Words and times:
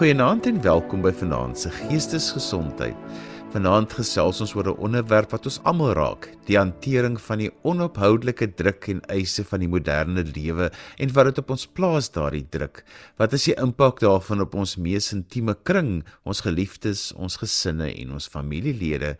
Goeienaand 0.00 0.46
en 0.48 0.62
welkom 0.64 1.02
by 1.04 1.10
Vanaand 1.12 1.58
se 1.60 1.68
Geestesgesondheid. 1.74 2.96
Vanaand 3.52 3.92
gesels 3.92 4.38
ons 4.40 4.54
oor 4.56 4.70
'n 4.70 4.80
onderwerp 4.86 5.34
wat 5.36 5.44
ons 5.44 5.60
almal 5.68 5.92
raak, 5.92 6.30
die 6.46 6.56
hantering 6.56 7.20
van 7.20 7.38
die 7.38 7.50
onophoudelike 7.62 8.54
druk 8.54 8.88
en 8.88 9.02
eise 9.12 9.44
van 9.44 9.60
die 9.60 9.68
moderne 9.68 10.24
lewe 10.24 10.70
en 10.96 11.12
wat 11.12 11.24
dit 11.24 11.38
op 11.38 11.50
ons 11.50 11.66
plaas 11.66 12.08
daardie 12.10 12.46
druk. 12.48 12.82
Wat 13.18 13.32
is 13.32 13.44
die 13.44 13.54
impak 13.60 14.00
daarvan 14.00 14.40
op 14.40 14.54
ons 14.54 14.76
mees 14.76 15.12
intieme 15.12 15.54
kring, 15.64 16.02
ons 16.24 16.40
geliefdes, 16.40 17.12
ons 17.12 17.36
gesinne 17.36 17.92
en 17.92 18.12
ons 18.12 18.28
familielede? 18.28 19.18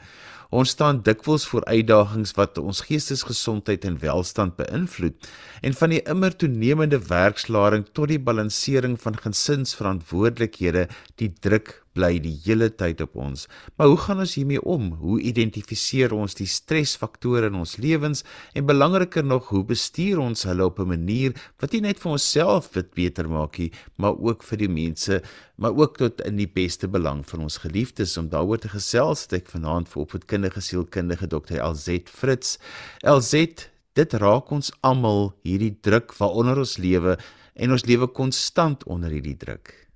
Ons 0.50 0.72
staan 0.74 0.98
dikwels 1.06 1.44
voor 1.46 1.62
uitdagings 1.70 2.32
wat 2.34 2.58
ons 2.58 2.80
geestesgesondheid 2.88 3.84
en 3.86 4.00
welstand 4.02 4.56
beïnvloed 4.58 5.28
en 5.62 5.76
van 5.78 5.92
die 5.94 6.00
immer 6.10 6.34
toenemende 6.34 6.98
werkslaring 7.06 7.84
tot 7.94 8.10
die 8.10 8.18
balansering 8.18 8.96
van 8.98 9.20
gesinsverantwoordelikhede, 9.26 10.88
die 11.22 11.30
druk 11.46 11.76
bly 11.96 12.18
die 12.22 12.36
hele 12.44 12.68
tyd 12.70 13.00
op 13.04 13.16
ons. 13.18 13.46
Maar 13.76 13.90
hoe 13.90 13.98
gaan 14.04 14.22
ons 14.22 14.34
hiermee 14.38 14.62
om? 14.62 14.90
Hoe 15.00 15.18
identifiseer 15.30 16.14
ons 16.14 16.36
die 16.38 16.48
stresfaktore 16.50 17.50
in 17.50 17.58
ons 17.58 17.76
lewens 17.82 18.24
en 18.54 18.68
belangriker 18.68 19.26
nog, 19.26 19.48
hoe 19.50 19.64
bestuur 19.66 20.20
ons 20.22 20.46
hulle 20.48 20.64
op 20.64 20.78
'n 20.80 20.88
manier 20.88 21.34
wat 21.60 21.72
nie 21.72 21.80
net 21.80 21.98
vir 21.98 22.12
onsself 22.12 22.72
dit 22.72 22.94
beter 22.94 23.28
maak 23.28 23.58
nie, 23.58 23.72
maar 23.96 24.14
ook 24.18 24.42
vir 24.42 24.58
die 24.58 24.68
mense, 24.68 25.22
maar 25.56 25.74
ook 25.76 25.98
tot 25.98 26.20
in 26.20 26.36
die 26.36 26.50
beste 26.50 26.88
belang 26.88 27.24
van 27.26 27.40
ons 27.40 27.58
geliefdes 27.58 28.16
om 28.16 28.28
daaroor 28.28 28.58
te 28.58 28.68
gesels. 28.68 29.26
Ek 29.32 29.48
vanaand 29.48 29.88
vir 29.88 30.02
opvoedkundige 30.02 30.60
sielkundige 30.60 31.26
Dr. 31.26 31.60
LZ 31.60 32.08
Fritz. 32.08 32.58
LZ 33.02 33.70
Dit 33.98 34.14
raak 34.22 34.52
ons 34.54 34.70
almal 34.86 35.32
hierdie 35.42 35.74
druk 35.82 36.14
waaronder 36.20 36.62
ons 36.62 36.76
lewe 36.78 37.16
en 37.58 37.74
ons 37.74 37.86
lewe 37.90 38.06
konstant 38.14 38.86
onder 38.86 39.10
hierdie 39.10 39.36
druk. 39.36 39.89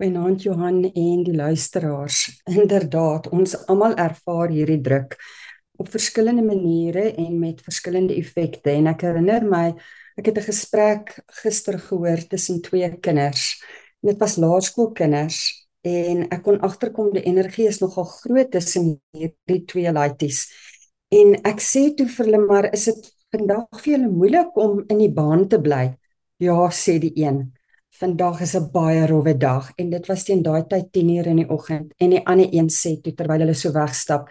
Goeienaand 0.00 0.40
Johan 0.42 0.78
en 0.96 1.24
die 1.26 1.34
luisteraars. 1.36 2.22
Inderdaad, 2.48 3.26
ons 3.36 3.52
almal 3.68 3.98
ervaar 4.00 4.48
hierdie 4.48 4.78
druk 4.80 5.18
op 5.76 5.90
verskillende 5.92 6.40
maniere 6.40 7.02
en 7.20 7.34
met 7.36 7.60
verskillende 7.60 8.16
effekte 8.16 8.72
en 8.72 8.88
ek 8.94 9.04
herinner 9.04 9.44
my 9.44 9.66
ek 10.16 10.30
het 10.30 10.40
'n 10.40 10.46
gesprek 10.46 11.12
gister 11.42 11.76
gehoor 11.76 12.24
tussen 12.32 12.62
twee 12.62 12.88
kinders. 13.04 13.60
Dit 14.00 14.16
was 14.24 14.38
laerskoolkinders 14.40 15.68
en 15.84 16.32
ek 16.32 16.42
kon 16.48 16.60
agterkom 16.60 17.12
die 17.12 17.26
energie 17.28 17.68
is 17.68 17.84
nogal 17.84 18.08
groot 18.08 18.50
tussen 18.50 19.02
hierdie 19.12 19.64
twee 19.66 19.92
laities. 19.92 20.48
En 21.12 21.36
ek 21.44 21.60
sê 21.60 21.92
toe 21.94 22.08
vir 22.08 22.24
hulle 22.24 22.46
maar 22.46 22.72
is 22.72 22.84
dit 22.84 23.12
vandag 23.36 23.68
vir 23.84 23.98
julle 23.98 24.08
moeilik 24.08 24.56
om 24.56 24.80
in 24.88 24.98
die 24.98 25.12
baan 25.12 25.48
te 25.48 25.60
bly? 25.60 25.92
Ja, 26.38 26.70
sê 26.72 26.98
die 26.98 27.12
een 27.20 27.52
vandag 28.00 28.40
is 28.40 28.54
'n 28.56 28.70
baie 28.72 29.06
rowwe 29.06 29.36
dag 29.36 29.72
en 29.76 29.90
dit 29.90 30.06
was 30.06 30.24
teen 30.24 30.42
daai 30.42 30.62
tyd 30.66 30.86
10:00 30.92 31.26
in 31.26 31.36
die 31.36 31.50
oggend 31.50 31.92
en 31.98 32.10
die 32.10 32.26
ander 32.26 32.48
een 32.50 32.68
sê 32.68 33.00
toe 33.02 33.14
terwyl 33.14 33.40
hulle 33.44 33.54
so 33.54 33.72
wegstap 33.72 34.30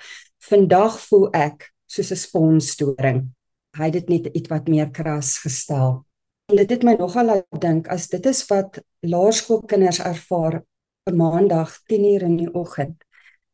vandag 0.49 0.99
voel 1.07 1.27
ek 1.33 1.73
soos 1.85 2.11
'n 2.11 2.15
sponsdoring. 2.15 3.19
Hy 3.77 3.85
het 3.85 3.93
dit 3.93 4.09
net 4.09 4.25
iets 4.25 4.49
wat 4.49 4.67
meer 4.67 4.89
kras 4.91 5.37
gestel. 5.37 6.05
En 6.49 6.55
dit 6.55 6.69
het 6.69 6.83
my 6.83 6.93
nogal 6.93 7.25
laat 7.25 7.61
dink 7.61 7.87
as 7.87 8.07
dit 8.07 8.25
is 8.25 8.45
wat 8.47 8.81
laerskoolkinders 9.01 9.99
ervaar 9.99 10.63
op 11.05 11.13
maandag 11.13 11.79
10:00 11.87 12.23
in 12.23 12.37
die 12.37 12.53
oggend 12.53 13.03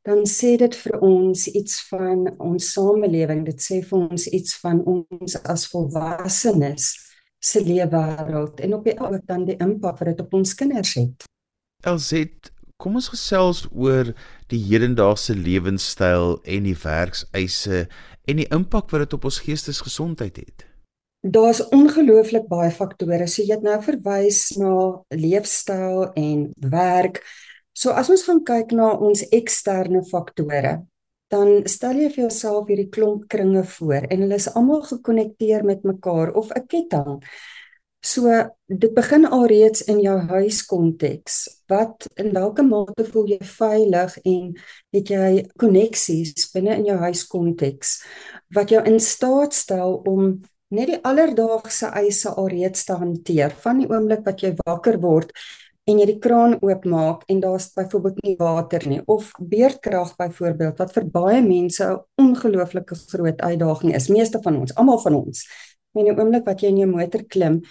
dan 0.06 0.22
sê 0.30 0.54
dit 0.58 0.76
vir 0.76 1.00
ons 1.02 1.48
iets 1.48 1.88
van 1.90 2.28
ons 2.38 2.74
samelewing 2.74 3.46
dit 3.46 3.62
sê 3.62 3.82
vir 3.82 4.06
ons 4.06 4.28
iets 4.28 4.60
van 4.62 4.84
ons 4.86 5.38
as 5.44 5.66
volwassenes 5.72 7.05
se 7.46 7.62
leefwêreld 7.62 8.60
en 8.66 8.74
op 8.78 8.86
die 8.88 8.98
ou 9.00 9.14
dan 9.30 9.46
die 9.46 9.58
impak 9.62 10.00
wat 10.02 10.12
dit 10.14 10.22
op 10.26 10.34
ons 10.34 10.54
kinders 10.58 10.96
het. 10.98 11.26
Elset, 11.86 12.52
kom 12.82 12.98
ons 12.98 13.12
gesels 13.14 13.66
oor 13.72 14.12
die 14.52 14.62
hedendaagse 14.66 15.36
lewenstyl 15.38 16.40
en 16.44 16.66
die 16.68 16.78
werkseise 16.82 17.86
en 18.26 18.42
die 18.42 18.50
impak 18.54 18.90
wat 18.92 19.06
dit 19.06 19.18
op 19.18 19.28
ons 19.30 19.44
geestesgesondheid 19.46 20.42
het. 20.42 20.66
Daar's 21.26 21.64
ongelooflik 21.74 22.46
baie 22.50 22.70
faktore. 22.74 23.26
So 23.28 23.42
jy 23.42 23.56
het 23.56 23.64
nou 23.66 23.80
verwys 23.82 24.42
na 24.62 24.74
leefstyl 25.14 26.12
en 26.14 26.50
werk. 26.70 27.24
So 27.74 27.96
as 27.98 28.12
ons 28.14 28.26
gaan 28.28 28.44
kyk 28.46 28.76
na 28.78 28.92
ons 28.94 29.24
eksterne 29.34 30.04
faktore, 30.06 30.78
dan 31.34 31.66
stel 31.70 31.98
jy 32.00 32.10
vir 32.14 32.26
jouself 32.28 32.70
hierdie 32.70 32.90
klomp 32.94 33.28
kringe 33.32 33.64
voor 33.78 34.06
en 34.10 34.26
hulle 34.26 34.38
is 34.38 34.52
almal 34.54 34.84
gekonnekteer 34.86 35.66
met 35.66 35.84
mekaar 35.84 36.34
of 36.34 36.52
'n 36.54 36.68
ketting. 36.68 37.24
So 38.06 38.30
dit 38.70 38.94
begin 38.94 39.26
alreeds 39.26 39.82
in 39.90 40.00
jou 40.00 40.20
huiskonteks. 40.30 41.64
Wat 41.68 42.08
in 42.16 42.34
watter 42.34 42.66
mate 42.66 43.06
voel 43.06 43.28
jy 43.34 43.40
veilig 43.42 44.18
en 44.24 44.54
het 44.94 45.10
jy 45.10 45.46
koneksies 45.58 46.52
binne 46.54 46.76
in 46.76 46.86
jou 46.86 46.98
huiskonteks 46.98 48.04
wat 48.54 48.70
jou 48.70 48.84
in 48.86 49.00
staat 49.00 49.54
stel 49.54 49.96
om 50.06 50.42
net 50.70 50.88
die 50.88 51.02
alledaagse 51.02 51.90
eise 51.98 52.30
alreeds 52.30 52.86
te 52.86 52.94
hanteer 52.94 53.54
van 53.64 53.82
die 53.82 53.90
oomblik 53.90 54.26
wat 54.26 54.42
jy 54.42 54.54
wakker 54.66 55.00
word 55.02 55.34
en 55.86 56.00
jy 56.02 56.06
die 56.10 56.20
kraan 56.20 56.58
oopmaak 56.62 57.24
en 57.30 57.40
daar's 57.44 57.70
byvoorbeeld 57.76 58.22
nie 58.24 58.36
water 58.40 58.88
nie. 58.90 59.02
Of 59.06 59.32
beerdkrag 59.40 60.16
byvoorbeeld 60.18 60.78
wat 60.82 60.94
vir 60.94 61.06
baie 61.06 61.42
mense 61.42 61.84
'n 61.84 62.00
ongelooflike 62.22 62.96
groot 62.96 63.42
uitdaging 63.42 63.96
is. 63.96 64.10
Meeste 64.10 64.40
van 64.42 64.58
ons 64.58 64.76
almal 64.76 65.00
van 65.00 65.16
ons 65.16 65.46
en 65.94 66.04
die 66.06 66.16
oomblik 66.16 66.46
wat 66.46 66.62
jy 66.62 66.68
in 66.68 66.78
jou 66.84 66.90
motor 66.90 67.24
klim 67.24 67.62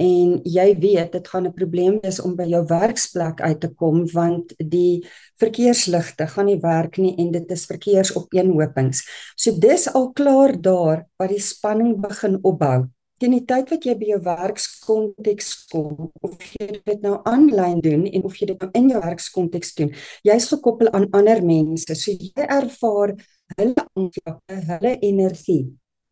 en 0.00 0.36
jy 0.44 0.66
weet 0.80 1.12
dit 1.12 1.28
gaan 1.28 1.46
'n 1.46 1.52
probleem 1.52 1.98
wees 2.02 2.20
om 2.20 2.36
by 2.36 2.46
jou 2.48 2.64
werksplek 2.66 3.40
uit 3.40 3.60
te 3.60 3.68
kom 3.68 4.06
want 4.12 4.54
die 4.58 5.04
verkeersligte 5.36 6.26
gaan 6.26 6.46
nie 6.46 6.60
werk 6.60 6.98
nie 6.98 7.14
en 7.18 7.30
dit 7.32 7.50
is 7.50 7.66
verkeersopeenhopings. 7.66 9.04
So 9.36 9.52
dis 9.58 9.88
al 9.94 10.12
klaar 10.12 10.60
daar 10.60 11.06
wat 11.18 11.28
die 11.28 11.40
spanning 11.40 12.00
begin 12.00 12.38
opbou 12.42 12.88
teen 13.20 13.36
die 13.36 13.44
tyd 13.44 13.70
wat 13.70 13.84
jy 13.84 13.94
by 14.00 14.12
jou 14.14 14.20
werkskonteks 14.24 15.50
kom 15.72 16.08
of 16.26 16.54
jy 16.56 16.70
dit 16.78 17.02
nou 17.04 17.18
aanlyn 17.28 17.82
doen 17.84 18.06
en 18.08 18.24
of 18.24 18.38
jy 18.40 18.52
dit 18.52 18.64
nou 18.64 18.70
in 18.80 18.88
jou 18.94 19.02
werkskonteks 19.04 19.76
doen 19.80 19.92
jy's 20.24 20.48
gekoppel 20.54 20.90
aan 20.96 21.10
ander 21.12 21.44
mense 21.44 21.94
so 21.94 22.16
jy 22.16 22.32
ervaar 22.48 23.14
hulle 23.58 23.86
aanvlakke 23.94 24.64
hulle 24.72 24.96
energie 25.12 25.62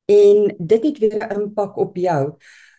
en 0.09 0.55
dit 0.59 0.83
het 0.85 0.99
weer 0.99 1.27
'n 1.29 1.41
impak 1.41 1.77
op 1.77 1.97
jou. 1.97 2.35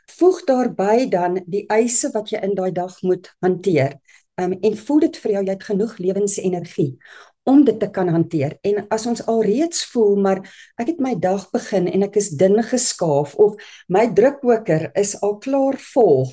Voeg 0.05 0.43
daarbey 0.43 1.09
dan 1.09 1.41
die 1.45 1.65
eise 1.67 2.09
wat 2.11 2.29
jy 2.29 2.39
in 2.41 2.55
daai 2.55 2.71
dag 2.71 3.01
moet 3.01 3.35
hanteer 3.39 3.99
um, 4.35 4.51
en 4.53 4.77
voel 4.77 4.99
dit 4.99 5.17
vir 5.17 5.31
jou 5.31 5.43
jy 5.43 5.49
het 5.51 5.63
genoeg 5.63 5.97
lewensenergie 5.97 6.97
om 7.43 7.63
dit 7.65 7.79
te 7.79 7.89
kan 7.89 8.09
hanteer. 8.09 8.57
En 8.61 8.85
as 8.93 9.05
ons 9.09 9.23
alreeds 9.31 9.85
voel 9.91 10.15
maar 10.21 10.43
ek 10.79 10.93
het 10.93 11.03
my 11.03 11.15
dag 11.19 11.47
begin 11.53 11.87
en 11.91 12.05
ek 12.07 12.19
is 12.21 12.31
dun 12.39 12.59
geskaaf 12.63 13.35
of 13.39 13.59
my 13.87 14.07
drukkoker 14.13 14.89
is 14.99 15.15
al 15.21 15.37
klaar 15.43 15.79
vol 15.93 16.27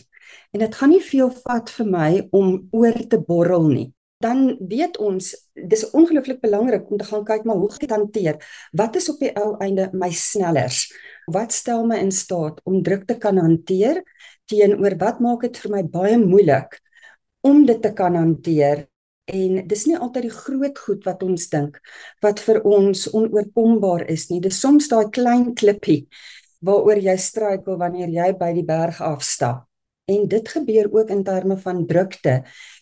en 0.52 0.62
dit 0.62 0.74
gaan 0.74 0.90
nie 0.92 1.02
veel 1.04 1.30
vat 1.44 1.70
vir 1.78 1.90
my 1.90 2.10
om 2.34 2.56
oor 2.74 2.96
te 3.10 3.20
borrel 3.20 3.68
nie. 3.68 3.90
Dan 4.22 4.56
weet 4.64 4.96
ons 4.96 5.28
dis 5.52 5.82
ongelooflik 5.92 6.40
belangrik 6.40 6.88
om 6.90 6.98
te 6.98 7.04
gaan 7.04 7.24
kyk 7.28 7.44
maar 7.44 7.58
hoe 7.60 7.68
ek 7.68 7.82
dit 7.84 7.92
hanteer. 7.92 8.38
Wat 8.72 8.96
is 8.96 9.10
op 9.12 9.20
die 9.20 9.32
ou 9.36 9.50
einde 9.60 9.90
my 9.92 10.08
snellers? 10.10 10.86
Wat 11.28 11.52
stel 11.52 11.84
my 11.86 12.00
in 12.00 12.12
staat 12.14 12.62
om 12.64 12.80
druk 12.82 13.04
te 13.06 13.18
kan 13.20 13.36
hanteer 13.38 14.00
teenoor 14.48 14.96
wat 15.00 15.20
maak 15.20 15.44
dit 15.44 15.60
vir 15.62 15.74
my 15.74 15.82
baie 15.84 16.18
moeilik 16.22 16.78
om 17.46 17.64
dit 17.66 17.82
te 17.82 17.92
kan 17.94 18.16
hanteer 18.16 18.86
en 19.26 19.62
dis 19.68 19.84
nie 19.86 19.96
altyd 19.98 20.28
die 20.28 20.34
groot 20.34 20.78
goed 20.78 21.06
wat 21.06 21.22
ons 21.26 21.48
dink 21.52 21.78
wat 22.24 22.40
vir 22.46 22.60
ons 22.64 23.06
onoorkombaar 23.12 24.06
is 24.12 24.28
nie. 24.30 24.40
Dis 24.40 24.60
soms 24.62 24.88
daai 24.88 25.10
klein 25.10 25.54
klippie 25.54 26.06
waaroor 26.66 27.00
jy 27.02 27.16
struikel 27.20 27.78
wanneer 27.78 28.08
jy 28.10 28.30
by 28.38 28.52
die 28.56 28.66
berg 28.66 29.00
afstap. 29.04 29.66
En 30.06 30.28
dit 30.30 30.48
gebeur 30.48 30.86
ook 30.94 31.10
in 31.10 31.24
terme 31.26 31.56
van 31.58 31.82
drukte 31.86 32.36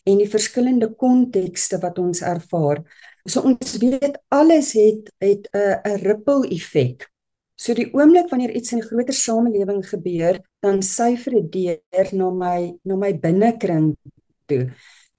en 0.05 0.21
die 0.21 0.29
verskillende 0.29 0.91
kontekste 0.93 1.81
wat 1.81 1.99
ons 1.99 2.21
ervaar. 2.21 2.85
So 3.25 3.41
ons 3.49 3.79
weet 3.81 4.21
alles 4.29 4.75
het 4.77 5.09
het 5.25 5.49
'n 5.55 5.81
'n 5.89 6.01
ripple 6.05 6.49
effek 6.51 7.09
so 7.57 7.75
die 7.77 7.87
oomblik 7.95 8.31
wanneer 8.33 8.55
iets 8.59 8.73
in 8.73 8.81
'n 8.83 8.89
groter 8.89 9.15
samelewing 9.15 9.83
gebeur 9.87 10.41
dan 10.61 10.83
syfer 10.83 11.33
dit 11.33 11.53
deur 11.53 12.09
na 12.13 12.31
my 12.31 12.75
na 12.85 12.97
my 12.97 13.13
binnekring 13.13 13.97
toe 14.47 14.71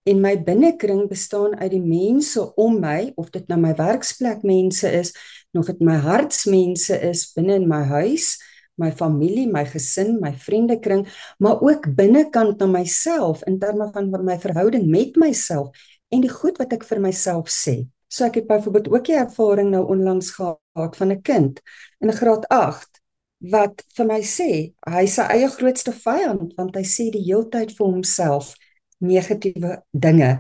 en 0.05 0.21
my 0.21 0.35
binnekring 0.37 1.07
bestaan 1.09 1.55
uit 1.57 1.71
die 1.71 1.81
mense 1.83 2.41
om 2.61 2.79
my 2.79 3.11
of 3.15 3.31
dit 3.33 3.47
nou 3.49 3.59
my 3.61 3.73
werksplek 3.77 4.43
mense 4.45 4.89
is 4.89 5.13
of 5.55 5.71
dit 5.71 5.81
my 5.81 5.95
hartsmense 6.01 6.93
is 7.09 7.25
binne 7.33 7.55
in 7.61 7.67
my 7.69 7.81
huis 7.89 8.35
my 8.77 8.91
familie 8.91 9.47
my 9.47 9.63
gesin 9.65 10.17
my 10.21 10.33
vriendekring 10.45 11.05
maar 11.39 11.61
ook 11.63 11.87
binnekant 11.95 12.59
na 12.59 12.67
myself 12.67 13.43
in 13.49 13.59
terme 13.59 13.89
van 13.93 14.11
my 14.11 14.37
verhouding 14.39 14.89
met 14.91 15.15
myself 15.15 15.71
en 16.13 16.23
die 16.23 16.31
goed 16.31 16.59
wat 16.61 16.73
ek 16.75 16.85
vir 16.87 17.01
myself 17.03 17.49
sê. 17.51 17.85
So 18.07 18.27
ek 18.27 18.39
het 18.41 18.47
byvoorbeeld 18.47 18.91
ook 18.93 19.07
'n 19.09 19.25
ervaring 19.25 19.69
nou 19.71 19.85
onlangs 19.95 20.29
gehad 20.37 20.93
van 20.99 21.11
'n 21.11 21.21
kind 21.21 21.61
in 21.99 22.11
graad 22.11 22.45
8 22.49 23.01
wat 23.39 23.83
vir 23.95 24.05
my 24.05 24.21
sê 24.21 24.73
hy 24.87 25.05
sy 25.05 25.21
eie 25.21 25.49
grootste 25.49 25.91
vyand 25.91 26.53
want 26.55 26.75
hy 26.75 26.83
sê 26.83 27.11
die 27.11 27.25
heeltyd 27.25 27.71
vir 27.77 27.85
homself 27.87 28.55
negatiewe 29.03 29.81
dinge. 29.91 30.31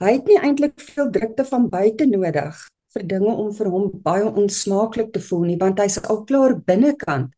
Hy 0.00 0.12
het 0.16 0.28
nie 0.28 0.38
eintlik 0.40 0.80
veel 0.80 1.10
drukte 1.10 1.44
van 1.44 1.68
buite 1.68 2.06
nodig 2.06 2.66
vir 2.94 3.06
dinge 3.06 3.32
om 3.32 3.50
vir 3.54 3.70
hom 3.70 3.90
baie 4.04 4.26
onsmaaklik 4.26 5.12
te 5.14 5.22
voel 5.22 5.44
nie, 5.50 5.58
want 5.60 5.78
hy's 5.78 6.00
al 6.02 6.24
klaar 6.26 6.56
binnekant 6.66 7.30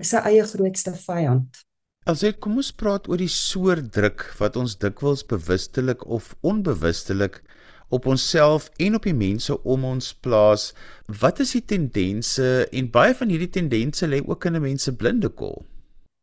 sy 0.00 0.20
eie 0.28 0.44
grootste 0.48 0.92
vyand. 0.96 1.62
Alsit, 2.08 2.38
kom 2.40 2.56
ons 2.60 2.72
praat 2.72 3.08
oor 3.08 3.20
die 3.20 3.30
soort 3.32 3.90
druk 3.94 4.24
wat 4.40 4.56
ons 4.56 4.76
dikwels 4.80 5.22
bewustelik 5.28 6.06
of 6.08 6.32
onbewustelik 6.40 7.42
op 7.90 8.06
onsself 8.06 8.70
en 8.78 8.96
op 8.96 9.04
die 9.04 9.16
mense 9.16 9.56
om 9.62 9.84
ons 9.84 10.12
plaas. 10.24 10.70
Wat 11.20 11.42
is 11.44 11.52
die 11.56 11.64
tendense 11.74 12.68
en 12.70 12.90
baie 12.92 13.14
van 13.18 13.32
hierdie 13.32 13.50
tendense 13.52 14.08
lê 14.08 14.22
ook 14.24 14.46
in 14.48 14.56
'n 14.56 14.62
mens 14.62 14.82
se 14.88 14.96
blinde 14.96 15.28
kol? 15.28 15.66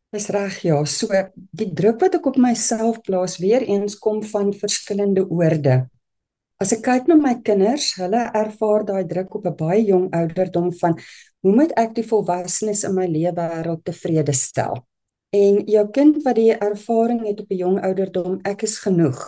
Dis 0.08 0.30
reg 0.32 0.54
ja, 0.64 0.78
so 0.88 1.12
die 1.52 1.68
druk 1.76 1.98
wat 2.00 2.14
ek 2.16 2.26
op 2.30 2.38
myself 2.40 3.02
plaas 3.04 3.36
weer 3.42 3.60
eens 3.60 3.98
kom 4.00 4.22
van 4.24 4.54
verskillende 4.56 5.26
oorde. 5.28 5.82
As 6.58 6.72
ek 6.72 6.80
kyk 6.86 7.10
na 7.10 7.16
my 7.20 7.34
kinders, 7.44 7.90
hulle 8.00 8.22
ervaar 8.40 8.86
daai 8.88 9.04
druk 9.10 9.36
op 9.36 9.44
'n 9.46 9.56
baie 9.58 9.82
jong 9.84 10.08
ouderdom 10.16 10.72
van 10.80 10.96
hoe 11.44 11.52
moet 11.52 11.72
ek 11.76 11.92
die 11.94 12.06
volwassenes 12.08 12.84
in 12.88 12.94
my 12.94 13.06
lewe 13.06 13.34
wêreld 13.36 13.84
tevrede 13.84 14.32
stel? 14.32 14.80
En 15.30 15.60
jou 15.68 15.84
kind 15.92 16.24
wat 16.24 16.36
die 16.40 16.56
ervaring 16.56 17.26
het 17.28 17.40
op 17.40 17.52
'n 17.52 17.60
jong 17.64 17.78
ouderdom, 17.84 18.40
ek 18.44 18.62
is 18.62 18.78
genoeg. 18.78 19.20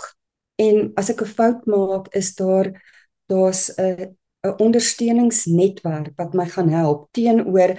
En 0.57 0.93
as 0.97 1.11
ek 1.11 1.21
'n 1.21 1.35
fout 1.37 1.67
maak, 1.67 2.09
is 2.15 2.35
daar 2.35 2.73
daar's 3.29 3.71
'n 3.77 4.17
'n 4.47 4.57
ondersteuningsnetwerk 4.59 6.17
wat 6.17 6.33
my 6.35 6.47
gaan 6.47 6.69
help 6.69 7.09
teenoor 7.13 7.77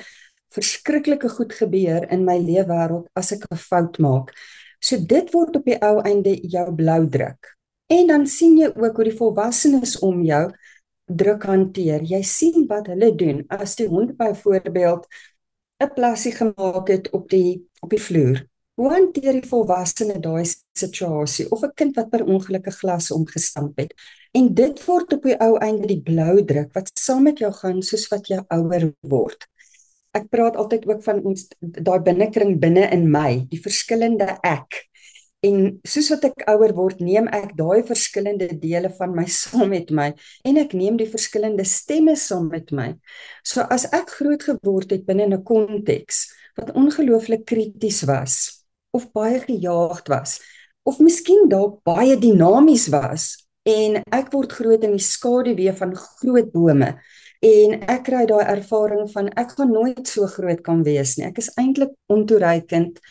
verskriklike 0.56 1.30
goed 1.30 1.53
gebeur 1.53 2.07
in 2.12 2.25
my 2.27 2.38
lewe 2.39 2.68
wêreld 2.69 3.07
as 3.15 3.31
ek 3.31 3.45
'n 3.51 3.57
fout 3.57 4.00
maak. 4.00 4.33
So 4.81 4.98
dit 4.98 5.31
word 5.33 5.56
op 5.56 5.65
die 5.65 5.80
ou 5.81 6.01
einde 6.01 6.36
jou 6.42 6.68
blou 6.75 7.07
druk. 7.09 7.56
En 7.88 8.07
dan 8.07 8.27
sien 8.27 8.57
jy 8.57 8.71
ook 8.75 8.95
hoe 8.95 9.09
die 9.09 9.18
volwassenes 9.18 10.00
om 10.00 10.24
jou 10.24 10.51
druk 11.06 11.44
hanteer. 11.44 12.01
Jy 12.03 12.21
sien 12.24 12.68
wat 12.68 12.88
hulle 12.88 13.15
doen. 13.15 13.44
As 13.50 13.75
die 13.75 13.88
hond 13.88 14.18
byvoorbeeld 14.18 15.07
'n 15.83 15.94
plassie 15.95 16.31
gemaak 16.31 16.88
het 16.88 17.09
op 17.12 17.30
die 17.30 17.68
op 17.81 17.89
die 17.89 18.01
vloer, 18.01 18.51
Hoe 18.81 18.89
hanteer 18.89 19.36
die 19.36 19.45
volwassene 19.45 20.15
daai 20.24 20.45
situasie 20.80 21.44
of 21.54 21.63
'n 21.65 21.74
kind 21.80 21.97
wat 22.00 22.09
per 22.09 22.24
ongeluk 22.25 22.68
'n 22.68 22.80
glas 22.81 23.12
omgestamp 23.12 23.77
het? 23.77 23.94
En 24.31 24.54
dit 24.54 24.86
word 24.86 25.13
op 25.13 25.24
die 25.24 25.38
ou 25.45 25.57
einde 25.57 25.88
die 25.88 26.01
blou 26.01 26.45
druk 26.45 26.74
wat 26.74 26.89
saam 27.00 27.24
met 27.24 27.38
jou 27.39 27.51
gaan 27.51 27.81
soos 27.81 28.07
wat 28.07 28.27
jy 28.27 28.39
ouer 28.47 28.94
word. 29.01 29.47
Ek 30.18 30.28
praat 30.30 30.58
altyd 30.60 30.88
ook 30.90 31.04
van 31.04 31.22
ons 31.24 31.48
daai 31.60 32.00
binnekring 32.04 32.58
binne 32.60 32.88
in 32.92 33.08
my, 33.12 33.46
die 33.52 33.62
verskillende 33.63 34.28
ek. 34.44 34.86
En 35.42 35.80
soos 35.88 36.12
wat 36.13 36.28
ek 36.30 36.44
ouer 36.52 36.75
word, 36.78 37.00
neem 37.02 37.30
ek 37.34 37.56
daai 37.58 37.81
verskillende 37.88 38.52
dele 38.62 38.92
van 39.00 39.16
my 39.18 39.25
saam 39.25 39.72
met 39.74 39.90
my 39.90 40.12
en 40.46 40.62
ek 40.62 40.75
neem 40.78 41.00
die 41.00 41.10
verskillende 41.10 41.66
stemme 41.66 42.16
saam 42.19 42.52
met 42.52 42.69
my. 42.75 42.92
So 43.44 43.66
as 43.74 43.88
ek 43.90 44.13
groot 44.19 44.44
geword 44.52 44.94
het 44.94 45.08
binne 45.08 45.25
'n 45.31 45.44
konteks 45.44 46.28
wat 46.60 46.75
ongelooflik 46.75 47.46
krities 47.48 48.04
was, 48.06 48.62
of 48.92 49.12
baie 49.16 49.40
gejaagd 49.40 50.12
was 50.12 50.40
of 50.84 51.00
miskien 51.00 51.48
dalk 51.50 51.80
baie 51.88 52.18
dinamies 52.19 52.88
was 52.94 53.31
en 53.68 54.00
ek 54.12 54.31
word 54.34 54.54
groot 54.57 54.86
in 54.88 54.96
die 54.98 55.06
skaduwee 55.06 55.74
van 55.78 55.94
groot 55.96 56.50
bome 56.54 56.96
en 57.42 57.80
ek 57.90 58.04
kry 58.06 58.26
daai 58.30 58.46
ervaring 58.54 59.08
van 59.10 59.32
ek 59.42 59.56
gaan 59.58 59.74
nooit 59.74 60.06
so 60.08 60.28
groot 60.30 60.62
kan 60.66 60.84
wees 60.86 61.18
nie. 61.18 61.26
Ek 61.26 61.42
is 61.42 61.50
eintlik 61.58 61.96
ontoereikend. 62.14 63.02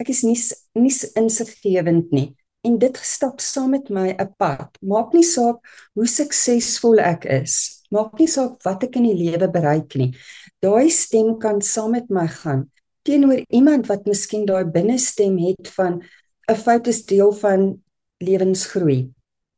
Ek 0.00 0.08
is 0.08 0.24
nie 0.24 0.38
nie 0.80 0.94
insiggewend 1.20 2.12
nie. 2.12 2.32
En 2.64 2.78
dit 2.80 2.96
stap 3.04 3.42
saam 3.44 3.74
met 3.76 3.90
my 3.90 4.16
'n 4.16 4.34
pad. 4.38 4.78
Maak 4.80 5.12
nie 5.12 5.22
saak 5.22 5.60
hoe 5.94 6.06
suksesvol 6.06 6.98
ek 6.98 7.24
is. 7.26 7.84
Maak 7.90 8.18
nie 8.18 8.26
saak 8.26 8.62
wat 8.64 8.84
ek 8.84 8.96
in 8.96 9.04
die 9.04 9.30
lewe 9.30 9.48
bereik 9.48 9.94
nie. 9.96 10.16
Daai 10.62 10.88
stem 10.88 11.38
kan 11.38 11.60
saam 11.60 11.90
met 11.92 12.08
my 12.08 12.26
gaan. 12.26 12.70
Teenoor 13.04 13.44
iemand 13.52 13.86
wat 13.86 14.06
miskien 14.06 14.46
daai 14.46 14.64
binnestem 14.64 15.36
het 15.38 15.68
van 15.76 16.02
'n 16.48 16.56
fout 16.56 16.86
is 16.86 17.04
deel 17.04 17.32
van 17.32 17.82
lewensgroei. 18.20 19.10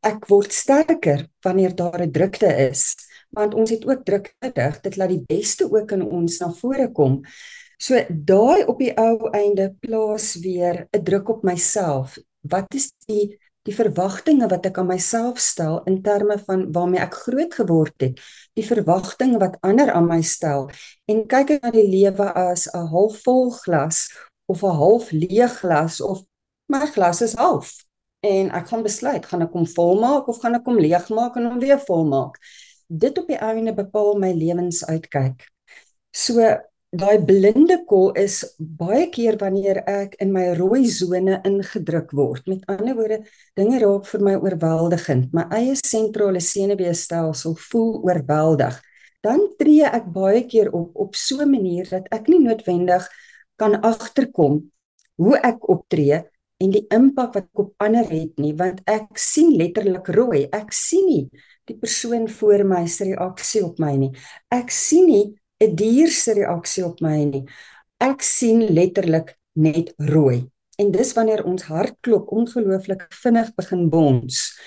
Ek 0.02 0.26
word 0.26 0.52
sterker 0.52 1.28
wanneer 1.42 1.74
daar 1.74 2.02
'n 2.02 2.10
drukte 2.10 2.50
is, 2.70 2.94
want 3.36 3.54
ons 3.54 3.70
het 3.70 3.84
ook 3.86 4.04
druk 4.04 4.32
nodig. 4.40 4.80
Dit 4.80 4.96
laat 4.96 5.12
die 5.12 5.24
beste 5.28 5.68
ook 5.70 5.92
in 5.96 6.04
ons 6.04 6.40
na 6.40 6.50
vore 6.56 6.88
kom. 6.96 7.20
So 7.78 8.00
daai 8.08 8.64
op 8.64 8.80
die 8.80 8.94
ou 8.96 9.28
einde 9.36 9.74
plaas 9.80 10.34
weer 10.40 10.86
'n 10.92 11.04
druk 11.04 11.28
op 11.28 11.42
myself. 11.44 12.16
Wat 12.40 12.74
is 12.74 12.92
die 13.06 13.36
die 13.66 13.74
verwagtinge 13.74 14.46
wat 14.48 14.66
ek 14.68 14.78
aan 14.78 14.86
myself 14.86 15.40
stel 15.42 15.80
in 15.90 15.98
terme 16.02 16.38
van 16.46 16.68
waarmee 16.72 17.02
ek 17.02 17.14
groot 17.26 17.54
geword 17.54 17.94
het, 17.98 18.20
die 18.54 18.66
verwagtinge 18.66 19.40
wat 19.42 19.58
ander 19.66 19.90
aan 19.90 20.06
my 20.06 20.20
stel 20.22 20.70
en 21.10 21.24
kyk 21.26 21.50
ek 21.56 21.66
na 21.66 21.72
die 21.74 21.88
lewe 21.88 22.28
as 22.32 22.68
'n 22.70 22.86
halfvol 22.94 23.50
glas 23.50 24.06
of 24.46 24.62
'n 24.62 24.78
half 24.82 25.10
leeg 25.10 25.58
glas 25.60 26.00
of 26.00 26.22
my 26.68 26.86
glas 26.86 27.22
is 27.22 27.34
half 27.34 27.74
en 28.22 28.50
ek 28.50 28.68
gaan 28.70 28.82
besluit 28.86 29.26
gaan 29.26 29.42
ek 29.42 29.52
hom 29.52 29.66
volmaak 29.66 30.28
of 30.28 30.38
gaan 30.42 30.54
ek 30.54 30.66
hom 30.66 30.78
leegmaak 30.78 31.36
en 31.36 31.50
hom 31.50 31.58
weer 31.58 31.80
volmaak. 31.88 32.38
Dit 32.86 33.18
op 33.18 33.26
die 33.26 33.38
einde 33.42 33.74
bepaal 33.74 34.14
my 34.22 34.30
lewensuitkyk. 34.36 35.42
So 36.14 36.42
daai 36.96 37.18
blinde 37.26 37.80
kol 37.88 38.12
is 38.16 38.38
baie 38.56 39.08
keer 39.12 39.36
wanneer 39.40 39.82
ek 39.90 40.14
in 40.22 40.30
my 40.32 40.52
rooi 40.56 40.86
sone 40.88 41.40
ingedruk 41.44 42.12
word. 42.16 42.46
Met 42.46 42.62
ander 42.70 42.94
woorde, 42.96 43.18
dinge 43.58 43.80
raak 43.82 44.06
vir 44.06 44.22
my 44.22 44.36
oorweldigend. 44.38 45.32
My 45.34 45.48
eie 45.58 45.74
sentrale 45.80 46.40
senuweestelsel 46.40 47.56
voel 47.68 47.90
oorweldig. 48.06 48.78
Dan 49.26 49.42
tree 49.58 49.90
ek 49.90 50.06
baie 50.14 50.44
keer 50.46 50.70
op 50.70 50.94
op 50.94 51.18
so 51.18 51.42
'n 51.42 51.50
manier 51.50 51.88
dat 51.90 52.06
ek 52.10 52.28
nie 52.28 52.38
noodwendig 52.38 53.08
kan 53.56 53.74
agterkom 53.82 54.70
hoe 55.16 55.36
ek 55.42 55.68
optree 55.68 56.22
en 56.60 56.70
die 56.70 56.86
impak 56.88 57.34
wat 57.34 57.44
ek 57.44 57.58
op 57.58 57.74
ander 57.78 58.06
het 58.08 58.38
nie, 58.38 58.54
want 58.54 58.80
ek 58.86 59.18
sien 59.18 59.52
letterlik 59.56 60.08
rooi. 60.08 60.48
Ek 60.52 60.72
sien 60.72 61.06
nie 61.06 61.30
die 61.66 61.76
persoon 61.78 62.28
voor 62.28 62.64
my 62.64 62.86
se 62.86 63.04
reaksie 63.04 63.64
op 63.66 63.78
my 63.82 63.94
nie. 63.96 64.12
Ek 64.54 64.70
sien 64.70 65.06
nie 65.06 65.34
'n 65.60 65.74
dier 65.74 66.10
se 66.10 66.32
reaksie 66.32 66.84
op 66.84 67.00
my 67.00 67.24
nie. 67.24 67.44
Ek 68.00 68.22
sien 68.22 68.60
letterlik 68.60 69.36
net 69.54 69.94
rooi. 69.96 70.50
En 70.78 70.90
dis 70.92 71.12
wanneer 71.16 71.44
ons 71.44 71.62
hartklop 71.62 72.28
ongelooflik 72.28 73.06
vinnig 73.22 73.54
begin 73.56 73.88
bons. 73.88 74.58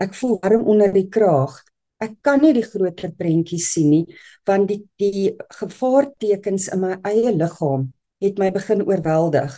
Ek 0.00 0.14
voel 0.14 0.38
warm 0.42 0.66
onder 0.66 0.92
die 0.92 1.08
kraag. 1.08 1.62
Ek 2.02 2.16
kan 2.22 2.42
nie 2.42 2.52
die 2.52 2.66
groter 2.66 3.12
prentjie 3.16 3.60
sien 3.62 3.90
nie 3.90 4.06
want 4.46 4.68
die 4.68 4.82
die 5.00 5.32
gevaartekens 5.58 6.68
in 6.74 6.80
my 6.80 6.96
eie 7.08 7.32
liggaam 7.32 7.92
het 8.22 8.38
my 8.38 8.50
begin 8.52 8.82
oorweldig 8.84 9.54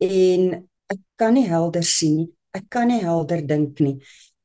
en 0.00 0.46
ek 0.92 1.02
kan 1.20 1.34
nie 1.34 1.46
helder 1.48 1.84
sien 1.84 2.16
nie. 2.22 2.30
Ek 2.52 2.68
kan 2.68 2.88
nie 2.88 3.00
helder 3.00 3.40
dink 3.48 3.80
nie. 3.80 3.96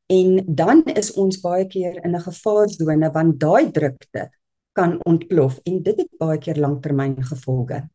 En 0.07 0.43
dan 0.47 0.83
is 0.95 1.11
ons 1.19 1.39
baie 1.43 1.67
keer 1.67 1.99
in 2.05 2.15
'n 2.15 2.23
gevaarsone 2.23 3.11
want 3.11 3.39
daai 3.39 3.71
drukte 3.71 4.29
kan 4.71 4.99
ontplof 5.03 5.59
en 5.63 5.83
dit 5.83 5.97
het 5.97 6.17
baie 6.17 6.37
keer 6.37 6.55
langtermyn 6.55 7.23
gevolge. 7.23 7.89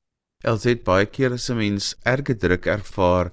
Els 0.45 0.64
het 0.64 0.85
baie 0.85 1.07
keer 1.07 1.33
as 1.33 1.50
'n 1.50 1.57
mens 1.57 1.95
erge 2.04 2.37
druk 2.37 2.66
ervaar 2.66 3.31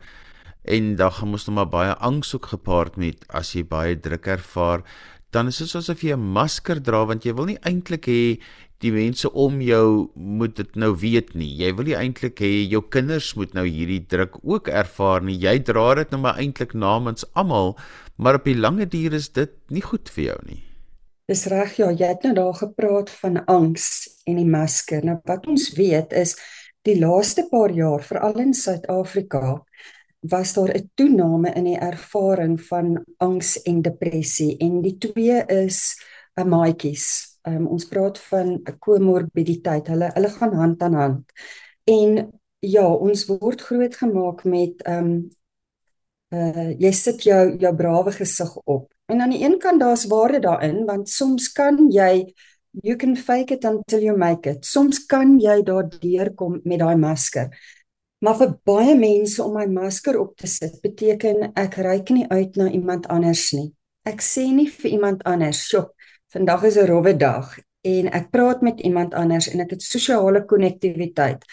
en 0.64 0.96
dan 0.96 1.12
gaan 1.12 1.30
mos 1.30 1.46
nou 1.48 1.56
maar 1.56 1.70
baie 1.70 1.94
angs 1.94 2.36
ook 2.36 2.46
gepaard 2.46 2.96
met 2.96 3.26
as 3.28 3.54
jy 3.54 3.64
baie 3.64 4.00
druk 4.00 4.28
ervaar, 4.28 4.84
dan 5.32 5.48
is 5.48 5.60
dit 5.62 5.76
asof 5.76 6.04
jy 6.04 6.16
'n 6.16 6.34
masker 6.34 6.80
dra 6.82 7.06
want 7.06 7.26
jy 7.26 7.34
wil 7.34 7.46
nie 7.46 7.60
eintlik 7.62 8.06
hê 8.08 8.40
die 8.80 8.92
mense 8.92 9.28
om 9.34 9.60
jou 9.62 10.10
moet 10.16 10.56
dit 10.56 10.76
nou 10.76 10.94
weet 10.96 11.36
nie. 11.36 11.52
Jy 11.60 11.74
wil 11.76 11.86
nie 11.90 11.98
eintlik 12.00 12.40
hê 12.40 12.64
jou 12.72 12.82
kinders 12.82 13.36
moet 13.36 13.54
nou 13.54 13.66
hierdie 13.68 14.06
druk 14.08 14.40
ook 14.44 14.68
ervaar 14.68 15.22
nie. 15.22 15.36
Jy 15.36 15.60
dra 15.68 15.96
dit 15.96 16.12
nou 16.12 16.22
maar 16.22 16.40
eintlik 16.40 16.74
namens 16.74 17.26
almal, 17.34 17.76
maar 18.16 18.40
op 18.40 18.48
die 18.48 18.56
lange 18.56 18.88
duur 18.88 19.14
is 19.14 19.30
dit 19.30 19.52
nie 19.70 19.84
goed 19.84 20.10
vir 20.10 20.24
jou 20.24 20.40
nie. 20.48 20.64
Dis 21.30 21.46
reg 21.52 21.76
ja, 21.78 21.92
jy 21.92 22.08
het 22.08 22.24
nou 22.24 22.34
daar 22.34 22.56
gepraat 22.58 23.12
van 23.20 23.44
angs 23.46 24.08
en 24.26 24.40
die 24.40 24.48
masker. 24.48 25.04
Nou 25.06 25.20
wat 25.30 25.46
ons 25.48 25.74
weet 25.78 26.16
is 26.16 26.38
die 26.88 26.96
laaste 26.98 27.46
paar 27.52 27.70
jaar, 27.76 28.02
veral 28.02 28.40
in 28.40 28.56
Suid-Afrika, 28.56 29.60
was 30.20 30.54
daar 30.54 30.74
'n 30.76 30.92
toename 30.96 31.54
in 31.54 31.64
die 31.64 31.78
ervaring 31.78 32.62
van 32.62 33.06
angs 33.18 33.62
en 33.62 33.82
depressie 33.82 34.58
en 34.58 34.82
die 34.82 34.98
twee 34.98 35.46
is 35.46 35.96
'n 36.36 36.42
uh, 36.42 36.46
maatjies. 36.46 37.38
Um, 37.48 37.68
ons 37.68 37.86
praat 37.86 38.20
van 38.20 38.62
'n 38.64 38.78
komorbiditeit. 38.80 39.88
Hulle 39.88 40.12
hulle 40.14 40.30
gaan 40.30 40.54
hand 40.54 40.82
aan 40.82 40.94
hand. 40.94 41.32
En 41.84 42.32
ja, 42.60 42.94
ons 42.94 43.26
word 43.26 43.62
grootgemaak 43.62 44.44
met 44.44 44.82
ehm 44.84 45.06
um, 45.06 45.30
uh 46.30 46.70
jy 46.80 46.92
sit 46.92 47.24
jou 47.24 47.58
jou 47.58 47.76
brawe 47.76 48.12
gesig 48.12 48.58
op 48.66 48.94
En 49.10 49.22
aan 49.22 49.30
die 49.30 49.44
een 49.44 49.58
kant 49.58 49.80
daar's 49.80 50.06
waarde 50.06 50.40
daarin 50.40 50.86
want 50.86 51.10
soms 51.10 51.52
kan 51.52 51.88
jy 51.90 52.34
you 52.72 52.96
can 52.96 53.18
fake 53.18 53.54
it 53.54 53.64
until 53.64 54.02
you 54.02 54.18
make 54.18 54.50
it. 54.50 54.66
Soms 54.66 55.06
kan 55.06 55.40
jy 55.42 55.64
daardeur 55.66 56.34
kom 56.38 56.60
met 56.64 56.80
daai 56.80 56.96
masker. 56.96 57.50
Maar 58.20 58.36
vir 58.36 58.56
baie 58.68 58.96
mense 59.00 59.44
om 59.44 59.54
my 59.56 59.66
masker 59.66 60.20
op 60.20 60.36
te 60.38 60.48
sit 60.48 60.82
beteken 60.84 61.54
ek 61.56 61.80
reik 61.80 62.10
nie 62.12 62.28
uit 62.28 62.56
na 62.56 62.70
iemand 62.70 63.08
anders 63.08 63.52
nie. 63.54 63.74
ek 64.10 64.22
sê 64.26 64.48
nie 64.50 64.68
vir 64.68 64.92
iemand 64.92 65.24
anders, 65.24 65.68
"Sjop, 65.70 65.92
vandag 66.34 66.64
is 66.64 66.78
'n 66.78 66.88
rowwe 66.88 67.14
dag." 67.18 67.60
en 67.82 68.10
ek 68.12 68.28
praat 68.32 68.62
met 68.62 68.82
iemand 68.84 69.14
anders 69.16 69.48
en 69.52 69.62
ek 69.64 69.78
het 69.78 69.84
sosiale 69.84 70.42
konnektiwiteit 70.46 71.46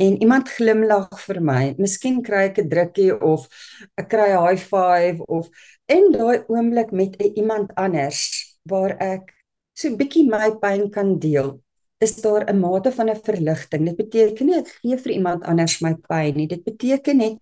en 0.00 0.16
iemand 0.22 0.48
glimlag 0.56 1.10
vir 1.26 1.40
my. 1.44 1.74
Miskien 1.78 2.22
kry 2.24 2.48
ek 2.48 2.58
'n 2.58 2.68
drukkie 2.68 3.12
of 3.12 3.48
ek 3.96 4.08
kry 4.08 4.30
'n 4.32 4.44
high 4.46 4.62
five 4.62 5.20
of 5.28 5.48
in 5.86 6.12
daai 6.12 6.44
oomblik 6.48 6.92
met 6.92 7.16
'n 7.20 7.36
iemand 7.36 7.74
anders 7.76 8.56
waar 8.64 8.96
ek 8.98 9.34
so 9.74 9.88
'n 9.88 9.96
bietjie 9.96 10.24
my 10.28 10.50
pyn 10.56 10.90
kan 10.90 11.18
deel 11.18 11.60
is 12.06 12.14
daar 12.22 12.44
'n 12.46 12.60
mate 12.60 12.92
van 12.92 13.10
'n 13.10 13.24
verligting. 13.24 13.86
Dit 13.86 13.96
beteken 13.96 14.46
nie 14.46 14.58
ek 14.62 14.68
gee 14.82 14.96
vir 14.96 15.12
iemand 15.12 15.44
anders 15.44 15.80
my 15.80 15.94
pyn 16.08 16.36
nie. 16.36 16.46
Dit 16.46 16.64
beteken 16.64 17.16
net 17.16 17.36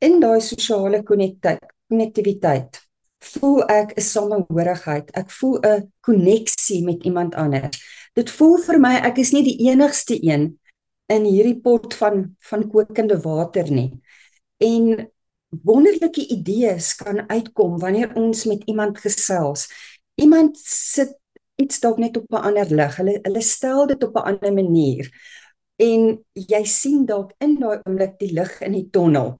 in 0.00 0.20
daai 0.20 0.40
sosiale 0.40 1.02
konnektiwiteit 1.02 2.84
voel 3.24 3.64
ek 3.68 3.96
'n 3.96 4.00
samehorigheid. 4.00 5.10
Ek 5.14 5.30
voel 5.30 5.58
'n 5.62 5.92
koneksie 6.00 6.84
met 6.84 7.02
iemand 7.04 7.34
anders. 7.34 7.78
Dit 8.14 8.30
voel 8.30 8.58
vir 8.58 8.78
my 8.80 8.94
ek 9.02 9.18
is 9.18 9.32
nie 9.32 9.42
die 9.42 9.70
enigste 9.70 10.16
een 10.20 10.58
in 11.06 11.24
hierdie 11.24 11.60
pot 11.60 11.94
van 11.94 12.36
van 12.40 12.68
kokende 12.68 13.20
water 13.20 13.70
nie. 13.70 14.00
En 14.58 15.10
wonderlike 15.62 16.28
idees 16.28 16.94
kan 16.96 17.28
uitkom 17.28 17.78
wanneer 17.78 18.14
ons 18.16 18.44
met 18.44 18.62
iemand 18.64 18.98
gesels. 18.98 19.68
Iemand 20.14 20.58
sit 20.58 21.18
iets 21.60 21.80
dalk 21.80 21.98
net 21.98 22.16
op 22.16 22.32
'n 22.32 22.44
ander 22.48 22.68
lig. 22.70 22.96
Hulle 22.96 23.18
hulle 23.22 23.40
stel 23.40 23.86
dit 23.86 24.04
op 24.04 24.16
'n 24.16 24.26
ander 24.30 24.52
manier. 24.52 25.10
En 25.76 26.24
jy 26.32 26.64
sien 26.64 27.06
dalk 27.06 27.32
in 27.38 27.58
daai 27.58 27.80
oomblik 27.82 28.18
die 28.18 28.32
lig 28.32 28.60
in 28.60 28.72
die 28.72 28.88
tonnel. 28.90 29.38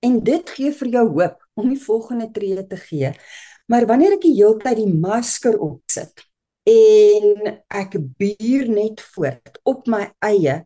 En 0.00 0.20
dit 0.22 0.50
gee 0.50 0.72
vir 0.72 0.88
jou 0.88 1.08
hoop 1.08 1.38
om 1.54 1.68
die 1.68 1.84
volgende 1.84 2.30
tree 2.30 2.66
te 2.66 2.76
gee. 2.76 3.12
Maar 3.66 3.86
wanneer 3.86 4.12
ek 4.12 4.26
die 4.26 4.34
hele 4.34 4.58
tyd 4.58 4.76
die 4.76 4.94
masker 5.00 5.58
opsit 5.58 6.26
en 6.68 7.58
ek 7.68 7.96
buur 8.18 8.68
net 8.68 9.00
voort 9.14 9.58
op 9.66 9.86
my 9.86 10.04
eie, 10.18 10.62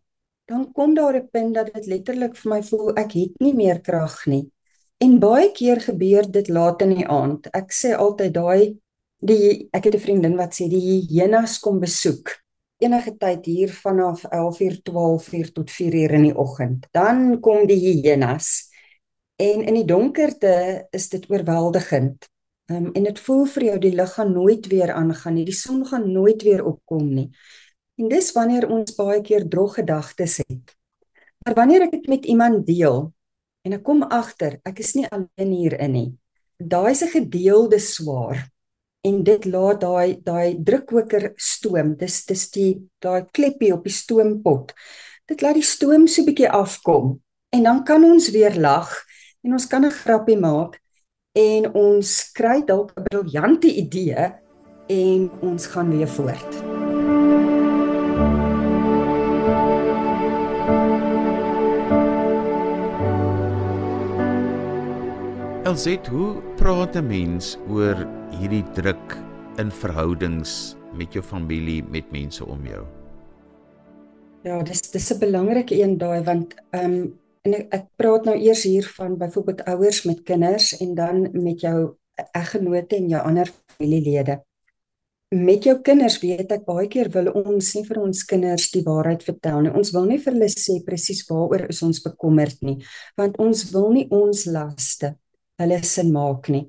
dan 0.47 0.73
kom 0.73 0.95
daar 0.95 1.17
'n 1.17 1.29
punt 1.33 1.55
dat 1.55 1.73
dit 1.75 1.87
letterlik 1.87 2.37
vir 2.37 2.51
my 2.51 2.63
voel 2.63 2.91
ek 2.97 3.13
het 3.13 3.41
nie 3.41 3.55
meer 3.55 3.81
krag 3.81 4.27
nie. 4.27 4.51
En 4.99 5.19
baie 5.19 5.53
keer 5.53 5.81
gebeur 5.81 6.31
dit 6.31 6.49
laat 6.49 6.83
in 6.83 6.95
die 6.95 7.09
aand. 7.09 7.49
Ek 7.53 7.73
sê 7.73 7.93
altyd 7.97 8.35
daai 8.35 8.79
die 9.19 9.69
ek 9.73 9.85
het 9.85 9.95
'n 9.95 10.01
vriendin 10.01 10.37
wat 10.37 10.55
sê 10.55 10.69
die 10.69 11.07
hyenas 11.09 11.59
kom 11.59 11.81
besoek 11.81 12.47
enige 12.79 13.17
tyd 13.17 13.47
hier 13.47 13.73
vanaf 13.73 14.25
11:00 14.31 14.83
12:00 14.83 15.53
tot 15.53 15.71
4:00 15.71 16.13
in 16.13 16.23
die 16.23 16.37
oggend. 16.37 16.87
Dan 16.91 17.41
kom 17.41 17.67
die 17.67 17.79
hyenas 17.79 18.71
en 19.37 19.63
in 19.63 19.75
die 19.75 19.85
donkerte 19.85 20.87
is 20.91 21.09
dit 21.09 21.31
oorweldigend 21.31 22.29
um, 22.67 22.93
en 22.93 23.03
dit 23.03 23.19
voel 23.19 23.45
vir 23.47 23.65
jou 23.65 23.79
die 23.79 23.95
lig 23.95 24.13
gaan 24.15 24.33
nooit 24.33 24.67
weer 24.67 24.93
aangaan 24.93 25.35
nie 25.35 25.45
die 25.45 25.55
son 25.57 25.85
gaan 25.87 26.13
nooit 26.13 26.43
weer 26.43 26.65
opkom 26.65 27.15
nie. 27.15 27.31
En 27.97 28.09
dis 28.09 28.33
wanneer 28.33 28.69
ons 28.69 28.95
baie 28.95 29.21
keer 29.23 29.49
droog 29.49 29.75
gedagtes 29.75 30.37
het. 30.37 30.77
Maar 31.45 31.55
wanneer 31.55 31.83
ek 31.83 31.91
dit 31.91 32.09
met 32.09 32.25
iemand 32.25 32.67
deel 32.67 33.13
en 33.65 33.73
ek 33.73 33.83
kom 33.83 34.03
agter 34.03 34.61
ek 34.65 34.79
is 34.79 34.95
nie 34.95 35.09
alleen 35.09 35.53
hierin 35.53 35.93
nie. 35.93 36.11
Daai 36.57 36.95
se 36.95 37.07
gedeelde 37.07 37.79
swaar 37.79 38.49
en 39.07 39.23
dit 39.27 39.45
laat 39.53 39.81
daai 39.81 40.19
daai 40.27 40.57
drukkoker 40.69 41.33
stoom. 41.37 41.95
Dis 42.01 42.25
dis 42.29 42.47
die 42.55 42.73
daai 43.03 43.27
kleppie 43.33 43.73
op 43.75 43.87
die 43.87 43.95
stoompot. 43.95 44.75
Dit 45.27 45.43
laat 45.43 45.59
die 45.59 45.67
stoom 45.67 46.07
so 46.07 46.23
'n 46.23 46.27
bietjie 46.27 46.51
afkom 46.51 47.21
en 47.55 47.63
dan 47.63 47.85
kan 47.85 48.05
ons 48.05 48.31
weer 48.31 48.55
lag 48.55 48.91
en 49.45 49.53
ons 49.53 49.67
kan 49.67 49.85
'n 49.85 49.91
grappie 50.03 50.39
maak 50.39 50.81
en 51.33 51.73
ons 51.75 52.33
kry 52.33 52.65
dalk 52.65 52.93
'n 52.97 53.05
briljante 53.09 53.69
idee 53.69 54.33
en 54.89 55.31
ons 55.41 55.67
gaan 55.67 55.91
weer 55.91 56.09
voort. 56.09 56.76
Elset, 65.67 66.07
hoe 66.07 66.39
praat 66.55 66.95
'n 66.95 67.07
mens 67.07 67.57
oor 67.67 67.99
hierdie 68.39 68.63
druk 68.75 69.17
in 69.59 69.71
verhoudings 69.71 70.77
met 70.95 71.13
jou 71.13 71.23
familie, 71.25 71.83
met 71.91 72.07
mense 72.13 72.47
om 72.47 72.63
jou? 72.67 72.85
Ja, 74.45 74.63
dis 74.63 74.81
dis 74.91 75.11
'n 75.11 75.19
belangrike 75.19 75.75
een 75.75 75.99
daai 75.99 76.23
want 76.23 76.55
ehm 76.71 76.85
um, 76.85 77.19
en 77.43 77.55
ek, 77.55 77.67
ek 77.75 77.87
praat 77.97 78.25
nou 78.25 78.37
eers 78.37 78.63
hier 78.63 78.87
van 78.99 79.19
byvoorbeeld 79.19 79.65
ouers 79.65 80.05
met 80.05 80.23
kinders 80.23 80.79
en 80.81 80.95
dan 80.95 81.29
met 81.33 81.61
jou 81.61 81.97
eggenote 82.33 82.97
en 82.97 83.09
jou 83.09 83.23
ander 83.23 83.51
familielede. 83.51 84.45
Met 85.35 85.65
jou 85.65 85.81
kinders 85.83 86.21
weet 86.21 86.53
ek 86.53 86.65
baie 86.65 86.87
keer 86.87 87.11
wil 87.11 87.33
ons 87.33 87.75
nie 87.75 87.85
vir 87.85 88.01
ons 88.01 88.25
kinders 88.25 88.71
die 88.71 88.87
waarheid 88.87 89.23
vertel 89.23 89.61
nie. 89.61 89.75
Ons 89.75 89.91
wil 89.91 90.05
nie 90.05 90.19
vir 90.19 90.33
hulle 90.33 90.49
sê 90.49 90.85
presies 90.85 91.27
waaroor 91.27 91.69
is 91.69 91.83
ons 91.83 92.03
bekommerd 92.03 92.63
nie, 92.63 92.85
want 93.17 93.37
ons 93.39 93.71
wil 93.71 93.91
nie 93.93 94.07
ons 94.11 94.47
laste 94.47 95.17
hulle 95.61 95.83
sin 95.85 96.13
maak 96.13 96.49
nie. 96.53 96.67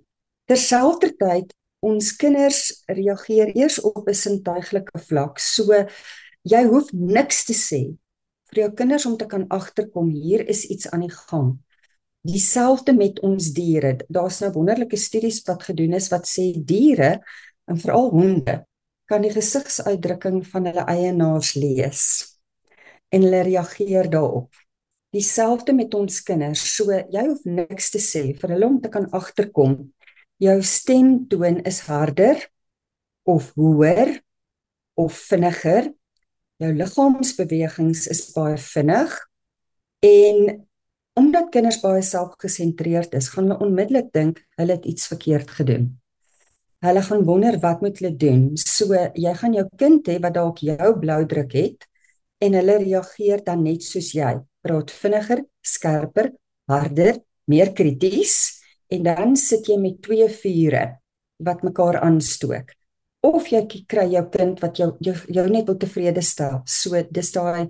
Terselfdertyd 0.47 1.53
ons 1.85 2.13
kinders 2.19 2.61
reageer 2.89 3.53
eers 3.55 3.79
op 3.81 4.07
'n 4.07 4.13
sintuiglike 4.13 4.99
vlak. 5.09 5.39
So 5.39 5.85
jy 6.43 6.63
hoef 6.65 6.91
niks 6.93 7.45
te 7.45 7.53
sê 7.53 7.81
vir 8.51 8.63
jou 8.63 8.71
kinders 8.73 9.05
om 9.05 9.17
te 9.17 9.25
kan 9.25 9.45
agterkom 9.49 10.09
hier 10.09 10.47
is 10.47 10.65
iets 10.65 10.89
aan 10.91 11.01
die 11.01 11.11
gang. 11.11 11.57
Dieselfde 12.27 12.93
met 12.93 13.19
ons 13.19 13.51
diere. 13.53 13.97
Daar's 14.09 14.39
nou 14.41 14.51
wonderlike 14.51 14.97
studies 14.97 15.41
wat 15.47 15.63
gedoen 15.63 15.93
is 15.93 16.09
wat 16.09 16.27
sê 16.27 16.53
diere 16.55 17.19
en 17.67 17.77
veral 17.77 18.09
honde 18.09 18.65
kan 19.07 19.23
die 19.23 19.31
gesigsuitdrukking 19.31 20.41
van 20.47 20.65
hulle 20.67 20.83
eienaars 20.91 21.53
lees 21.55 22.03
en 23.09 23.23
hulle 23.23 23.43
reageer 23.47 24.09
daarop. 24.11 24.51
Dieselfde 25.15 25.73
met 25.73 25.93
ons 25.95 26.19
kinders. 26.23 26.61
So 26.75 26.91
jy 26.91 27.23
hoef 27.29 27.45
niks 27.47 27.91
te 27.93 27.99
sê 28.03 28.23
vir 28.35 28.53
hulle 28.53 28.67
om 28.67 28.79
te 28.83 28.91
kan 28.91 29.07
agterkom. 29.15 29.79
Jou 30.43 30.57
stemtoon 30.61 31.61
is 31.69 31.79
harder 31.87 32.41
of 33.27 33.53
hoër 33.55 34.17
of 34.99 35.15
vinniger. 35.29 35.87
Jou 36.59 36.71
liggaamsbewegings 36.73 38.07
is 38.11 38.25
baie 38.35 38.57
vinnig. 38.59 39.13
En 40.03 40.41
omdat 41.17 41.53
kinders 41.55 41.79
baie 41.81 42.03
selfgesentreerd 42.05 43.15
is, 43.17 43.31
gaan 43.33 43.47
hulle 43.47 43.63
onmiddellik 43.63 44.11
dink 44.13 44.43
hulle 44.59 44.75
het 44.75 44.85
iets 44.85 45.07
verkeerd 45.09 45.55
gedoen. 45.55 45.87
Hulle 46.83 47.01
gaan 47.01 47.23
wonder 47.25 47.57
wat 47.63 47.81
moet 47.81 47.97
hulle 48.01 48.13
doen. 48.13 48.43
So 48.59 48.91
jy 48.93 49.33
gaan 49.39 49.55
jou 49.55 49.65
kind 49.79 50.11
hê 50.11 50.19
wat 50.21 50.35
dalk 50.35 50.61
jou 50.67 50.91
bloudruk 50.99 51.55
het 51.57 51.87
en 52.43 52.59
hulle 52.59 52.77
reageer 52.83 53.41
dan 53.47 53.63
net 53.65 53.87
soos 53.87 54.11
jy 54.13 54.35
praat 54.65 54.91
vinniger, 54.91 55.43
skerper, 55.61 56.31
harder, 56.67 57.19
meer 57.47 57.73
krities 57.75 58.61
en 58.91 59.03
dan 59.03 59.35
sit 59.39 59.67
jy 59.67 59.77
met 59.79 60.01
twee 60.03 60.27
vure 60.41 60.83
wat 61.43 61.63
mekaar 61.63 61.99
aanstook. 62.03 62.73
Of 63.27 63.49
jy 63.51 63.63
kry 63.89 64.07
jou 64.13 64.23
kind 64.31 64.61
wat 64.63 64.79
jou 64.79 64.91
jou, 65.03 65.15
jou 65.33 65.47
net 65.51 65.67
wil 65.67 65.79
tevrede 65.79 66.23
stel. 66.23 66.61
So 66.65 66.99
dis 67.11 67.33
daai 67.35 67.67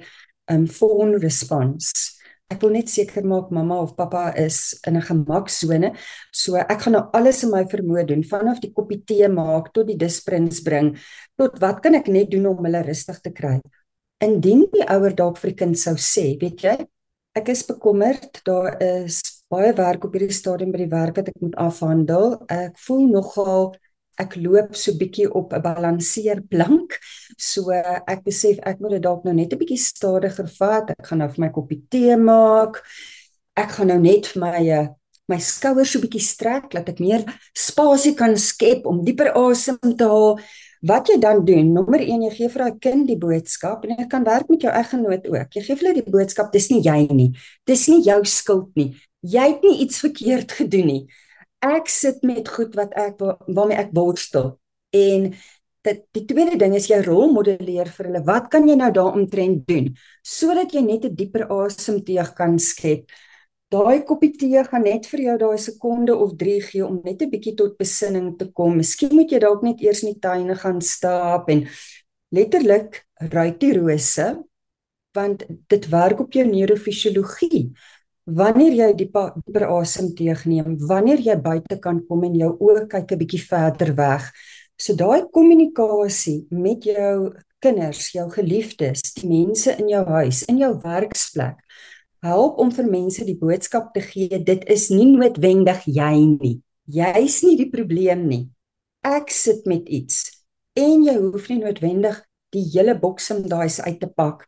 um 0.51 0.67
fawn 0.67 1.17
response. 1.21 2.13
Ek 2.47 2.61
wil 2.63 2.77
net 2.77 2.87
seker 2.87 3.25
maak 3.27 3.49
mamma 3.51 3.81
of 3.83 3.97
pappa 3.97 4.31
is 4.37 4.79
in 4.87 4.95
'n 4.95 5.01
gemaksone. 5.01 5.95
So 6.31 6.55
ek 6.55 6.81
gaan 6.81 6.93
nou 6.93 7.09
alles 7.13 7.43
in 7.43 7.51
my 7.51 7.63
vermoë 7.65 8.07
doen 8.07 8.23
vanaf 8.23 8.59
die 8.61 8.71
koppie 8.71 9.03
tee 9.05 9.27
maak 9.27 9.73
tot 9.73 9.87
die 9.87 9.97
disprins 9.97 10.61
bring 10.63 10.95
tot 11.37 11.59
wat 11.59 11.81
kan 11.81 11.95
ek 11.95 12.07
net 12.07 12.31
doen 12.31 12.45
om 12.45 12.63
hulle 12.63 12.83
rustig 12.83 13.19
te 13.21 13.31
kry 13.31 13.59
indien 14.23 14.65
die 14.73 14.85
ouer 14.89 15.15
dalk 15.15 15.37
vir 15.41 15.51
die 15.51 15.59
kind 15.63 15.79
sou 15.79 15.95
sê, 15.95 16.37
weet 16.41 16.63
jy, 16.65 16.77
ek 17.37 17.49
is 17.53 17.63
bekommerd, 17.67 18.41
daar 18.47 18.77
is 18.81 19.21
baie 19.51 19.73
werk 19.77 20.05
op 20.07 20.15
hierdie 20.15 20.35
stadium 20.35 20.73
by 20.73 20.81
die 20.83 20.91
werk 20.91 21.19
wat 21.19 21.29
ek 21.31 21.41
moet 21.43 21.55
afhandel. 21.61 22.35
Ek 22.51 22.79
voel 22.87 23.05
nogal 23.11 23.69
ek 24.17 24.35
loop 24.41 24.75
so 24.75 24.97
bietjie 24.97 25.27
op 25.29 25.53
'n 25.53 25.61
balanseerplank. 25.61 26.97
So 27.37 27.71
ek 27.71 28.23
besef 28.25 28.57
ek 28.65 28.79
moet 28.79 28.97
dit 28.97 29.03
dalk 29.03 29.23
nou 29.23 29.33
net 29.33 29.53
'n 29.53 29.59
bietjie 29.59 29.77
stadiger 29.77 30.47
vat. 30.59 30.89
Ek 30.89 31.05
gaan 31.07 31.19
nou 31.19 31.29
vir 31.29 31.45
my 31.45 31.49
koppie 31.49 31.83
tee 31.89 32.17
maak. 32.17 32.81
Ek 33.55 33.69
gaan 33.69 33.87
nou 33.87 33.99
net 33.99 34.25
vir 34.27 34.41
my 34.41 34.89
my 35.29 35.37
skouers 35.37 35.91
so 35.91 35.99
bietjie 35.99 36.23
strek 36.23 36.71
dat 36.71 36.89
ek 36.89 36.99
meer 37.03 37.23
spasie 37.55 38.15
kan 38.15 38.37
skep 38.37 38.85
om 38.87 39.03
dieper 39.03 39.33
asem 39.35 39.77
te 39.97 40.07
haal. 40.07 40.39
Wat 40.81 41.09
jy 41.09 41.17
dan 41.17 41.43
doen, 41.45 41.71
nommer 41.73 42.01
1, 42.03 42.21
jy 42.27 42.31
gee 42.35 42.49
vir 42.53 42.63
daai 42.63 42.79
kind 42.79 43.07
die 43.09 43.17
boodskap 43.17 43.85
en 43.85 43.95
jy 43.97 44.05
kan 44.11 44.25
werk 44.27 44.49
met 44.49 44.61
jou 44.61 44.73
eggenoot 44.73 45.25
ook. 45.27 45.55
Jy 45.55 45.63
gee 45.65 45.75
vir 45.75 45.87
hulle 45.87 46.01
die 46.01 46.11
boodskap, 46.11 46.51
dis 46.53 46.69
nie 46.69 46.83
jy 46.85 47.07
nie. 47.09 47.31
Dis 47.65 47.87
nie 47.89 48.03
jou 48.05 48.19
skuld 48.25 48.69
nie. 48.77 48.91
Jy 49.25 49.47
het 49.55 49.65
nie 49.65 49.79
iets 49.85 50.01
verkeerd 50.03 50.53
gedoen 50.59 50.87
nie. 50.91 51.03
Ek 51.65 51.89
sit 51.89 52.21
met 52.21 52.47
goed 52.47 52.75
wat 52.77 52.93
ek 52.93 53.17
waarmee 53.47 53.79
ek 53.81 53.93
worstel. 53.97 54.59
En 54.93 55.31
dit 55.87 56.03
die 56.13 56.25
tweede 56.29 56.57
ding 56.59 56.75
is 56.77 56.89
jy 56.91 56.99
rolmodelleer 57.01 57.89
vir 57.95 58.09
hulle. 58.11 58.23
Wat 58.27 58.51
kan 58.53 58.67
jy 58.69 58.75
nou 58.77 58.91
daaromtrent 58.93 59.65
doen 59.67 59.93
sodat 60.21 60.73
jy 60.75 60.81
net 60.85 61.05
'n 61.05 61.15
dieper 61.15 61.47
asemteug 61.49 62.35
kan 62.35 62.59
skep? 62.59 63.09
Daai 63.67 64.05
koppie 64.07 64.29
tee 64.31 64.61
gaan 64.63 64.85
net 64.87 65.09
vir 65.11 65.21
jou 65.25 65.33
daai 65.41 65.57
sekonde 65.59 66.13
of 66.15 66.37
3 66.39 66.59
gee 66.69 66.85
om 66.85 67.01
net 67.03 67.21
'n 67.21 67.31
bietjie 67.31 67.55
tot 67.55 67.77
besinning 67.77 68.37
te 68.39 68.45
kom. 68.47 68.77
Miskien 68.77 69.11
moet 69.11 69.31
jy 69.31 69.39
dalk 69.43 69.61
net 69.63 69.81
eers 69.83 70.03
in 70.03 70.13
die 70.13 70.21
tuine 70.23 70.55
gaan 70.55 70.79
stap 70.81 71.49
en 71.49 71.67
letterlik 72.31 73.03
ruik 73.19 73.59
die 73.59 73.73
rose 73.73 74.27
want 75.13 75.43
dit 75.67 75.89
werk 75.89 76.19
op 76.19 76.31
jou 76.31 76.45
neurofisiologie. 76.45 77.73
Wanneer 78.23 78.71
jy 78.71 78.93
dieper 78.93 79.65
asem 79.67 80.15
teëneem, 80.15 80.77
wanneer 80.87 81.19
jy 81.19 81.35
buite 81.35 81.79
kan 81.79 81.99
kom 82.07 82.23
en 82.23 82.35
jou 82.35 82.51
oë 82.59 82.87
kyk 82.87 83.11
'n 83.11 83.19
bietjie 83.19 83.43
verder 83.49 83.95
weg. 83.95 84.31
So 84.77 84.95
daai 84.95 85.27
kommunikasie 85.31 86.47
met 86.51 86.83
jou 86.83 87.33
kinders, 87.59 88.11
jou 88.13 88.29
geliefdes, 88.29 89.01
die 89.13 89.27
mense 89.27 89.75
in 89.77 89.89
jou 89.89 90.05
huis, 90.05 90.43
in 90.43 90.57
jou 90.57 90.79
werksplek 90.83 91.57
help 92.25 92.59
om 92.61 92.71
vir 92.73 92.87
mense 92.89 93.25
die 93.25 93.37
boodskap 93.37 93.93
te 93.93 94.01
gee 94.01 94.39
dit 94.43 94.63
is 94.71 94.89
nie 94.93 95.09
noodwendig 95.11 95.83
jy 95.85 96.13
nie. 96.37 96.55
Jy's 96.87 97.41
nie 97.43 97.57
die 97.59 97.69
probleem 97.69 98.25
nie. 98.29 98.45
Ek 99.05 99.31
sit 99.31 99.67
met 99.69 99.87
iets 99.89 100.25
en 100.77 101.05
jy 101.05 101.15
hoef 101.17 101.47
nie 101.49 101.61
noodwendig 101.61 102.19
die 102.55 102.63
hele 102.73 102.95
boksem 102.99 103.43
daai 103.49 103.69
uit 103.69 103.99
te 104.01 104.09
pak 104.09 104.45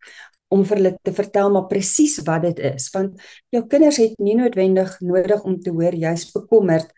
om 0.54 0.64
vir 0.66 0.80
hulle 0.80 0.94
te 1.06 1.14
vertel 1.14 1.52
maar 1.54 1.68
presies 1.70 2.18
wat 2.26 2.46
dit 2.48 2.62
is 2.72 2.90
want 2.94 3.20
jou 3.54 3.64
kinders 3.70 4.00
het 4.02 4.16
nie 4.24 4.38
noodwendig 4.40 4.96
nodig 5.06 5.44
om 5.46 5.60
te 5.62 5.74
hoor 5.74 5.96
jy's 5.96 6.30
bekommerd. 6.34 6.90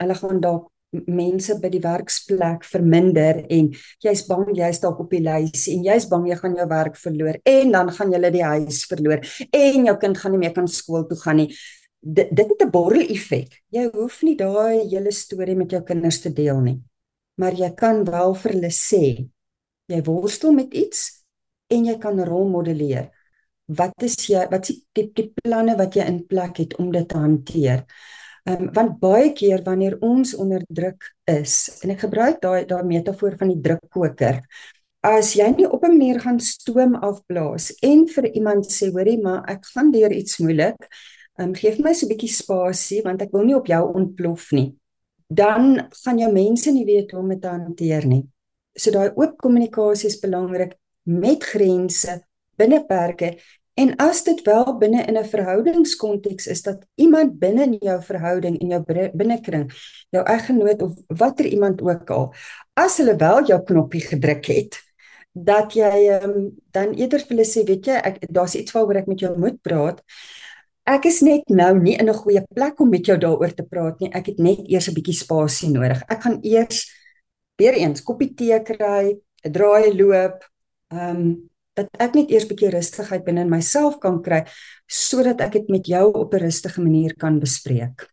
Hulle 0.00 0.16
gaan 0.18 0.40
dalk 0.42 0.70
mense 1.06 1.54
by 1.60 1.70
die 1.72 1.82
werksplek 1.84 2.64
verminder 2.64 3.42
en 3.52 3.70
jy's 4.04 4.24
bang 4.28 4.50
jy's 4.56 4.80
dalk 4.82 5.00
op 5.04 5.10
die 5.10 5.22
lys 5.24 5.66
en 5.72 5.84
jy's 5.86 6.08
bang 6.10 6.26
jy 6.30 6.36
gaan 6.40 6.56
jou 6.56 6.68
werk 6.70 6.96
verloor 7.00 7.38
en 7.44 7.72
dan 7.72 7.92
gaan 7.98 8.12
jy 8.12 8.30
die 8.30 8.44
huis 8.44 8.84
verloor 8.90 9.20
en 9.50 9.88
jou 9.90 9.96
kind 10.02 10.18
gaan 10.18 10.36
nie 10.36 10.42
meer 10.44 10.54
kan 10.56 10.68
skool 10.68 11.06
toe 11.08 11.18
gaan 11.20 11.42
nie. 11.42 11.50
D 12.06 12.26
dit 12.30 12.48
het 12.48 12.62
'n 12.62 12.70
borrel 12.70 13.08
effek. 13.08 13.62
Jy 13.70 13.90
hoef 13.92 14.22
nie 14.22 14.36
daai 14.36 14.88
hele 14.88 15.12
storie 15.12 15.56
met 15.56 15.70
jou 15.70 15.82
kinders 15.82 16.20
te 16.20 16.30
deel 16.30 16.60
nie. 16.60 16.80
Maar 17.36 17.52
jy 17.52 17.70
kan 17.74 18.04
wel 18.04 18.34
vir 18.34 18.52
hulle 18.52 18.70
sê 18.70 19.28
jy 19.88 20.02
worstel 20.02 20.52
met 20.52 20.74
iets 20.74 21.24
en 21.68 21.84
jy 21.84 21.98
kan 21.98 22.20
rolmodelleer. 22.20 23.10
Wat 23.66 24.02
is 24.02 24.16
jy 24.28 24.46
wat 24.50 24.68
is 24.70 24.82
die, 24.94 25.10
die 25.14 25.32
planne 25.34 25.76
wat 25.76 25.94
jy 25.94 26.06
in 26.06 26.26
plek 26.26 26.58
het 26.62 26.76
om 26.78 26.92
dit 26.92 27.08
te 27.08 27.18
hanteer? 27.18 27.84
Ehm 28.46 28.62
um, 28.62 28.72
want 28.72 28.98
baie 29.02 29.32
keer 29.34 29.62
wanneer 29.66 29.96
ons 30.06 30.34
onder 30.38 30.62
druk 30.68 31.08
is 31.26 31.54
en 31.82 31.90
ek 31.96 32.04
gebruik 32.04 32.36
daai 32.44 32.62
daai 32.70 32.84
metafoor 32.86 33.34
van 33.40 33.50
die 33.50 33.58
drukkoker. 33.64 34.38
As 35.02 35.32
jy 35.34 35.48
nie 35.56 35.66
op 35.66 35.82
'n 35.82 35.96
manier 35.96 36.20
gaan 36.22 36.38
stoom 36.40 36.94
afblaas 36.94 37.72
en 37.82 38.06
vir 38.06 38.30
iemand 38.38 38.70
sê 38.70 38.92
hoorie 38.94 39.18
maar 39.18 39.42
ek 39.50 39.66
gaan 39.74 39.90
deur 39.90 40.12
iets 40.12 40.38
moeilik, 40.38 40.78
ehm 41.38 41.48
um, 41.48 41.54
gee 41.54 41.74
my 41.82 41.92
so 41.92 42.06
'n 42.06 42.12
bietjie 42.14 42.30
spasie 42.30 43.02
want 43.02 43.22
ek 43.22 43.32
wil 43.32 43.44
nie 43.44 43.56
op 43.56 43.66
jou 43.66 43.82
ontplof 43.94 44.52
nie. 44.52 44.78
Dan 45.28 45.90
gaan 46.04 46.18
jou 46.18 46.32
mense 46.32 46.70
nie 46.70 46.86
weet 46.86 47.10
hoe 47.10 47.20
om 47.20 47.28
dit 47.28 47.42
te 47.42 47.48
hanteer 47.48 48.06
nie. 48.06 48.24
So 48.78 48.90
daai 48.90 49.10
oop 49.16 49.36
kommunikasie 49.36 50.06
is 50.06 50.20
belangrik 50.20 50.78
met 51.02 51.42
grense 51.44 52.22
binne 52.56 52.86
perke 52.86 53.36
En 53.76 53.92
as 54.00 54.22
dit 54.24 54.40
wel 54.42 54.78
binne 54.80 55.02
in 55.04 55.18
'n 55.18 55.24
verhoudingskonteks 55.24 56.46
is 56.46 56.62
dat 56.62 56.86
iemand 56.94 57.38
binne 57.38 57.62
in 57.62 57.76
jou 57.80 58.02
verhouding 58.02 58.58
en 58.60 58.68
jou 58.68 59.10
binnekring, 59.12 59.72
jou 60.10 60.24
eggenoot 60.24 60.82
of 60.82 60.92
watter 61.06 61.46
iemand 61.46 61.82
ook 61.82 62.10
al, 62.10 62.34
as 62.72 62.96
hulle 62.96 63.16
wel 63.16 63.44
jou 63.46 63.62
knoppie 63.62 64.00
gedruk 64.00 64.46
het, 64.46 64.78
dat 65.32 65.72
jy 65.76 66.08
um, 66.22 66.56
dan 66.72 66.94
eerder 66.96 67.20
vir 67.20 67.34
hulle 67.36 67.44
sê, 67.44 67.64
weet 67.68 67.86
jy, 67.86 67.96
ek 68.00 68.16
daar's 68.32 68.54
iets 68.56 68.72
waaroor 68.72 69.02
ek 69.02 69.10
met 69.12 69.20
jou 69.20 69.32
moet 69.38 69.58
praat. 69.62 70.00
Ek 70.86 71.04
is 71.04 71.20
net 71.20 71.44
nou 71.52 71.74
nie 71.78 71.96
in 72.00 72.08
'n 72.08 72.14
goeie 72.14 72.42
plek 72.54 72.80
om 72.80 72.88
met 72.88 73.04
jou 73.06 73.18
daaroor 73.18 73.52
te 73.54 73.66
praat 73.66 74.00
nie. 74.00 74.10
Ek 74.14 74.26
het 74.26 74.38
net 74.38 74.64
eers 74.68 74.88
'n 74.88 74.94
bietjie 74.94 75.18
spasie 75.20 75.68
nodig. 75.68 76.00
Ek 76.08 76.22
gaan 76.22 76.38
eers 76.42 76.88
weer 77.58 77.74
eens 77.74 78.02
koppie 78.02 78.34
tee 78.34 78.62
kry, 78.62 79.20
'n 79.44 79.52
draai 79.52 79.92
loop, 79.92 80.48
ehm 80.88 81.16
um, 81.16 81.50
dat 81.76 81.88
ek 82.00 82.14
net 82.16 82.30
eers 82.32 82.44
'n 82.44 82.48
bietjie 82.48 82.72
rustigheid 82.72 83.24
binne 83.24 83.44
in 83.44 83.52
myself 83.52 84.00
kan 84.00 84.22
kry 84.22 84.44
sodat 84.88 85.40
ek 85.40 85.52
dit 85.52 85.68
met 85.68 85.86
jou 85.86 86.12
op 86.12 86.34
'n 86.34 86.42
rustige 86.48 86.80
manier 86.80 87.14
kan 87.16 87.40
bespreek. 87.40 88.08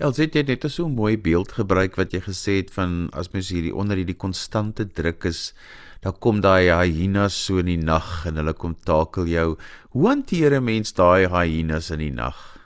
Elsit 0.00 0.34
jy 0.34 0.40
het 0.40 0.48
net 0.48 0.70
so 0.70 0.86
'n 0.86 0.94
mooi 0.94 1.16
beeld 1.16 1.52
gebruik 1.52 1.96
wat 1.96 2.12
jy 2.12 2.20
gesê 2.20 2.52
het 2.62 2.70
van 2.70 3.08
as 3.12 3.32
mens 3.32 3.50
hierdie 3.50 3.74
onder 3.74 3.96
hierdie 3.96 4.16
konstante 4.16 4.84
druk 4.84 5.24
is, 5.24 5.52
dan 6.00 6.18
kom 6.18 6.40
daai 6.40 6.70
hyenas 6.70 7.34
so 7.44 7.58
in 7.58 7.66
die 7.66 7.76
nag 7.76 8.26
en 8.26 8.36
hulle 8.36 8.54
kom 8.54 8.74
takel 8.74 9.26
jou. 9.26 9.56
Hoe 9.90 10.08
hanteer 10.08 10.54
'n 10.54 10.64
mens 10.64 10.92
daai 10.92 11.28
hyenas 11.28 11.90
in 11.90 11.98
die 11.98 12.10
nag? 12.10 12.58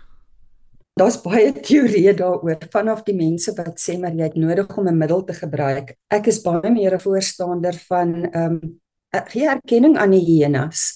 Daar's 0.96 1.20
baie 1.20 1.52
teorieë 1.52 2.14
daaroor 2.16 2.56
vanaf 2.72 3.02
die 3.04 3.16
mense 3.16 3.52
wat 3.56 3.76
sê 3.76 3.98
maar 3.98 4.14
jy 4.14 4.22
het 4.22 4.36
nodig 4.36 4.76
om 4.78 4.88
'n 4.88 4.98
middel 4.98 5.24
te 5.24 5.34
gebruik. 5.34 5.96
Ek 6.08 6.26
is 6.26 6.42
baie 6.42 6.70
meer 6.70 6.94
'n 6.94 7.00
voorstander 7.00 7.74
van 7.88 8.24
ehm 8.32 8.52
um, 8.52 8.80
gee 9.30 9.48
erkenning 9.48 9.96
aan 9.98 10.14
die 10.14 10.24
hyenas. 10.24 10.92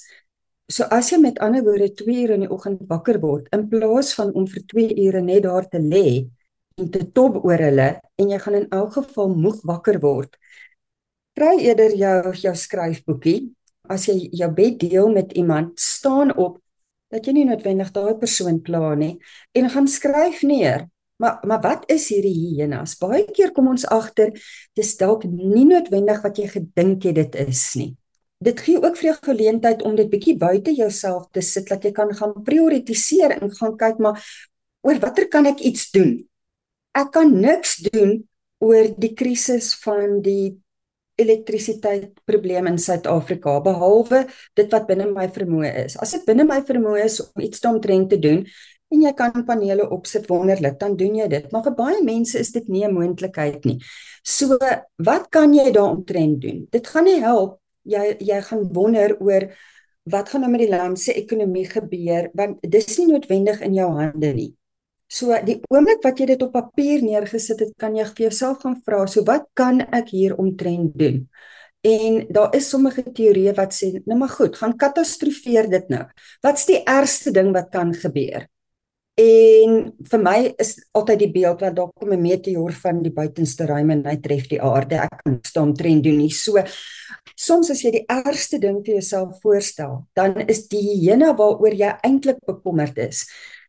So 0.71 0.87
as 0.95 1.09
jy 1.11 1.19
met 1.19 1.41
ander 1.43 1.65
woorde 1.67 1.89
2 1.99 2.15
ure 2.23 2.37
in 2.39 2.45
die 2.45 2.53
oggend 2.55 2.85
wakker 2.91 3.19
word 3.23 3.49
in 3.57 3.65
plaas 3.73 4.13
van 4.15 4.31
om 4.39 4.45
vir 4.47 4.63
2 4.71 4.95
ure 5.07 5.23
net 5.25 5.43
daar 5.43 5.67
te 5.67 5.81
lê 5.83 6.31
en 6.79 6.91
te 6.95 7.03
top 7.11 7.41
oor 7.43 7.59
hulle 7.59 7.89
en 7.99 8.31
jy 8.31 8.39
gaan 8.39 8.59
in 8.61 8.69
elk 8.71 8.93
geval 9.01 9.35
moeg 9.35 9.59
wakker 9.67 9.99
word. 10.05 10.37
Kry 11.35 11.57
eerder 11.65 11.97
jou 11.99 12.35
jou 12.45 12.55
skryfboekie 12.55 13.51
as 13.91 14.07
jy 14.07 14.29
jou 14.39 14.51
bed 14.55 14.79
deel 14.79 15.11
met 15.11 15.35
iemand, 15.35 15.75
staan 15.81 16.31
op 16.39 16.61
dat 17.11 17.27
jy 17.27 17.35
nie 17.35 17.49
noodwendig 17.49 17.91
daai 17.91 18.15
persoon 18.21 18.61
pla 18.63 18.95
nie 18.95 19.17
en 19.59 19.71
gaan 19.75 19.91
skryf 19.91 20.45
neer. 20.47 20.87
Maar 21.19 21.43
maar 21.51 21.61
wat 21.67 21.91
is 21.91 22.07
hierdie 22.15 22.37
hyenas? 22.55 22.95
Baie 23.01 23.27
keer 23.27 23.51
kom 23.53 23.75
ons 23.75 23.89
agter 23.91 24.31
dis 24.79 24.95
dalk 25.03 25.27
nie 25.27 25.67
noodwendig 25.67 26.23
wat 26.23 26.39
jy 26.39 26.47
gedink 26.55 27.11
het 27.11 27.19
dit 27.19 27.43
is 27.49 27.65
nie 27.75 27.97
dit 28.41 28.61
gee 28.65 28.81
ook 28.81 28.97
vir 28.97 29.11
jou 29.11 29.17
geleentheid 29.27 29.83
om 29.85 29.97
dit 29.99 30.09
bietjie 30.09 30.37
buite 30.41 30.73
jouself 30.73 31.29
te 31.33 31.43
sit 31.45 31.69
dat 31.69 31.85
jy 31.85 31.93
kan 31.93 32.13
gaan 32.17 32.33
prioritiseer 32.45 33.37
en 33.37 33.53
gaan 33.53 33.77
kyk 33.77 34.01
maar 34.01 34.23
oor 34.87 35.01
watter 35.03 35.29
kan 35.29 35.47
ek 35.51 35.61
iets 35.61 35.91
doen? 35.93 36.17
Ek 36.97 37.13
kan 37.13 37.35
niks 37.37 37.77
doen 37.91 38.17
oor 38.65 38.89
die 38.97 39.13
krisis 39.17 39.75
van 39.85 40.21
die 40.25 40.57
elektrisiteit 41.21 42.17
probleem 42.25 42.71
in 42.71 42.81
Suid-Afrika 42.81 43.59
behalwe 43.65 44.25
dit 44.57 44.73
wat 44.73 44.89
binne 44.89 45.11
my 45.13 45.29
vermoë 45.33 45.73
is. 45.85 45.99
As 46.01 46.17
dit 46.17 46.25
binne 46.29 46.47
my 46.49 46.63
vermoë 46.65 47.05
is 47.05 47.21
om 47.27 47.45
iets 47.45 47.61
daaromtrent 47.61 48.09
te 48.15 48.21
doen 48.21 48.45
en 48.91 49.05
jy 49.05 49.13
kan 49.15 49.45
panele 49.47 49.85
opsit 49.95 50.25
wonderlik, 50.27 50.81
dan 50.81 50.97
doen 50.99 51.21
jy 51.21 51.29
dit. 51.31 51.45
Maar 51.53 51.69
vir 51.69 51.77
baie 51.79 52.01
mense 52.03 52.41
is 52.41 52.51
dit 52.57 52.69
nie 52.69 52.85
'n 52.85 52.95
moontlikheid 52.97 53.65
nie. 53.65 53.79
So, 54.25 54.59
wat 54.99 55.31
kan 55.31 55.55
jy 55.55 55.71
daaromtrent 55.71 56.41
doen? 56.41 56.67
Dit 56.71 56.89
gaan 56.89 57.05
nie 57.05 57.21
help 57.21 57.61
jy 57.89 58.17
jy 58.21 58.41
gaan 58.47 58.65
wonder 58.75 59.17
oor 59.21 59.51
wat 60.11 60.31
gaan 60.33 60.45
nou 60.45 60.51
met 60.53 60.65
die 60.65 60.73
land 60.73 60.99
se 60.99 61.15
ekonomie 61.15 61.67
gebeur 61.69 62.31
want 62.35 62.59
dis 62.63 62.99
nie 62.99 63.11
noodwendig 63.13 63.61
in 63.67 63.77
jou 63.77 63.91
hande 63.99 64.33
nie. 64.35 64.51
So 65.11 65.35
die 65.43 65.59
oomblik 65.75 66.05
wat 66.07 66.21
jy 66.23 66.29
dit 66.31 66.43
op 66.47 66.53
papier 66.55 67.03
neergesit 67.03 67.65
het, 67.65 67.73
kan 67.83 67.97
jy 67.99 68.05
vir 68.13 68.29
jouself 68.29 68.61
gaan 68.63 68.77
vra, 68.87 69.03
so 69.11 69.25
wat 69.27 69.49
kan 69.59 69.83
ek 69.91 70.13
hier 70.15 70.37
omtrent 70.39 70.95
doen? 70.99 71.25
En 71.83 72.27
daar 72.29 72.55
is 72.55 72.69
sommige 72.71 73.03
teorieë 73.03 73.57
wat 73.57 73.75
sê, 73.75 73.91
nou 74.05 74.19
maar 74.21 74.31
goed, 74.31 74.57
gaan 74.61 74.77
katastrofeer 74.79 75.71
dit 75.73 75.89
nou. 75.91 76.05
Wat's 76.45 76.69
die 76.69 76.79
ergste 76.85 77.33
ding 77.35 77.51
wat 77.57 77.73
kan 77.73 77.95
gebeur? 77.97 78.47
En 79.21 79.73
vir 80.11 80.23
my 80.23 80.37
is 80.63 80.77
altyd 80.97 81.25
die 81.25 81.33
beeld 81.35 81.61
wat 81.65 81.75
daar 81.77 81.91
kom 81.93 82.13
'n 82.13 82.23
meteoor 82.23 82.73
van 82.73 83.03
die 83.03 83.13
buitenste 83.13 83.67
ruim 83.67 83.91
en 83.91 84.05
hy 84.07 84.17
tref 84.17 84.49
die 84.49 84.63
aarde. 84.63 84.97
Ek 84.97 85.23
kan 85.25 85.39
staan 85.43 85.75
trend 85.75 86.05
doen 86.05 86.17
nie. 86.17 86.31
So 86.31 86.63
soms 87.37 87.71
as 87.71 87.83
jy 87.83 87.91
die 87.91 88.07
ergste 88.09 88.59
ding 88.59 88.83
vir 88.85 88.95
jouself 88.95 89.41
voorstel, 89.43 90.07
dan 90.15 90.49
is 90.49 90.69
die 90.69 90.81
hyena 90.81 91.35
waaroor 91.37 91.75
jy 91.75 91.93
eintlik 92.03 92.39
bekommerd 92.47 92.99
is, 92.99 93.29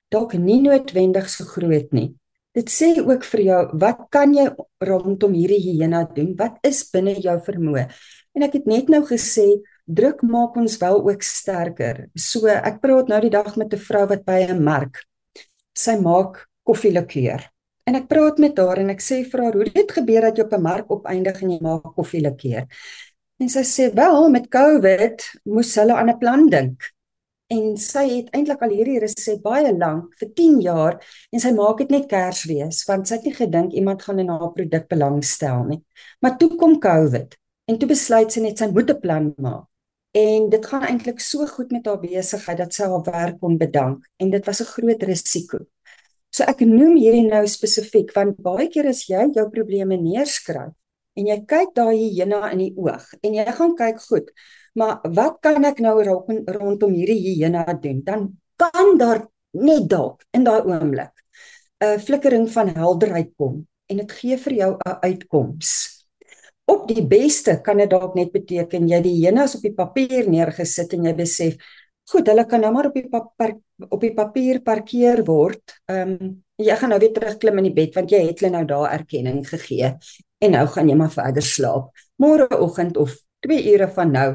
dalk 0.09 0.33
nie 0.33 0.61
noodwendig 0.61 1.29
so 1.29 1.43
groot 1.43 1.91
nie. 1.91 2.15
Dit 2.53 2.69
sê 2.69 2.99
ook 2.99 3.23
vir 3.23 3.41
jou, 3.41 3.69
wat 3.73 3.99
kan 4.11 4.33
jy 4.33 4.49
rondom 4.79 5.33
hierdie 5.33 5.59
hyena 5.59 6.03
doen? 6.03 6.35
Wat 6.37 6.59
is 6.63 6.89
binne 6.91 7.15
jou 7.15 7.39
vermoë? 7.39 7.87
En 8.35 8.43
ek 8.43 8.53
het 8.53 8.65
net 8.65 8.89
nou 8.89 9.03
gesê 9.03 9.61
druk 9.85 10.21
maak 10.21 10.55
ons 10.55 10.77
wel 10.77 11.07
ook 11.07 11.23
sterker. 11.23 12.09
So 12.15 12.47
ek 12.47 12.81
praat 12.81 13.07
nou 13.07 13.21
die 13.21 13.29
dag 13.29 13.55
met 13.57 13.73
'n 13.73 13.77
vrou 13.77 14.07
wat 14.07 14.25
by 14.25 14.47
'n 14.47 14.63
mark 14.63 15.10
sy 15.73 15.97
maak 15.99 16.47
koffielikeur. 16.63 17.43
En 17.89 17.97
ek 17.97 18.07
praat 18.07 18.37
met 18.39 18.57
haar 18.61 18.79
en 18.83 18.91
ek 18.93 19.01
sê 19.01 19.23
vir 19.27 19.43
haar 19.43 19.57
hoe 19.57 19.67
dit 19.67 19.93
gebeur 19.97 20.27
dat 20.27 20.37
jy 20.37 20.43
op 20.45 20.53
'n 20.53 20.61
mark 20.61 20.91
opeindig 20.91 21.41
en 21.41 21.51
jy 21.51 21.59
maak 21.61 21.95
koffielikeur. 21.95 22.67
En 23.41 23.49
sy 23.49 23.63
sê 23.65 23.93
wel 23.93 24.29
met 24.29 24.49
COVID 24.49 25.23
moes 25.45 25.75
hulle 25.75 25.93
aan 25.93 26.09
'n 26.09 26.17
plan 26.19 26.47
dink. 26.49 26.77
En 27.49 27.77
sy 27.77 28.03
het 28.07 28.29
eintlik 28.35 28.61
al 28.61 28.69
hierdie 28.69 28.99
resep 28.99 29.41
baie 29.43 29.73
lank 29.75 30.13
vir 30.19 30.29
10 30.35 30.61
jaar 30.61 30.93
en 31.33 31.39
sy 31.39 31.51
maak 31.51 31.77
dit 31.77 31.89
net 31.89 32.07
Kersfees 32.07 32.85
want 32.87 33.07
sy 33.07 33.15
het 33.15 33.25
nie 33.27 33.35
gedink 33.35 33.73
iemand 33.73 34.03
gaan 34.03 34.19
in 34.19 34.29
haar 34.29 34.53
produk 34.55 34.87
belangstel 34.87 35.65
nie. 35.71 35.81
Maar 36.21 36.37
toe 36.37 36.55
kom 36.55 36.79
COVID 36.79 37.35
en 37.67 37.77
toe 37.77 37.89
besluit 37.89 38.31
sy 38.31 38.39
net 38.45 38.57
sy 38.57 38.67
moet 38.71 38.89
'n 38.89 38.99
plan 38.99 39.33
maak. 39.37 39.70
En 40.11 40.49
dit 40.51 40.65
gaan 40.65 40.83
eintlik 40.83 41.19
so 41.23 41.45
goed 41.47 41.71
met 41.71 41.85
haar 41.87 41.99
besigheid 41.99 42.57
dat 42.57 42.73
sy 42.75 42.83
haar 42.83 43.05
werk 43.05 43.39
kon 43.39 43.57
bedank 43.57 44.03
en 44.19 44.29
dit 44.29 44.45
was 44.45 44.61
'n 44.61 44.71
groot 44.73 45.03
risiko. 45.03 45.57
So 46.29 46.43
ek 46.43 46.59
noem 46.59 46.97
hierdie 46.97 47.27
nou 47.27 47.47
spesifiek 47.47 48.11
want 48.13 48.41
baie 48.41 48.67
keer 48.67 48.87
as 48.87 49.07
jy 49.07 49.31
jou 49.35 49.49
probleme 49.49 49.97
neerskryf 49.97 50.73
en 51.15 51.27
jy 51.27 51.37
kyk 51.45 51.73
daai 51.75 51.97
hyena 51.97 52.51
in 52.51 52.57
die 52.57 52.73
oog 52.75 53.07
en 53.23 53.33
jy 53.33 53.45
gaan 53.45 53.75
kyk 53.75 53.99
goed, 53.99 54.31
maar 54.75 54.99
wat 55.03 55.39
kan 55.41 55.65
ek 55.65 55.79
nou 55.79 56.03
rondom 56.47 56.93
hierdie 56.93 57.19
hyena 57.19 57.65
doen? 57.73 58.03
Dan 58.03 58.37
kan 58.55 58.97
daar 58.97 59.27
net 59.51 59.89
dalk 59.89 60.23
in 60.33 60.43
daai 60.43 60.61
oomblik 60.61 61.11
'n 61.81 61.99
flikkering 61.99 62.47
van 62.51 62.67
helderheid 62.75 63.33
kom 63.37 63.67
en 63.89 63.97
dit 63.97 64.11
gee 64.11 64.37
vir 64.37 64.53
jou 64.53 64.71
'n 64.75 64.97
uitkoms. 65.01 66.00
Op 66.69 66.87
die 66.89 67.03
beste 67.07 67.57
kan 67.65 67.81
dit 67.81 67.89
dalk 67.89 68.15
net 68.15 68.31
beteken 68.33 68.87
jy 68.89 68.99
die 69.03 69.15
hyenas 69.17 69.55
op 69.57 69.65
die 69.65 69.73
papier 69.75 70.29
neergesit 70.29 70.93
en 70.95 71.07
jy 71.09 71.13
besef, 71.17 71.55
goed, 72.11 72.27
hulle 72.27 72.45
kan 72.49 72.61
nou 72.61 72.71
maar 72.75 72.91
op 72.91 72.97
die 72.97 73.09
papier 73.09 73.57
op 73.89 74.03
die 74.03 74.13
papier 74.13 74.59
parkeer 74.61 75.23
word. 75.25 75.79
Ehm 75.89 76.15
um, 76.19 76.37
jy 76.61 76.75
gaan 76.77 76.91
nou 76.93 76.99
weer 77.01 77.13
terugklim 77.15 77.57
in 77.57 77.71
die 77.71 77.73
bed 77.73 77.95
want 77.97 78.11
jy 78.13 78.19
het 78.27 78.43
hulle 78.43 78.51
nou 78.53 78.65
daar 78.69 78.91
erkenning 78.93 79.39
gegee 79.47 79.87
en 80.45 80.53
nou 80.53 80.67
gaan 80.69 80.91
jy 80.91 80.97
maar 80.99 81.09
verder 81.09 81.45
slaap. 81.45 81.89
Môreoggend 82.21 83.01
of 83.01 83.17
2 83.47 83.65
ure 83.73 83.89
van 83.95 84.13
nou, 84.13 84.29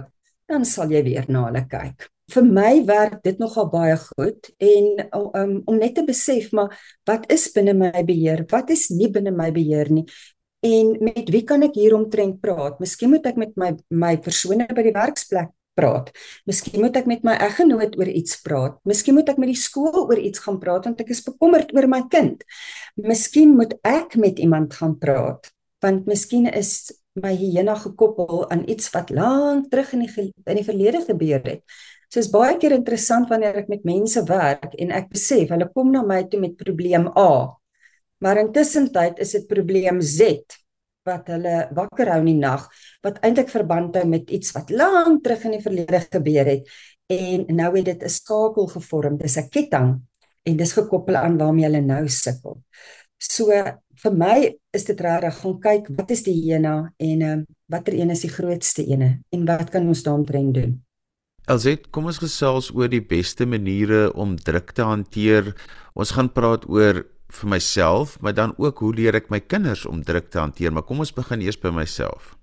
dan 0.50 0.66
sal 0.66 0.90
jy 0.90 1.04
weer 1.06 1.30
na 1.30 1.46
hulle 1.46 1.62
kyk 1.70 2.10
vir 2.34 2.46
my 2.46 2.72
werk 2.86 3.20
dit 3.22 3.38
nogal 3.38 3.68
baie 3.70 3.94
goed 4.00 4.48
en 4.58 4.86
um, 5.14 5.52
om 5.70 5.76
net 5.78 5.94
te 5.94 6.02
besef 6.06 6.50
maar 6.56 6.74
wat 7.06 7.28
is 7.32 7.46
binne 7.54 7.74
my 7.78 8.02
beheer 8.06 8.42
wat 8.50 8.72
is 8.74 8.88
nie 8.90 9.10
binne 9.14 9.30
my 9.34 9.52
beheer 9.54 9.90
nie 9.94 10.06
en 10.66 10.96
met 11.08 11.30
wie 11.32 11.44
kan 11.46 11.62
ek 11.66 11.78
hieromtrent 11.78 12.40
praat? 12.42 12.80
Miskien 12.82 13.12
moet 13.14 13.26
ek 13.30 13.38
met 13.40 13.54
my 13.60 13.70
my 13.90 14.16
persone 14.22 14.66
by 14.68 14.84
die 14.86 14.94
werksplek 14.96 15.52
praat. 15.76 16.12
Miskien 16.48 16.80
moet 16.82 16.96
ek 16.98 17.08
met 17.10 17.24
my 17.26 17.36
eggenoot 17.46 17.96
oor 18.00 18.10
iets 18.10 18.40
praat. 18.44 18.78
Miskien 18.88 19.16
moet 19.18 19.28
ek 19.32 19.40
met 19.42 19.52
die 19.52 19.60
skool 19.60 20.06
oor 20.06 20.20
iets 20.20 20.42
gaan 20.44 20.60
praat 20.62 20.88
want 20.88 21.02
ek 21.04 21.12
is 21.14 21.24
bekommerd 21.26 21.74
oor 21.76 21.88
my 21.90 22.02
kind. 22.12 22.42
Miskien 22.96 23.54
moet 23.58 23.76
ek 23.86 24.16
met 24.20 24.40
iemand 24.42 24.76
gaan 24.78 24.96
praat 25.00 25.52
want 25.84 26.06
miskien 26.08 26.48
is 26.48 26.88
my 27.20 27.32
hyena 27.36 27.76
gekoppel 27.78 28.46
aan 28.50 28.64
iets 28.68 28.88
wat 28.94 29.12
lank 29.14 29.68
terug 29.72 29.92
in 29.96 30.06
die 30.06 30.24
in 30.24 30.58
die 30.58 30.64
verlede 30.66 31.02
gebeur 31.04 31.44
het. 31.44 31.62
So 32.12 32.20
is 32.22 32.30
baie 32.32 32.56
keer 32.60 32.76
interessant 32.76 33.30
wanneer 33.32 33.60
ek 33.62 33.70
met 33.72 33.86
mense 33.88 34.22
werk 34.28 34.76
en 34.78 34.92
ek 34.94 35.10
besef 35.12 35.50
hulle 35.52 35.68
kom 35.74 35.92
na 35.92 36.04
my 36.06 36.22
toe 36.30 36.40
met 36.42 36.56
probleem 36.60 37.08
A. 37.12 37.56
Maar 38.18 38.40
intussen 38.40 38.88
tyd 38.92 39.18
is 39.18 39.34
dit 39.36 39.46
probleem 39.46 40.00
Z 40.00 40.42
wat 41.06 41.28
hulle 41.30 41.68
wakker 41.76 42.10
hou 42.10 42.20
in 42.24 42.32
die 42.32 42.40
nag 42.40 42.66
wat 43.06 43.20
eintlik 43.24 43.50
verband 43.52 43.94
hou 43.98 44.06
met 44.10 44.30
iets 44.34 44.52
wat 44.56 44.72
lank 44.74 45.22
terug 45.22 45.44
in 45.46 45.56
die 45.56 45.62
verlede 45.62 46.00
gebeur 46.02 46.50
het 46.50 46.70
en 47.12 47.46
nou 47.54 47.70
het 47.76 47.84
dit 47.86 48.02
'n 48.02 48.08
skakel 48.10 48.66
gevorm, 48.66 49.16
dis 49.16 49.38
'n 49.38 49.48
ketting 49.48 50.00
en 50.42 50.56
dis 50.56 50.72
gekoppel 50.72 51.16
aan 51.16 51.38
waarmee 51.38 51.64
hulle 51.64 51.80
nou 51.80 52.08
sukkel. 52.08 52.62
So 53.18 53.50
vir 54.02 54.12
my 54.12 54.58
is 54.72 54.84
dit 54.84 55.00
regtig 55.00 55.38
gaan 55.40 55.60
kyk 55.60 55.88
wat 55.96 56.10
is 56.10 56.22
die 56.22 56.52
ene 56.52 56.92
en 56.98 57.22
um, 57.22 57.46
watter 57.66 57.94
een 57.94 58.10
is 58.10 58.20
die 58.20 58.30
grootste 58.30 58.84
ene 58.84 59.22
en 59.32 59.46
wat 59.46 59.70
kan 59.70 59.88
ons 59.88 60.02
daarin 60.02 60.52
doen? 60.52 60.82
Elzet, 61.46 61.90
kom 61.90 62.06
ons 62.06 62.18
gesels 62.18 62.72
oor 62.74 62.88
die 62.88 63.00
beste 63.00 63.46
maniere 63.46 64.12
om 64.14 64.36
druk 64.36 64.72
te 64.72 64.82
hanteer. 64.82 65.54
Ons 65.94 66.10
gaan 66.10 66.32
praat 66.32 66.66
oor 66.68 67.06
vir 67.40 67.50
myself, 67.52 68.16
maar 68.20 68.34
dan 68.34 68.54
ook 68.56 68.78
hoe 68.82 68.94
leer 68.94 69.18
ek 69.18 69.30
my 69.30 69.40
kinders 69.40 69.86
om 69.86 70.02
druk 70.04 70.30
te 70.30 70.38
hanteer? 70.38 70.72
Maar 70.72 70.86
kom 70.88 71.00
ons 71.04 71.14
begin 71.14 71.44
eers 71.44 71.58
by 71.60 71.72
myself. 71.74 72.34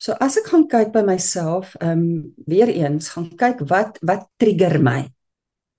So 0.00 0.16
as 0.24 0.38
ek 0.40 0.48
gaan 0.48 0.66
kyk 0.68 0.92
by 0.94 1.04
myself, 1.04 1.74
ehm 1.80 1.90
um, 1.92 2.34
weer 2.48 2.72
eens 2.72 3.12
gaan 3.14 3.28
kyk 3.36 3.66
wat 3.68 4.00
wat 4.00 4.28
trigger 4.40 4.78
my. 4.80 5.04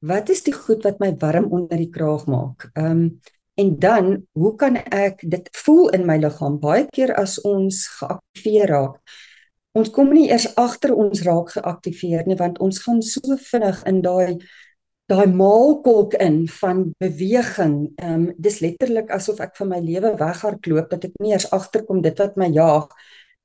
Wat 0.05 0.29
is 0.29 0.43
die 0.45 0.53
goed 0.53 0.85
wat 0.85 1.01
my 1.01 1.11
warm 1.21 1.49
onder 1.49 1.77
die 1.77 1.89
kraag 1.89 2.27
maak? 2.29 2.69
Ehm 2.73 2.91
um, 2.91 3.05
en 3.59 3.73
dan 3.79 4.13
hoe 4.37 4.55
kan 4.55 4.77
ek 4.77 5.25
dit 5.29 5.49
voel 5.65 5.89
in 5.97 6.05
my 6.05 6.15
liggaam? 6.17 6.59
Baie 6.59 6.85
keer 6.93 7.11
as 7.19 7.35
ons 7.45 7.83
geaktiveer 7.99 8.71
raak, 8.71 9.01
ons 9.77 9.91
kom 9.91 10.11
nie 10.11 10.29
eers 10.29 10.49
agter 10.59 10.93
ons 10.95 11.21
raak 11.25 11.53
geaktiveer 11.55 12.25
nie 12.27 12.37
want 12.39 12.59
ons 12.63 12.81
gaan 12.83 13.01
so 13.05 13.37
vinnig 13.51 13.79
in 13.87 14.01
daai 14.03 14.37
daai 15.11 15.27
maalkolk 15.27 16.13
in 16.23 16.47
van 16.47 16.83
beweging. 17.03 17.75
Ehm 17.99 18.13
um, 18.13 18.27
dis 18.37 18.59
letterlik 18.63 19.11
asof 19.11 19.41
ek 19.43 19.57
van 19.59 19.71
my 19.73 19.79
lewe 19.83 20.13
weghardloop 20.19 20.91
dat 20.93 21.07
ek 21.09 21.17
nie 21.19 21.33
eers 21.33 21.49
agterkom 21.51 21.99
dit 22.05 22.21
wat 22.23 22.37
my 22.39 22.47
jaag 22.55 22.87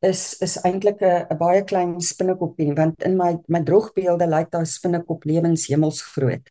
is 0.06 0.36
is 0.46 0.56
eintlik 0.68 1.02
'n 1.02 1.38
baie 1.38 1.64
klein 1.64 2.00
spinnekopie 2.00 2.74
want 2.76 3.02
in 3.02 3.16
my 3.16 3.32
my 3.48 3.62
droogbeelde 3.68 4.28
lyk 4.30 4.50
daai 4.50 4.66
spinnekop 4.66 5.24
lewenshemels 5.24 6.02
groot. 6.14 6.46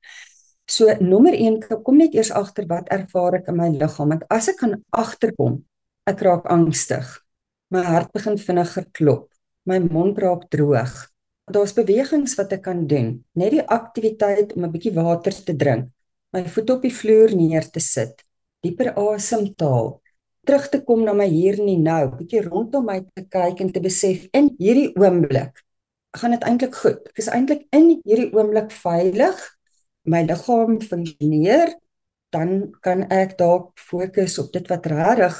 So 0.67 0.91
nommer 0.99 1.33
1 1.33 1.61
kom 1.83 1.97
net 1.97 2.13
eers 2.15 2.31
agter 2.31 2.65
wat 2.67 2.89
ervaar 2.89 3.35
ek 3.39 3.47
in 3.47 3.57
my 3.57 3.69
liggaam 3.69 4.09
want 4.09 4.23
as 4.29 4.49
ek 4.49 4.57
kan 4.57 4.83
agterkom 4.91 5.63
ek 6.07 6.21
raak 6.21 6.45
angstig. 6.45 7.05
My 7.71 7.83
hart 7.83 8.11
begin 8.13 8.37
vinniger 8.37 8.85
klop 8.91 9.29
my 9.65 9.79
mond 9.79 10.17
raak 10.17 10.49
droog. 10.49 11.14
Daar's 11.45 11.75
bewegings 11.77 12.35
wat 12.39 12.53
ek 12.55 12.63
kan 12.65 12.87
doen. 12.89 13.23
Net 13.37 13.51
die 13.51 13.61
aktiwiteit 13.61 14.55
om 14.55 14.65
'n 14.65 14.71
bietjie 14.71 14.93
water 14.93 15.33
te 15.33 15.55
drink, 15.55 15.91
my 16.33 16.43
voet 16.47 16.69
op 16.69 16.81
die 16.81 16.93
vloer 16.93 17.35
neer 17.35 17.69
te 17.69 17.79
sit, 17.79 18.25
dieper 18.61 18.93
asemhaal, 18.95 20.01
terug 20.45 20.69
te 20.69 20.81
kom 20.83 21.03
na 21.03 21.13
my 21.13 21.27
hier 21.27 21.59
en 21.59 21.83
nou, 21.83 22.03
bietjie 22.17 22.41
rondom 22.41 22.85
my 22.85 22.99
te 23.13 23.23
kyk 23.29 23.61
en 23.61 23.71
te 23.71 23.79
besef 23.79 24.27
in 24.33 24.55
hierdie 24.57 24.91
oomblik 24.97 25.65
gaan 26.17 26.31
dit 26.31 26.43
eintlik 26.47 26.75
goed. 26.75 27.01
Ek 27.11 27.19
is 27.23 27.29
eintlik 27.31 27.65
in 27.75 27.89
hierdie 28.05 28.31
oomblik 28.35 28.71
veilig. 28.73 29.39
My 30.05 30.21
liggaam 30.27 30.77
funksioneer, 30.81 31.73
dan 32.35 32.71
kan 32.85 33.05
ek 33.13 33.37
dalk 33.39 33.73
fokus 33.79 34.37
op 34.41 34.51
dit 34.53 34.67
wat 34.69 34.85
regtig 34.91 35.39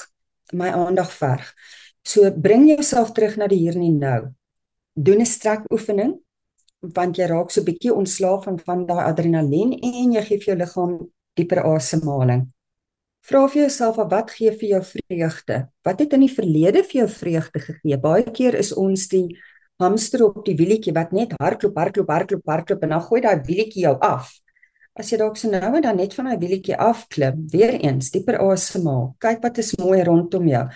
my 0.54 0.72
aandag 0.74 1.12
verg. 1.14 1.52
So 2.06 2.30
bring 2.32 2.68
jouself 2.70 3.14
terug 3.14 3.38
na 3.38 3.48
die 3.52 3.62
hier 3.62 3.78
en 3.78 4.00
nou. 4.00 4.22
Doen 4.96 5.22
'n 5.22 5.26
strekoefening 5.26 6.14
want 6.96 7.18
jy 7.18 7.26
raak 7.28 7.50
so 7.52 7.64
bietjie 7.64 7.94
ontslaaf 7.94 8.46
van 8.46 8.60
van 8.60 8.86
daai 8.86 9.04
adrenalien 9.06 9.74
en 9.74 10.14
jy 10.14 10.22
gee 10.22 10.38
vir 10.38 10.48
jou 10.52 10.58
liggaam 10.58 10.94
dieper 11.36 11.64
asemhaling. 11.64 12.46
Vra 13.26 13.48
vir 13.48 13.62
jouself 13.62 13.96
wat 13.98 14.32
gee 14.32 14.52
vir 14.52 14.70
jou 14.70 14.82
vreugde? 14.84 15.68
Wat 15.84 16.00
het 16.00 16.14
in 16.14 16.22
die 16.22 16.36
verlede 16.36 16.84
vir 16.84 17.00
jou 17.02 17.08
vreugde 17.10 17.60
gegee? 17.60 17.98
Baie 17.98 18.24
keer 18.24 18.56
is 18.56 18.72
ons 18.74 19.08
die 19.08 19.38
hamster 19.80 20.24
op 20.26 20.46
die 20.46 20.56
wielietjie 20.56 20.94
wat 20.94 21.12
net 21.12 21.34
hardloop, 21.40 21.76
hardloop, 21.76 22.10
hardloop, 22.10 22.46
hardloop 22.46 22.84
en 22.84 22.90
dan 22.90 23.02
gooi 23.02 23.22
daai 23.22 23.42
wielietjie 23.42 23.84
jou 23.88 23.98
af. 24.00 24.32
As 24.96 25.10
jy 25.12 25.18
dalk 25.18 25.38
so 25.38 25.50
nou 25.50 25.76
en 25.76 25.82
dan 25.82 25.98
net 25.98 26.14
van 26.14 26.26
daai 26.26 26.38
wielietjie 26.38 26.78
afklim, 26.78 27.48
weer 27.52 27.74
eens 27.82 28.12
dieper 28.12 28.38
asemhaal. 28.40 29.16
Kyk 29.20 29.42
wat 29.42 29.58
is 29.58 29.76
mooi 29.76 30.04
rondom 30.04 30.48
jou 30.48 30.70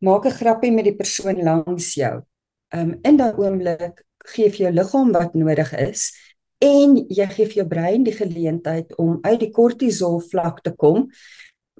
maak 0.00 0.24
'n 0.26 0.38
grappie 0.40 0.72
met 0.72 0.84
die 0.84 0.96
persoon 0.96 1.42
langs 1.44 1.94
jou. 1.94 2.22
Um 2.74 2.94
in 3.02 3.16
daai 3.18 3.34
oomblik 3.34 4.04
gee 4.30 4.50
vir 4.50 4.66
jou 4.66 4.72
liggaam 4.72 5.12
wat 5.16 5.34
nodig 5.34 5.72
is 5.80 6.10
en 6.60 6.96
jy 7.08 7.26
gee 7.32 7.46
vir 7.48 7.62
jou 7.62 7.68
brein 7.68 8.04
die 8.04 8.14
geleentheid 8.14 8.92
om 9.00 9.18
uit 9.24 9.40
die 9.40 9.52
kortisol 9.54 10.20
vlak 10.20 10.60
te 10.62 10.74
kom 10.76 11.08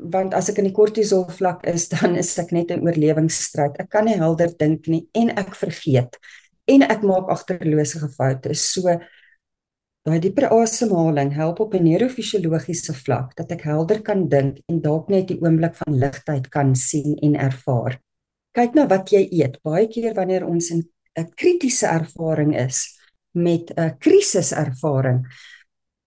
want 0.01 0.35
as 0.35 0.49
ek 0.49 0.63
in 0.63 0.71
die 0.71 0.77
kortisol 0.77 1.27
vlak 1.37 1.65
is 1.69 1.89
dan 1.95 2.17
is 2.17 2.33
ek 2.41 2.55
net 2.57 2.73
in 2.75 2.85
oorlewingsstryd. 2.87 3.77
Ek 3.83 3.91
kan 3.93 4.09
nie 4.09 4.19
helder 4.21 4.53
dink 4.59 4.89
nie 4.89 5.05
en 5.15 5.33
ek 5.37 5.55
vergeet 5.59 6.17
en 6.71 6.87
ek 6.87 7.03
maak 7.07 7.31
agterlose 7.33 8.01
foute. 8.17 8.55
So 8.57 8.97
daai 10.07 10.21
dieper 10.23 10.49
asemhaling 10.57 11.35
help 11.37 11.61
op 11.61 11.75
'n 11.75 11.85
neurofisiologiese 11.85 12.95
vlak 13.05 13.37
dat 13.37 13.53
ek 13.53 13.67
helder 13.69 14.01
kan 14.03 14.29
dink 14.29 14.63
en 14.69 14.81
dalk 14.81 15.11
net 15.11 15.29
die 15.29 15.41
oomblik 15.43 15.77
van 15.77 15.99
ligtheid 15.99 16.49
kan 16.49 16.75
sien 16.75 17.19
en 17.21 17.37
ervaar 17.37 18.01
kyk 18.57 18.75
na 18.75 18.87
wat 18.91 19.13
jy 19.13 19.23
eet. 19.31 19.59
Baie 19.63 19.87
keer 19.91 20.15
wanneer 20.15 20.47
ons 20.47 20.71
in 20.75 20.83
'n 21.19 21.31
kritiese 21.35 21.87
ervaring 21.87 22.55
is 22.57 22.99
met 23.33 23.71
'n 23.77 23.97
krisiservaring 23.99 25.27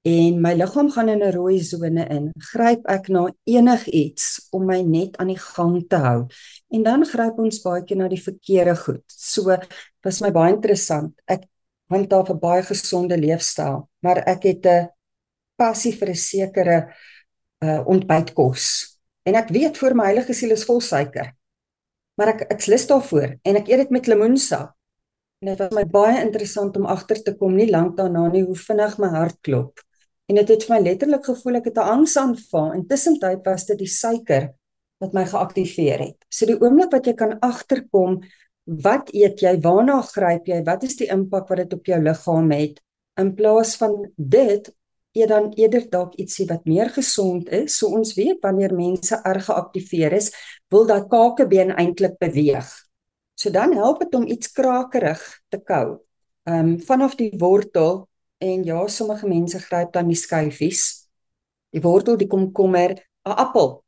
en 0.03 0.41
my 0.41 0.53
liggaam 0.53 0.89
gaan 0.91 1.10
in 1.10 1.23
'n 1.23 1.32
rooi 1.32 1.60
sone 1.63 2.08
in, 2.10 2.32
gryp 2.51 2.82
ek 2.88 3.08
na 3.08 3.32
enigiets 3.45 4.47
om 4.51 4.65
my 4.65 4.82
net 4.82 5.17
aan 5.17 5.27
die 5.27 5.39
gang 5.39 5.88
te 5.88 5.95
hou. 5.95 6.27
En 6.69 6.84
dan 6.84 7.06
gryp 7.06 7.38
ons 7.39 7.62
baie 7.62 7.84
keer 7.84 7.97
na 7.97 8.08
die 8.08 8.21
verkeerde 8.21 8.75
goed. 8.75 9.03
So 9.08 9.58
was 10.03 10.21
my 10.21 10.32
baie 10.32 10.53
interessant. 10.53 11.13
Ek 11.27 11.43
want 11.89 12.10
daar 12.10 12.29
'n 12.29 12.39
baie 12.39 12.63
gesonde 12.63 13.17
leefstyl, 13.17 13.89
maar 14.01 14.17
ek 14.27 14.43
het 14.43 14.65
'n 14.65 14.89
passie 15.56 15.93
vir 15.93 16.10
'n 16.10 16.15
sekere 16.15 16.93
uh 17.62 17.88
ontbytkos. 17.88 18.97
En 19.25 19.36
ek 19.36 19.49
weet 19.49 19.77
vir 19.77 19.95
my 19.95 20.06
heilige 20.06 20.34
siel 20.34 20.51
is 20.51 20.65
vol 20.65 20.82
suiker 20.82 21.34
maar 22.19 22.34
ek 22.36 22.45
ek's 22.54 22.69
lus 22.71 22.86
daarvoor 22.89 23.36
en 23.41 23.60
ek 23.60 23.69
eet 23.71 23.86
dit 23.86 23.93
met 23.95 24.08
lemoensap. 24.08 24.73
En 25.43 25.49
dit 25.52 25.60
was 25.60 25.73
my 25.76 25.84
baie 25.91 26.19
interessant 26.23 26.78
om 26.80 26.86
agter 26.88 27.19
te 27.23 27.34
kom 27.36 27.56
nie 27.58 27.67
lank 27.71 27.97
daarna 27.97 28.30
nie 28.32 28.45
hoe 28.47 28.56
vinnig 28.56 28.97
my 29.02 29.10
hart 29.12 29.39
klop. 29.43 29.82
En 30.32 30.39
dit 30.39 30.54
het 30.54 30.63
vir 30.63 30.76
my 30.76 30.82
letterlik 30.86 31.26
gevoel 31.28 31.60
ek 31.60 31.65
het 31.71 31.78
'n 31.78 31.89
angsaanval. 31.97 32.73
Intussen 32.80 33.19
tyd 33.19 33.43
was 33.45 33.65
dit 33.65 33.78
die 33.78 33.91
suiker 33.91 34.54
wat 35.02 35.13
my 35.13 35.26
geaktiveer 35.26 35.99
het. 35.99 36.17
So 36.30 36.45
die 36.45 36.60
oomblik 36.60 36.91
wat 36.91 37.06
jy 37.06 37.13
kan 37.13 37.39
agterkom 37.39 38.21
wat 38.65 39.12
eet 39.13 39.41
jy? 39.41 39.58
Waarna 39.60 40.02
gryp 40.02 40.47
jy? 40.47 40.63
Wat 40.63 40.84
is 40.84 40.95
die 40.95 41.10
impak 41.12 41.49
wat 41.49 41.58
dit 41.58 41.73
op 41.73 41.86
jou 41.86 41.99
liggaam 42.02 42.52
het? 42.52 42.80
In 43.19 43.36
plaas 43.36 43.76
van 43.76 44.12
dit 44.17 44.71
eet 45.13 45.30
dan 45.30 45.52
eerder 45.54 45.89
dalk 45.89 46.15
ietsie 46.15 46.47
wat 46.49 46.65
meer 46.65 46.89
gesond 46.89 47.49
is. 47.49 47.78
So 47.78 47.91
ons 47.93 48.15
weet 48.17 48.41
wanneer 48.41 48.73
mense 48.73 49.19
erg 49.23 49.45
geaktiveer 49.45 50.13
is, 50.17 50.32
wil 50.73 50.88
daai 50.89 51.05
kakebeen 51.09 51.75
eintlik 51.77 52.17
beweeg. 52.21 52.71
So 53.38 53.51
dan 53.53 53.73
help 53.77 54.01
dit 54.03 54.15
om 54.15 54.25
iets 54.27 54.51
krakerig 54.51 55.21
te 55.49 55.62
kou. 55.62 55.99
Ehm 56.49 56.73
um, 56.73 56.79
vanaf 56.81 57.15
die 57.15 57.31
wortel 57.39 58.07
en 58.43 58.63
ja, 58.67 58.88
sommige 58.88 59.27
mense 59.27 59.59
gryp 59.59 59.93
dan 59.93 60.09
die 60.12 60.19
skyfies. 60.19 61.07
Die 61.71 61.81
wortel, 61.81 62.17
die 62.17 62.27
komkommer, 62.27 62.97
'n 63.25 63.38
appel. 63.45 63.83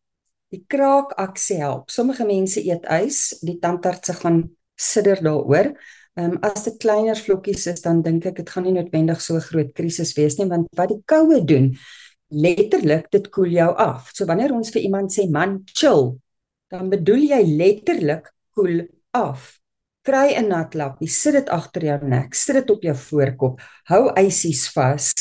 Die 0.49 0.63
kraakaksie 0.67 1.57
help. 1.57 1.89
Sommige 1.89 2.25
mense 2.25 2.63
eet 2.63 2.85
ys, 3.03 3.39
die 3.41 3.59
tandartse 3.59 4.13
gaan 4.13 4.55
sidder 4.75 5.21
daaroor. 5.23 5.75
Ehm 6.15 6.31
um, 6.31 6.37
as 6.41 6.63
dit 6.63 6.77
kleiner 6.79 7.15
vlokkies 7.15 7.67
is 7.67 7.81
dan 7.81 8.01
dink 8.01 8.25
ek 8.25 8.35
dit 8.35 8.49
gaan 8.49 8.63
nie 8.63 8.71
noodwendig 8.71 9.21
so 9.21 9.39
groot 9.39 9.73
krisis 9.75 10.13
wees 10.15 10.37
nie 10.37 10.47
want 10.47 10.67
wat 10.79 10.89
die 10.89 11.01
koue 11.05 11.43
doen 11.43 11.75
letterlik 12.29 13.09
dit 13.11 13.29
koel 13.29 13.51
jou 13.51 13.71
af. 13.75 14.11
So 14.13 14.25
wanneer 14.25 14.53
ons 14.55 14.71
vir 14.73 14.81
iemand 14.87 15.13
sê 15.13 15.27
man 15.29 15.63
chill, 15.73 16.15
dan 16.75 16.91
bedoel 16.91 17.29
jy 17.31 17.41
letterlik 17.59 18.31
koel 18.55 18.83
af. 19.15 19.55
Kry 20.05 20.35
'n 20.37 20.49
nat 20.49 20.75
lappie, 20.75 21.09
sit 21.09 21.33
dit 21.33 21.49
agter 21.49 21.83
jou 21.83 21.99
nek, 22.07 22.35
sit 22.35 22.55
dit 22.55 22.69
op 22.69 22.81
jou 22.83 22.95
voorkop, 22.95 23.61
hou 23.89 24.03
ysies 24.15 24.67
vas 24.75 25.13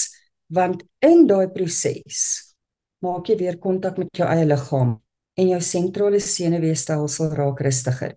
want 0.49 0.83
in 1.01 1.27
daai 1.27 1.49
proses 1.49 2.55
maak 3.01 3.29
jy 3.29 3.37
weer 3.37 3.57
kontak 3.59 3.97
met 3.99 4.09
jou 4.13 4.29
eie 4.29 4.45
liggaam 4.45 5.01
en 5.37 5.49
jou 5.49 5.61
sentrale 5.61 6.21
senuweestelsel 6.21 7.33
raak 7.33 7.61
rustiger 7.65 8.13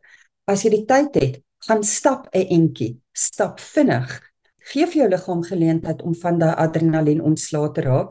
as 0.47 0.63
jy 0.63 0.71
die 0.77 0.85
tyd 0.87 1.19
het, 1.19 1.35
gaan 1.67 1.83
stap 1.83 2.29
'n 2.33 2.47
entjie, 2.47 3.01
stap 3.13 3.59
vinnig. 3.59 4.21
Geef 4.67 4.97
jou 4.97 5.07
liggaam 5.07 5.43
geleentheid 5.47 6.01
om 6.03 6.15
van 6.19 6.39
daai 6.41 6.55
adrenalien 6.59 7.21
ontslae 7.23 7.69
te 7.71 7.83
raak. 7.85 8.09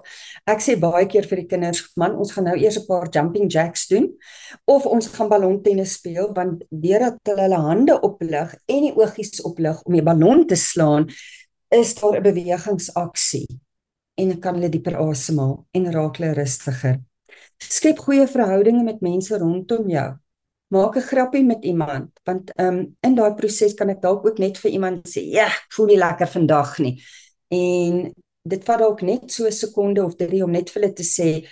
Ek 0.48 0.62
sê 0.64 0.76
baie 0.80 1.04
keer 1.10 1.26
vir 1.28 1.42
die 1.42 1.48
kinders, 1.50 1.82
man, 2.00 2.16
ons 2.16 2.32
gaan 2.32 2.48
nou 2.48 2.56
eers 2.56 2.78
'n 2.80 2.86
paar 2.86 3.08
jumping 3.12 3.50
jacks 3.52 3.86
doen 3.88 4.08
of 4.64 4.86
ons 4.86 5.08
gaan 5.08 5.28
ballontennis 5.28 5.96
speel 5.98 6.32
want 6.32 6.64
deurdat 6.70 7.20
hulle 7.28 7.42
hulle 7.42 7.60
hande 7.68 8.00
oplig 8.00 8.54
en 8.68 8.80
die 8.88 8.94
oogies 8.96 9.42
oplig 9.44 9.82
om 9.84 9.92
die 9.92 10.02
ballon 10.02 10.46
te 10.46 10.56
slaan, 10.56 11.08
is 11.70 11.94
daar 11.94 12.16
'n 12.16 12.22
bewegingsaksie 12.22 13.46
en 14.16 14.28
dan 14.28 14.40
kan 14.40 14.54
hulle 14.54 14.70
dieper 14.70 14.96
asemhaal 14.96 15.66
en 15.72 15.92
raak 15.92 16.16
hulle 16.16 16.32
rustiger. 16.34 17.00
Skep 17.58 17.98
goeie 17.98 18.26
verhoudinge 18.26 18.82
met 18.82 19.00
mense 19.00 19.38
rondom 19.38 19.88
jou 19.88 20.16
maak 20.68 20.96
'n 20.96 21.08
grappie 21.10 21.44
met 21.44 21.64
iemand 21.64 22.10
want 22.24 22.50
um, 22.60 22.96
in 23.00 23.14
daai 23.14 23.34
proses 23.34 23.74
kan 23.74 23.88
ek 23.88 24.02
dalk 24.02 24.26
ook 24.26 24.38
net 24.38 24.58
vir 24.58 24.70
iemand 24.70 25.08
sê 25.08 25.22
ja 25.30 25.46
ek 25.46 25.70
voel 25.76 25.86
nie 25.86 25.98
lekker 25.98 26.26
vandag 26.26 26.78
nie. 26.78 26.94
En 27.48 28.12
dit 28.42 28.64
vat 28.64 28.78
dalk 28.78 29.02
net 29.02 29.30
so 29.30 29.46
'n 29.46 29.52
sekonde 29.52 30.04
of 30.04 30.16
drie 30.16 30.42
om 30.44 30.50
net 30.50 30.70
vir 30.70 30.82
hulle 30.82 30.94
te 30.94 31.06
sê 31.06 31.46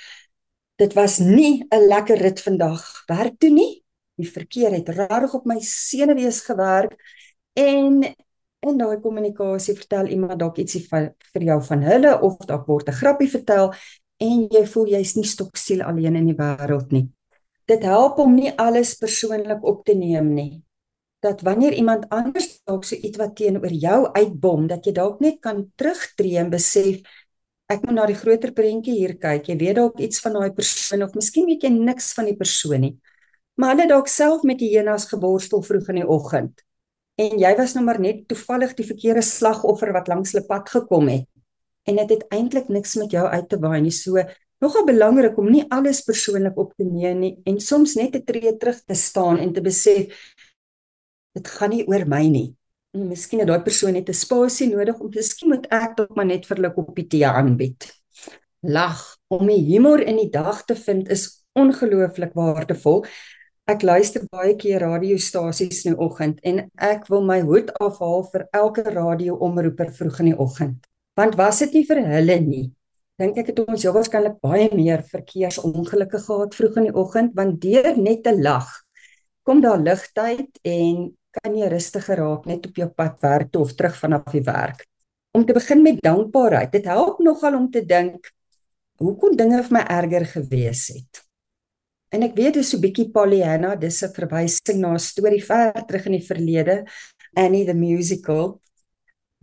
dit 0.76 0.92
was 0.94 1.18
nie 1.18 1.62
'n 1.70 1.88
lekker 1.88 2.18
rit 2.18 2.40
vandag. 2.40 2.82
Werk 3.08 3.38
toe 3.38 3.50
nie. 3.50 3.84
Die 4.16 4.30
verkeer 4.30 4.70
het 4.70 4.88
rarig 4.88 5.34
op 5.34 5.44
my 5.44 5.58
senuwees 5.60 6.40
gewerk 6.40 6.94
en 7.54 8.14
in 8.60 8.78
daai 8.78 9.00
kommunikasie 9.00 9.74
vertel 9.74 10.06
iemand 10.08 10.38
dalk 10.38 10.58
ietsie 10.58 10.86
van 10.88 11.10
vir 11.32 11.42
jou 11.42 11.60
van 11.62 11.82
hulle 11.82 12.20
of 12.20 12.36
dalk 12.46 12.66
word 12.66 12.88
'n 12.88 12.92
grappie 12.92 13.30
vertel 13.30 13.74
en 14.18 14.46
jy 14.50 14.64
voel 14.66 14.86
jy's 14.86 15.14
nie 15.16 15.26
stoksiel 15.26 15.82
alleen 15.82 16.16
in 16.16 16.26
die 16.26 16.38
wêreld 16.38 16.92
nie 16.92 17.08
dit 17.70 17.82
help 17.82 18.18
om 18.22 18.34
nie 18.34 18.52
alles 18.60 18.94
persoonlik 19.00 19.64
op 19.64 19.84
te 19.84 19.94
neem 19.96 20.32
nie. 20.34 20.62
Dat 21.24 21.40
wanneer 21.40 21.72
iemand 21.72 22.08
anders 22.12 22.60
dalk 22.64 22.84
so 22.84 22.96
iets 22.96 23.18
wat 23.18 23.36
teenoor 23.36 23.72
jou 23.72 24.00
uitbom, 24.12 24.66
dat 24.68 24.84
jy 24.84 24.92
dalk 24.92 25.22
net 25.24 25.40
kan 25.40 25.64
terugtreë 25.80 26.42
en 26.44 26.52
besef 26.52 27.00
ek 27.72 27.86
moet 27.86 27.96
na 27.96 28.04
die 28.10 28.18
groter 28.18 28.52
prentjie 28.52 28.98
hier 28.98 29.16
kyk. 29.16 29.48
Jy 29.48 29.56
weet 29.56 29.78
dalk 29.80 30.00
iets 30.04 30.20
van 30.20 30.36
daai 30.36 30.52
persoon 30.52 31.06
of 31.06 31.16
miskien 31.16 31.48
weet 31.48 31.64
jy 31.64 31.72
niks 31.72 32.12
van 32.16 32.28
die 32.28 32.36
persoon 32.36 32.84
nie. 32.84 32.94
Maar 33.56 33.74
hulle 33.74 33.88
dalk 33.88 34.10
self 34.10 34.42
met 34.44 34.58
die 34.60 34.68
hienas 34.74 35.08
geborstel 35.08 35.62
vroeg 35.64 35.88
in 35.94 36.02
die 36.02 36.08
oggend. 36.10 36.64
En 37.16 37.38
jy 37.38 37.52
was 37.56 37.76
nou 37.76 37.84
maar 37.86 38.00
net 38.02 38.24
toevallig 38.28 38.74
die 38.76 38.86
verkeerde 38.86 39.22
slagoffer 39.22 39.92
wat 39.94 40.10
langs 40.10 40.34
hulle 40.34 40.44
pad 40.48 40.68
gekom 40.68 41.08
het. 41.12 41.28
En 41.84 42.00
dit 42.00 42.10
het, 42.10 42.24
het 42.24 42.32
eintlik 42.34 42.68
niks 42.72 42.96
met 42.98 43.12
jou 43.12 43.24
uit 43.24 43.48
te 43.48 43.58
waai 43.60 43.80
nie. 43.84 43.92
So 43.94 44.20
nogal 44.64 44.86
belangrik 44.88 45.38
om 45.38 45.50
nie 45.52 45.64
alles 45.74 46.02
persoonlik 46.06 46.58
op 46.60 46.72
te 46.78 46.86
neem 46.88 47.20
nie 47.20 47.34
en 47.48 47.60
soms 47.60 47.94
net 48.00 48.16
'n 48.16 48.24
tree 48.24 48.56
terug 48.56 48.80
te 48.84 48.94
staan 48.94 49.38
en 49.38 49.52
te 49.52 49.60
besef 49.60 50.24
dit 51.34 51.48
gaan 51.48 51.70
nie 51.70 51.84
oor 51.86 52.06
my 52.06 52.24
nie. 52.28 52.54
En 52.94 53.08
miskien 53.10 53.40
het 53.42 53.48
daai 53.48 53.62
persoon 53.62 53.92
net 53.92 54.08
'n 54.08 54.14
spasie 54.14 54.68
nodig 54.70 55.00
om 55.00 55.10
miskien 55.10 55.50
moet 55.50 55.66
ek 55.70 55.96
dalk 55.96 56.14
maar 56.16 56.26
net 56.26 56.46
vir 56.46 56.56
hulle 56.56 56.74
kopie 56.74 57.08
tee 57.08 57.26
aanbied. 57.26 57.90
Lag 58.62 59.00
om 59.28 59.46
die 59.46 59.64
humor 59.70 60.00
in 60.00 60.16
die 60.16 60.30
dag 60.30 60.64
te 60.64 60.74
vind 60.74 61.08
is 61.08 61.44
ongelooflik 61.52 62.32
waardevol. 62.34 63.04
Ek 63.66 63.82
luister 63.82 64.22
baie 64.30 64.54
keer 64.56 64.80
radiostasies 64.80 65.84
in 65.84 65.94
die 65.94 66.00
oggend 66.00 66.40
en 66.42 66.70
ek 66.76 67.08
wil 67.08 67.24
my 67.24 67.40
hoed 67.40 67.72
afhaal 67.80 68.24
vir 68.32 68.46
elke 68.52 68.82
radio-omroeper 68.82 69.92
vroeg 69.92 70.20
in 70.20 70.26
die 70.26 70.38
oggend. 70.38 70.86
Want 71.16 71.36
was 71.36 71.58
dit 71.58 71.72
nie 71.72 71.84
vir 71.86 72.02
hulle 72.06 72.40
nie, 72.40 72.72
dink 73.18 73.36
ek 73.38 73.52
het 73.52 73.60
ons 73.64 73.82
heel 73.82 73.94
waarskynlik 73.94 74.40
baie 74.42 74.70
meer 74.74 75.02
verkeersongelukke 75.02 76.18
gehad 76.18 76.54
vroeg 76.54 76.80
in 76.80 76.88
die 76.90 76.96
oggend 77.04 77.34
want 77.34 77.60
deur 77.62 77.94
net 77.96 78.24
te 78.24 78.34
lag 78.34 78.84
kom 79.44 79.60
daar 79.60 79.78
ligtyd 79.78 80.58
en 80.64 81.12
kan 81.34 81.56
jy 81.58 81.68
rustiger 81.68 82.20
raak 82.22 82.46
net 82.48 82.66
op 82.68 82.80
jou 82.80 82.88
pad 82.88 83.18
werk 83.24 83.50
toe 83.52 83.64
of 83.66 83.74
terug 83.76 83.96
vanaf 83.98 84.30
die 84.32 84.44
werk. 84.46 84.84
Om 85.34 85.44
te 85.46 85.56
begin 85.56 85.82
met 85.82 86.00
dankbaarheid. 86.02 86.72
Dit 86.72 86.86
help 86.86 87.20
nogal 87.24 87.58
om 87.58 87.70
te 87.70 87.82
dink 87.84 88.30
hoe 89.02 89.14
kon 89.18 89.34
dinge 89.36 89.58
vir 89.66 89.74
my 89.74 89.82
erger 89.90 90.26
gewees 90.30 90.86
het. 90.94 91.22
En 92.14 92.22
ek 92.22 92.36
weet 92.38 92.60
dis 92.60 92.68
so 92.70 92.78
'n 92.78 92.84
bietjie 92.84 93.10
Pollyanna, 93.10 93.74
dis 93.74 94.02
'n 94.02 94.14
verwysing 94.14 94.78
na 94.80 94.94
'n 94.94 94.98
storie 94.98 95.42
ver 95.42 95.72
terug 95.86 96.06
in 96.06 96.12
die 96.12 96.26
verlede, 96.26 96.84
Annie 97.34 97.66
the 97.66 97.74
musical, 97.74 98.60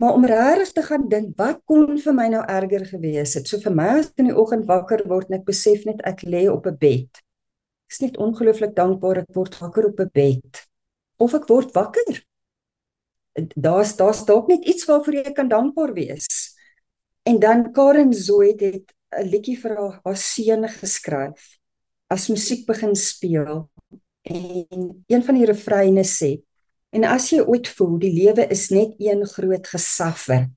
Maar 0.02 0.12
om 0.12 0.24
regtig 0.26 0.72
te 0.72 0.82
gaan 0.82 1.04
dink, 1.08 1.36
wat 1.38 1.60
kon 1.70 1.92
vir 2.04 2.14
my 2.18 2.24
nou 2.32 2.40
erger 2.50 2.82
gewees 2.90 3.36
het? 3.38 3.46
So 3.46 3.62
vir 3.62 3.74
my 3.78 3.84
as 4.00 4.08
ek 4.08 4.24
in 4.24 4.32
die 4.32 4.34
oggend 4.34 4.66
wakker 4.66 5.04
word 5.06 5.30
en 5.30 5.36
ek 5.36 5.44
besef 5.46 5.84
net 5.86 6.02
ek 6.08 6.24
lê 6.26 6.40
op 6.50 6.66
'n 6.66 6.74
bed. 6.80 7.20
Ek 7.86 7.94
is 7.94 8.00
net 8.02 8.18
ongelooflik 8.18 8.74
dankbaar 8.74 9.22
ek 9.22 9.30
word 9.38 9.54
wakker 9.60 9.86
op 9.92 10.00
'n 10.00 10.10
bed. 10.12 10.66
Of 11.22 11.34
ek 11.38 11.46
word 11.46 11.70
wakker. 11.78 12.18
Daar's 13.54 13.94
daar's 13.94 14.26
dalk 14.26 14.48
net 14.48 14.66
iets 14.66 14.84
waarvoor 14.90 15.14
jy 15.14 15.32
kan 15.32 15.48
dankbaar 15.48 15.94
wees. 15.94 16.50
En 17.22 17.38
dan 17.38 17.72
Karen 17.72 18.12
Zoe 18.12 18.56
het 18.58 18.90
'n 19.14 19.28
liedjie 19.30 19.56
vir 19.56 19.76
haar, 19.76 20.00
haar 20.02 20.16
seun 20.16 20.68
geskryf. 20.68 21.58
As 22.10 22.28
musiek 22.28 22.66
begin 22.66 22.96
speel 22.96 23.70
en 24.22 25.04
een 25.06 25.22
van 25.22 25.34
die 25.34 25.46
refreine 25.46 26.02
sê 26.02 26.42
En 26.92 27.06
as 27.08 27.30
jy 27.32 27.40
ooit 27.40 27.68
voel 27.72 27.96
die 28.02 28.12
lewe 28.12 28.44
is 28.52 28.68
net 28.70 28.98
een 29.00 29.24
groot 29.26 29.68
gesaffer, 29.74 30.50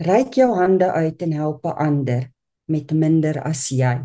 reik 0.00 0.38
jou 0.40 0.48
hande 0.56 0.88
uit 0.92 1.22
en 1.22 1.32
help 1.32 1.66
'n 1.66 1.76
ander 1.86 2.30
met 2.66 2.92
minder 2.92 3.42
as 3.42 3.68
jy. 3.68 4.00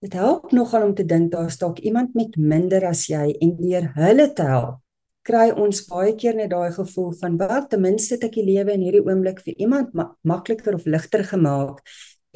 Dit 0.00 0.12
help 0.12 0.52
nogal 0.52 0.82
om 0.82 0.94
te 0.94 1.04
dink 1.04 1.32
daar's 1.32 1.56
dalk 1.58 1.78
iemand 1.78 2.14
met 2.14 2.36
minder 2.36 2.84
as 2.86 3.06
jy 3.08 3.32
en 3.40 3.56
deur 3.56 3.92
hulle 3.94 4.32
te 4.32 4.42
help, 4.42 4.80
kry 5.26 5.50
ons 5.50 5.86
baie 5.88 6.14
keer 6.14 6.36
net 6.36 6.50
daai 6.50 6.70
gevoel 6.72 7.12
van 7.20 7.36
wat 7.40 7.70
ten 7.70 7.80
minste 7.80 8.14
het 8.14 8.24
ek 8.28 8.36
die 8.38 8.44
lewe 8.44 8.76
in 8.76 8.84
hierdie 8.86 9.04
oomblik 9.06 9.40
vir 9.40 9.54
iemand 9.56 9.94
ma 9.94 10.10
makliker 10.22 10.74
of 10.74 10.86
ligter 10.86 11.24
gemaak 11.24 11.80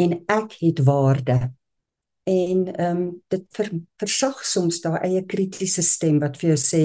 en 0.00 0.24
ek 0.26 0.56
het 0.60 0.80
waarde. 0.88 1.52
En 2.24 2.66
ehm 2.74 2.96
um, 2.96 3.22
dit 3.28 3.44
ver, 3.56 3.70
versag 3.98 4.44
soms 4.44 4.80
daai 4.80 4.98
eie 5.06 5.22
kritiese 5.26 5.82
stem 5.82 6.18
wat 6.20 6.36
vir 6.40 6.54
jou 6.54 6.60
sê 6.60 6.82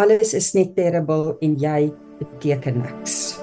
alles 0.00 0.32
is 0.32 0.54
net 0.56 0.72
terrible 0.76 1.34
en 1.44 1.56
jy 1.60 1.90
beteken 2.20 2.80
niks. 2.80 3.36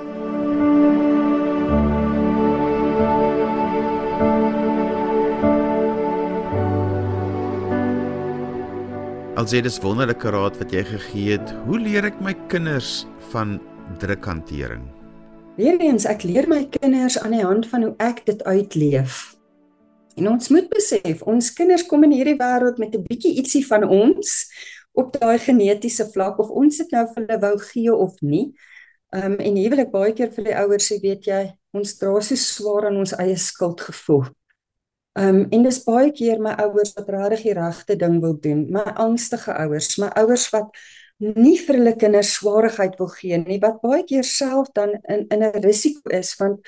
Als 9.37 9.53
jy 9.53 9.61
dis 9.61 9.77
wonderlike 9.83 10.33
raad 10.33 10.57
wat 10.57 10.73
jy 10.73 10.81
gegee 10.87 11.37
het, 11.37 11.53
hoe 11.67 11.77
leer 11.77 12.09
ek 12.09 12.17
my 12.25 12.33
kinders 12.49 13.05
van 13.29 13.59
drukhantering? 14.01 14.87
Weereens 15.61 16.07
ek 16.09 16.25
leer 16.25 16.49
my 16.49 16.63
kinders 16.73 17.19
aan 17.21 17.37
die 17.37 17.45
hand 17.45 17.69
van 17.69 17.85
hoe 17.85 17.93
ek 18.01 18.23
dit 18.25 18.41
uitleef. 18.49 19.37
En 20.17 20.31
ons 20.31 20.49
moet 20.49 20.65
besef, 20.73 21.21
ons 21.29 21.53
kinders 21.53 21.85
kom 21.85 22.01
in 22.07 22.15
hierdie 22.17 22.39
wêreld 22.39 22.81
met 22.81 22.97
'n 22.97 23.05
bietjie 23.05 23.37
ietsie 23.37 23.61
van 23.61 23.85
ons 23.85 24.49
op 24.97 25.13
daai 25.19 25.37
genetiese 25.41 26.07
vlak 26.13 26.39
of 26.41 26.49
ons 26.49 26.81
dit 26.81 26.91
nou 26.95 27.05
vir 27.13 27.21
hulle 27.23 27.39
wou 27.43 27.53
gee 27.69 27.93
of 27.93 28.17
nie. 28.21 28.47
Ehm 29.15 29.37
um, 29.37 29.39
en 29.39 29.55
hier 29.55 29.71
wil 29.71 29.85
ek 29.85 29.93
baie 29.93 30.13
keer 30.17 30.33
vir 30.35 30.49
die 30.49 30.57
ouers 30.57 30.89
sê, 30.91 30.99
weet 31.03 31.29
jy, 31.29 31.43
ons 31.77 31.95
dra 31.99 32.17
so 32.21 32.35
swaar 32.35 32.89
aan 32.89 32.99
ons 33.03 33.15
eie 33.21 33.37
skuldgevoel. 33.39 34.27
Ehm 35.17 35.41
um, 35.41 35.43
en 35.55 35.67
dis 35.69 35.81
baie 35.85 36.11
keer 36.11 36.41
my 36.43 36.55
ouers 36.65 36.95
wat 36.97 37.11
regtig 37.15 37.45
die 37.49 37.57
regte 37.59 37.99
ding 38.03 38.19
wil 38.25 38.35
doen, 38.41 38.65
my 38.73 38.85
angstige 39.07 39.55
ouers, 39.63 39.93
my 40.01 40.11
ouers 40.23 40.49
wat 40.53 40.73
nie 41.17 41.55
vir 41.57 41.79
hulle 41.79 41.95
kinders 41.97 42.35
swaarigheid 42.37 42.99
wil 42.99 43.09
gee 43.09 43.37
nie 43.41 43.57
wat 43.63 43.79
baie 43.81 44.03
keer 44.05 44.25
self 44.27 44.69
dan 44.77 44.93
in 45.09 45.25
in 45.33 45.43
'n 45.43 45.63
risiko 45.63 46.09
is 46.13 46.35
want 46.39 46.59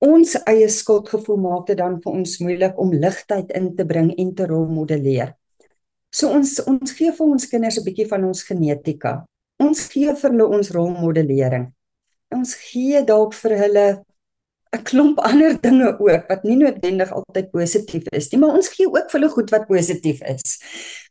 ons 0.00 0.36
eie 0.48 0.68
skuldgevoel 0.68 1.36
maak 1.36 1.66
dit 1.66 1.76
dan 1.76 2.00
vir 2.00 2.12
ons 2.12 2.38
moeilik 2.40 2.78
om 2.80 2.92
ligtheid 2.92 3.50
in 3.52 3.76
te 3.76 3.84
bring 3.84 4.14
en 4.16 4.34
te 4.34 4.46
rolmodelleer. 4.46 5.34
So 6.10 6.30
ons 6.34 6.58
ons 6.66 6.92
gee 6.92 7.12
vir 7.14 7.26
ons 7.26 7.46
kinders 7.46 7.78
'n 7.78 7.84
bietjie 7.84 8.08
van 8.08 8.24
ons 8.24 8.42
genetika. 8.42 9.24
Ons 9.60 9.88
gee 9.92 10.14
vir 10.14 10.30
hulle 10.30 10.46
ons 10.46 10.70
rolmodellering. 10.70 11.72
Ons 12.34 12.54
gee 12.54 13.02
dalk 13.04 13.34
vir 13.34 13.56
hulle 13.58 14.04
'n 14.72 14.84
klomp 14.84 15.18
ander 15.18 15.56
dinge 15.60 15.90
ook 15.98 16.28
wat 16.28 16.44
nie 16.44 16.56
noodwendig 16.56 17.10
altyd 17.12 17.50
positief 17.50 18.04
is 18.12 18.30
nie, 18.30 18.38
maar 18.38 18.54
ons 18.54 18.68
gee 18.68 18.86
ook 18.86 19.10
vir 19.10 19.20
hulle 19.20 19.32
goed 19.34 19.50
wat 19.50 19.66
positief 19.66 20.22
is. 20.22 20.58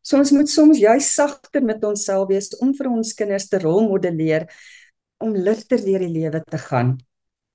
So 0.01 0.17
ons 0.17 0.31
moet 0.31 0.49
soms 0.49 0.79
juis 0.79 1.13
sagter 1.13 1.63
met 1.63 1.83
onsself 1.83 2.29
wees 2.29 2.49
om 2.59 2.73
vir 2.73 2.87
ons 2.87 3.13
kinders 3.13 3.49
te 3.51 3.59
rolmodelleer 3.59 4.47
om 5.19 5.35
ligter 5.35 5.83
deur 5.83 5.99
die 5.99 6.13
lewe 6.21 6.43
te 6.43 6.57
gaan. 6.57 6.97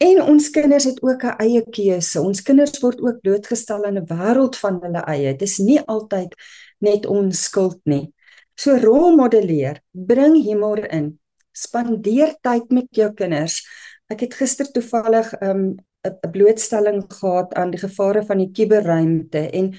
En 0.04 0.20
ons 0.22 0.50
kinders 0.50 0.84
het 0.84 1.00
ook 1.02 1.24
'n 1.24 1.36
eie 1.40 1.62
keuse. 1.70 2.20
Ons 2.20 2.42
kinders 2.42 2.80
word 2.80 3.00
ook 3.00 3.20
blootgestel 3.22 3.84
aan 3.84 3.98
'n 3.98 4.06
wêreld 4.06 4.56
van 4.56 4.80
hulle 4.82 5.02
eie. 5.06 5.32
Dit 5.32 5.48
is 5.48 5.58
nie 5.58 5.80
altyd 5.80 6.34
net 6.84 7.08
ons 7.10 7.46
skuld 7.48 7.80
nie. 7.90 8.12
So 8.56 8.76
rolmodelleer, 8.78 9.80
bring 9.92 10.36
humor 10.44 10.84
in. 10.86 11.18
Spandeer 11.54 12.36
tyd 12.42 12.70
met 12.74 12.86
jou 12.94 13.10
kinders. 13.16 13.62
Ek 14.10 14.26
het 14.26 14.34
gister 14.38 14.70
toevallig 14.70 15.32
'n 15.40 15.50
um, 15.50 15.76
'n 16.04 16.30
blootstelling 16.30 17.04
gehad 17.08 17.54
aan 17.54 17.70
die 17.70 17.80
gevare 17.80 18.22
van 18.22 18.38
die 18.38 18.50
kuberruimte 18.52 19.50
en 19.50 19.74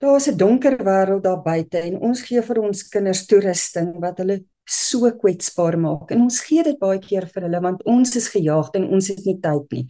daar's 0.00 0.28
'n 0.28 0.36
donker 0.36 0.76
wêreld 0.84 1.22
daar 1.22 1.42
buite 1.42 1.78
en 1.78 2.00
ons 2.00 2.22
gee 2.22 2.42
vir 2.42 2.58
ons 2.58 2.88
kinders 2.88 3.26
toerusting 3.26 4.00
wat 4.00 4.18
hulle 4.18 4.44
so 4.64 5.10
kwetsbaar 5.10 5.76
maak 5.78 6.10
en 6.10 6.20
ons 6.20 6.40
gee 6.40 6.62
dit 6.62 6.78
baie 6.78 6.98
keer 6.98 7.26
vir 7.34 7.42
hulle 7.42 7.60
want 7.60 7.84
ons 7.84 8.16
is 8.16 8.28
gejaagd 8.28 8.74
en 8.76 8.88
ons 8.88 9.08
het 9.08 9.24
nie 9.24 9.38
tyd 9.40 9.66
nie. 9.72 9.86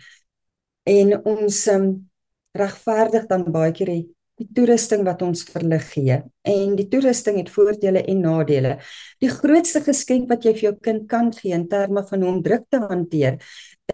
En 0.85 1.25
ons 1.25 1.67
um, 1.69 2.11
regverdig 2.53 3.27
dan 3.27 3.45
baie 3.53 3.73
keer 3.73 3.87
die, 3.87 4.07
die 4.43 4.49
toerusting 4.57 5.05
wat 5.07 5.23
ons 5.25 5.45
vir 5.49 5.63
hulle 5.63 5.79
gee. 5.83 6.19
En 6.49 6.75
die 6.79 6.89
toerusting 6.91 7.39
het 7.41 7.51
voordele 7.53 8.03
en 8.11 8.23
nadele. 8.25 8.77
Die 9.23 9.31
grootste 9.31 9.83
geskenk 9.85 10.29
wat 10.31 10.47
jy 10.47 10.55
vir 10.57 10.67
jou 10.69 10.75
kind 10.83 11.07
kan 11.11 11.31
gee 11.37 11.55
in 11.57 11.69
terme 11.71 12.05
van 12.09 12.25
hoe 12.25 12.31
om 12.33 12.43
druk 12.45 12.67
te 12.71 12.83
hanteer, 12.83 13.39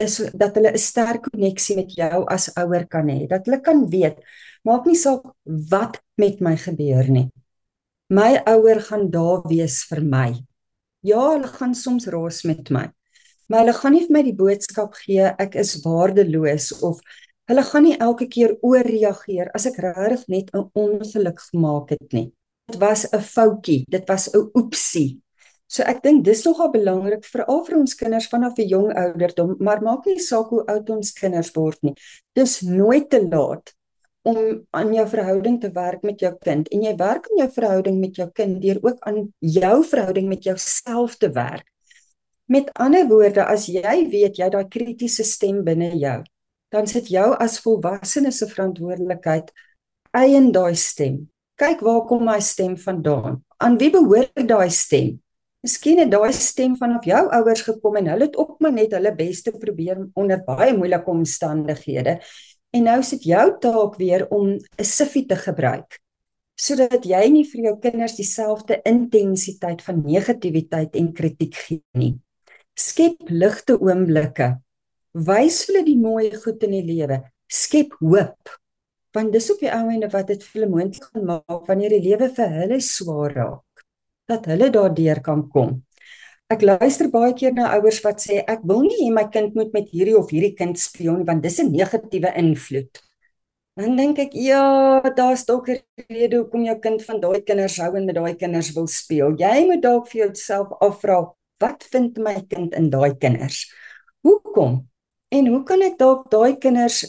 is 0.00 0.18
dat 0.34 0.56
hulle 0.56 0.72
'n 0.72 0.78
sterk 0.78 1.30
koneksie 1.30 1.76
met 1.76 1.90
jou 1.92 2.24
as 2.26 2.50
ouer 2.56 2.86
kan 2.86 3.08
hê. 3.08 3.26
Dat 3.28 3.46
hulle 3.46 3.60
kan 3.60 3.88
weet, 3.90 4.18
maak 4.64 4.86
nie 4.86 4.96
saak 4.96 5.22
wat 5.44 6.00
met 6.16 6.40
my 6.40 6.56
gebeur 6.56 7.08
nie. 7.10 7.30
My 8.10 8.40
ouer 8.46 8.80
gaan 8.80 9.10
daar 9.10 9.42
wees 9.48 9.84
vir 9.84 10.00
my. 10.00 10.34
Ja, 11.02 11.32
hulle 11.32 11.48
gaan 11.48 11.74
soms 11.74 12.06
raas 12.06 12.42
met 12.44 12.70
my. 12.70 12.88
Maar 13.48 13.60
hulle 13.60 13.72
gaan 13.72 13.92
nie 13.92 14.06
vir 14.06 14.12
my 14.12 14.22
die 14.22 14.36
boodskap 14.36 14.94
gee 14.94 15.24
ek 15.38 15.54
is 15.56 15.82
waardeloos 15.84 16.72
of 16.82 17.00
hulle 17.48 17.62
gaan 17.64 17.86
nie 17.86 17.96
elke 17.96 18.26
keer 18.28 18.56
ooreageer 18.60 19.48
as 19.56 19.66
ek 19.70 19.80
regtig 19.84 20.26
net 20.28 20.50
'n 20.54 20.68
ongeluk 20.74 21.40
gemaak 21.50 21.90
het 21.90 22.12
nie. 22.12 22.32
Dit 22.68 22.80
was 22.80 23.06
'n 23.12 23.20
foutjie, 23.20 23.84
dit 23.88 24.04
was 24.08 24.28
'n 24.34 24.50
oepsie. 24.54 25.20
So 25.68 25.82
ek 25.82 26.02
dink 26.02 26.24
dis 26.24 26.44
nogal 26.44 26.70
belangrik 26.72 27.24
veral 27.24 27.64
vir 27.64 27.76
ons 27.78 27.94
kinders 27.94 28.28
vanaf 28.28 28.58
'n 28.58 28.68
jong 28.68 28.92
ouderdom, 28.92 29.56
maar 29.60 29.82
maak 29.82 30.06
nie 30.06 30.18
saak 30.18 30.48
hoe 30.48 30.64
oud 30.66 30.90
ons 30.90 31.12
kinders 31.12 31.50
word 31.54 31.78
nie. 31.82 31.94
Dis 32.34 32.60
nooit 32.62 33.10
te 33.10 33.20
laat 33.28 33.74
om 34.22 34.66
aan 34.70 34.94
jou 34.94 35.06
verhouding 35.08 35.60
te 35.60 35.70
werk 35.72 36.02
met 36.02 36.20
jou 36.20 36.32
kind 36.40 36.68
en 36.68 36.82
jy 36.82 36.94
werk 36.96 37.28
aan 37.30 37.38
jou 37.42 37.50
verhouding 37.50 38.00
met 38.00 38.16
jou 38.16 38.28
kind 38.32 38.62
deur 38.62 38.78
ook 38.82 38.98
aan 39.00 39.32
jou 39.38 39.84
verhouding 39.84 40.28
met 40.28 40.44
jouself 40.44 41.16
te 41.16 41.30
werk. 41.32 41.66
Met 42.46 42.72
ander 42.72 43.06
woorde, 43.08 43.44
as 43.44 43.66
jy 43.66 44.08
weet 44.08 44.36
jy 44.36 44.48
daai 44.48 44.68
kritiese 44.68 45.24
stem 45.24 45.64
binne 45.64 45.92
jou, 46.00 46.22
dan 46.72 46.86
sit 46.86 47.08
jou 47.12 47.30
as 47.40 47.58
volwassene 47.64 48.32
se 48.32 48.48
verantwoordelikheid 48.50 49.52
eien 50.16 50.50
daai 50.52 50.74
stem. 50.76 51.28
Kyk 51.58 51.80
waar 51.82 52.04
kom 52.06 52.24
my 52.24 52.38
stem 52.40 52.76
vandaan? 52.78 53.40
Aan 53.58 53.78
wie 53.80 53.90
behoort 53.90 54.46
daai 54.48 54.70
stem? 54.70 55.16
Miskien 55.64 55.98
het 55.98 56.10
daai 56.12 56.32
stem 56.32 56.76
vanaf 56.78 57.06
jou 57.08 57.24
ouers 57.34 57.64
gekom 57.66 57.96
en 57.98 58.12
hulle 58.12 58.28
het 58.28 58.36
ook 58.38 58.60
maar 58.62 58.72
net 58.76 58.92
hulle 58.94 59.14
bes 59.14 59.42
te 59.42 59.52
probeer 59.52 60.04
onder 60.14 60.44
baie 60.46 60.76
moeilike 60.76 61.10
omstandighede. 61.10 62.18
En 62.70 62.84
nou 62.86 63.00
sit 63.02 63.24
jou 63.26 63.46
taak 63.60 63.96
weer 63.98 64.28
om 64.28 64.54
'n 64.54 64.84
siffie 64.84 65.26
te 65.26 65.36
gebruik 65.36 65.98
sodat 66.58 67.06
jy 67.06 67.22
nie 67.30 67.44
vir 67.46 67.68
jou 67.68 67.74
kinders 67.78 68.16
dieselfde 68.18 68.80
intensiteit 68.84 69.82
van 69.86 70.02
negativiteit 70.02 70.96
en 70.98 71.12
kritiek 71.14 71.54
gee 71.54 71.82
nie. 71.94 72.16
Skep 72.74 73.30
ligte 73.30 73.78
oomblikke. 73.78 74.58
Wys 75.14 75.66
hulle 75.66 75.84
die 75.84 75.96
mooi 75.96 76.30
goed 76.36 76.62
in 76.66 76.74
die 76.76 76.84
lewe. 76.84 77.22
Skep 77.48 77.94
hoop. 78.00 78.50
Want 79.16 79.32
dis 79.32 79.50
op 79.50 79.60
die 79.62 79.70
ou 79.72 79.88
ende 79.88 80.10
wat 80.12 80.28
dit 80.28 80.42
vir 80.44 80.60
hulle 80.60 80.70
moontlik 80.70 81.08
gaan 81.08 81.24
maak 81.24 81.66
wanneer 81.68 81.96
die 81.96 82.04
lewe 82.10 82.28
vir 82.36 82.48
hulle 82.60 82.80
swaar 82.84 83.34
raak 83.34 83.84
dat 84.28 84.44
hulle 84.44 84.68
daardeur 84.68 85.22
kan 85.24 85.46
kom. 85.48 85.70
Ek 86.52 86.62
luister 86.64 87.08
baie 87.12 87.32
keer 87.36 87.54
na 87.56 87.70
ouers 87.76 88.02
wat 88.04 88.20
sê 88.24 88.42
ek 88.44 88.60
wil 88.68 88.82
nie 88.84 88.98
hê 89.00 89.08
my 89.12 89.24
kind 89.32 89.56
moet 89.56 89.72
met 89.72 89.88
hierdie 89.92 90.16
of 90.16 90.28
hierdie 90.32 90.54
kind 90.56 90.76
speel 90.80 91.16
nie 91.16 91.26
want 91.28 91.42
dis 91.42 91.58
'n 91.60 91.72
negatiewe 91.72 92.32
invloed. 92.36 93.00
Dan 93.78 93.96
dink 93.96 94.18
ek 94.18 94.32
ja, 94.34 95.00
daar's 95.16 95.44
dalk 95.46 95.68
'n 95.68 95.80
rede 96.10 96.36
hoekom 96.36 96.64
jou 96.64 96.78
kind 96.80 97.02
van 97.08 97.20
daai 97.20 97.40
kinders 97.40 97.78
hou 97.78 97.96
en 97.96 98.06
met 98.06 98.16
daai 98.16 98.34
kinders 98.36 98.72
wil 98.76 98.86
speel. 98.86 99.36
Jy 99.38 99.66
moet 99.66 99.82
dalk 99.82 100.08
vir 100.08 100.26
jouself 100.26 100.68
afvra, 100.80 101.32
wat 101.60 101.84
vind 101.92 102.18
my 102.18 102.36
kind 102.48 102.74
in 102.74 102.90
daai 102.90 103.14
kinders? 103.16 103.70
Hoekom? 104.22 104.88
En 105.28 105.46
hoe 105.46 105.62
kan 105.68 105.82
ek 105.84 105.98
dalk 106.00 106.28
daai 106.32 106.56
kinders 106.60 107.02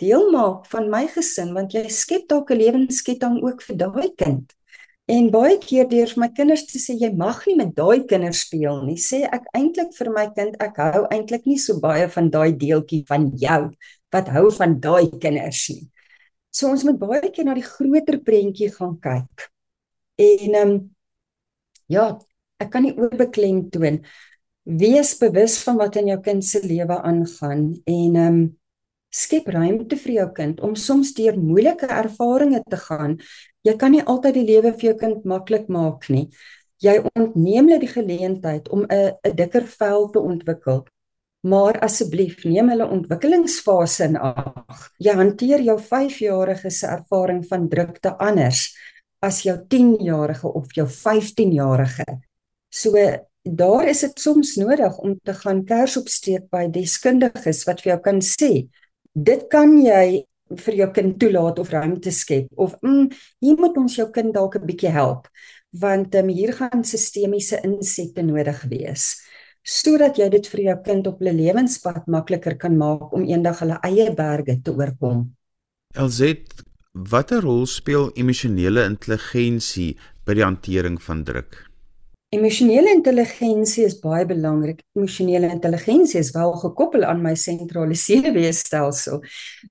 deel 0.00 0.30
maak 0.32 0.64
van 0.72 0.88
my 0.90 1.04
gesin 1.12 1.52
want 1.54 1.74
jy 1.76 1.84
skep 1.92 2.26
dalk 2.30 2.50
'n 2.50 2.58
lewensketting 2.62 3.36
ook 3.44 3.62
vir 3.62 3.76
daai 3.76 4.08
kind. 4.22 4.46
En 5.10 5.30
baie 5.30 5.58
keer 5.58 5.88
deur 5.90 6.06
vir 6.06 6.20
my 6.22 6.28
kinders 6.34 6.64
te 6.66 6.78
sê 6.78 6.94
jy 6.98 7.10
mag 7.22 7.46
nie 7.46 7.56
met 7.56 7.74
daai 7.74 8.06
kinders 8.10 8.42
speel 8.46 8.82
nie, 8.86 8.96
sê 8.96 9.22
ek 9.26 9.46
eintlik 9.58 9.94
vir 9.98 10.10
my 10.10 10.26
kind 10.36 10.56
ek 10.66 10.76
hou 10.78 11.04
eintlik 11.10 11.46
nie 11.46 11.58
so 11.58 11.80
baie 11.82 12.06
van 12.08 12.30
daai 12.30 12.52
deeltjie 12.52 13.04
van 13.08 13.30
jou 13.44 13.62
wat 14.12 14.28
hou 14.34 14.50
van 14.50 14.78
daai 14.80 15.10
kinders 15.22 15.68
nie. 15.70 15.86
So 16.50 16.70
ons 16.70 16.84
moet 16.84 16.98
baie 16.98 17.30
keer 17.30 17.46
na 17.46 17.54
die 17.54 17.66
groter 17.66 18.18
prentjie 18.26 18.70
gaan 18.74 18.96
kyk. 19.02 19.50
En 20.18 20.54
ehm 20.54 20.70
um, 20.70 20.74
ja, 21.90 22.18
ek 22.60 22.70
kan 22.70 22.82
nie 22.86 22.94
oorbeklem 22.94 23.70
toon. 23.70 24.02
Wees 24.70 25.16
bewus 25.18 25.58
van 25.64 25.78
wat 25.80 25.96
in 25.98 26.12
jou 26.12 26.20
kind 26.22 26.44
se 26.46 26.60
lewe 26.62 27.00
aangaan 27.02 27.62
en 27.84 28.16
ehm 28.16 28.26
um, 28.26 28.40
skep 29.10 29.48
ruimte 29.50 29.96
vir 29.98 30.12
jou 30.14 30.26
kind 30.36 30.60
om 30.62 30.76
soms 30.78 31.10
deur 31.16 31.34
moeilike 31.34 31.88
ervarings 31.90 32.62
te 32.70 32.78
gaan. 32.78 33.16
Jy 33.66 33.74
kan 33.76 33.90
nie 33.90 34.04
altyd 34.06 34.36
die 34.38 34.46
lewe 34.46 34.70
vir 34.70 34.92
jou 34.92 34.96
kind 35.00 35.24
maklik 35.26 35.66
maak 35.66 36.06
nie. 36.14 36.28
Jy 36.78 37.00
ontneem 37.10 37.66
hulle 37.66 37.80
die 37.82 37.90
geleentheid 37.90 38.68
om 38.70 38.86
'n 38.86 39.18
'n 39.26 39.36
dikker 39.36 39.66
vel 39.66 40.10
te 40.10 40.20
ontwikkel. 40.20 40.86
Maar 41.42 41.80
asseblief, 41.80 42.44
neem 42.44 42.68
hulle 42.68 42.86
ontwikkelingsfase 42.86 44.04
in 44.04 44.16
ag. 44.16 44.90
Jy 44.98 45.14
hanteer 45.16 45.60
jou 45.60 45.78
5-jarige 45.78 46.70
se 46.70 46.86
ervaring 46.86 47.42
van 47.48 47.68
drukte 47.68 48.16
anders 48.18 48.76
as 49.20 49.42
jou 49.42 49.56
10-jarige 49.56 50.48
of 50.48 50.72
jou 50.72 50.86
15-jarige. 50.86 52.04
So 52.70 52.92
daar 53.42 53.88
is 53.88 54.00
dit 54.00 54.20
soms 54.20 54.56
nodig 54.60 54.98
om 54.98 55.16
te 55.24 55.34
gaan 55.34 55.64
kers 55.64 55.96
opsteek 55.96 56.50
by 56.52 56.66
deskundiges 56.68 57.64
wat 57.68 57.80
vir 57.80 57.94
jou 57.94 58.00
kan 58.04 58.20
sê 58.20 58.68
dit 59.12 59.46
kan 59.50 59.72
jy 59.80 60.26
vir 60.66 60.74
jou 60.74 60.90
kind 60.92 61.16
toelaat 61.20 61.58
of 61.58 61.70
ruimte 61.70 62.12
skep 62.12 62.48
of 62.56 62.74
mm, 62.82 63.08
hier 63.40 63.56
moet 63.56 63.76
ons 63.76 63.96
jou 63.96 64.10
kind 64.10 64.34
dalk 64.34 64.56
'n 64.56 64.66
bietjie 64.66 64.92
help 64.92 65.28
want 65.72 66.14
um, 66.14 66.28
hier 66.28 66.52
gaan 66.52 66.84
sistemiese 66.84 67.60
insette 67.64 68.22
nodig 68.22 68.60
wees 68.68 69.22
sodat 69.62 70.18
jy 70.18 70.28
dit 70.28 70.46
vir 70.46 70.60
jou 70.60 70.76
kind 70.84 71.06
op 71.06 71.20
'n 71.20 71.36
lewenspad 71.36 72.06
makliker 72.06 72.56
kan 72.56 72.76
maak 72.76 73.12
om 73.12 73.24
eendag 73.24 73.60
hulle 73.60 73.78
eie 73.82 74.10
berge 74.14 74.60
te 74.62 74.72
oorkom. 74.72 75.36
Elzet, 75.94 76.64
watter 76.92 77.40
rol 77.40 77.66
speel 77.66 78.10
emosionele 78.14 78.84
intelligensie 78.84 79.96
by 80.24 80.34
die 80.34 80.44
hantering 80.44 81.00
van 81.02 81.24
druk? 81.24 81.69
Emosionele 82.30 82.92
intelligensie 82.94 83.82
is 83.88 83.96
baie 83.98 84.22
belangrik. 84.22 84.84
Emosionele 84.94 85.48
intelligensie 85.50 86.20
is 86.20 86.28
wel 86.30 86.52
gekoppel 86.62 87.02
aan 87.02 87.18
my 87.24 87.32
sentrale 87.34 87.96
senuweestelsel. 87.98 89.18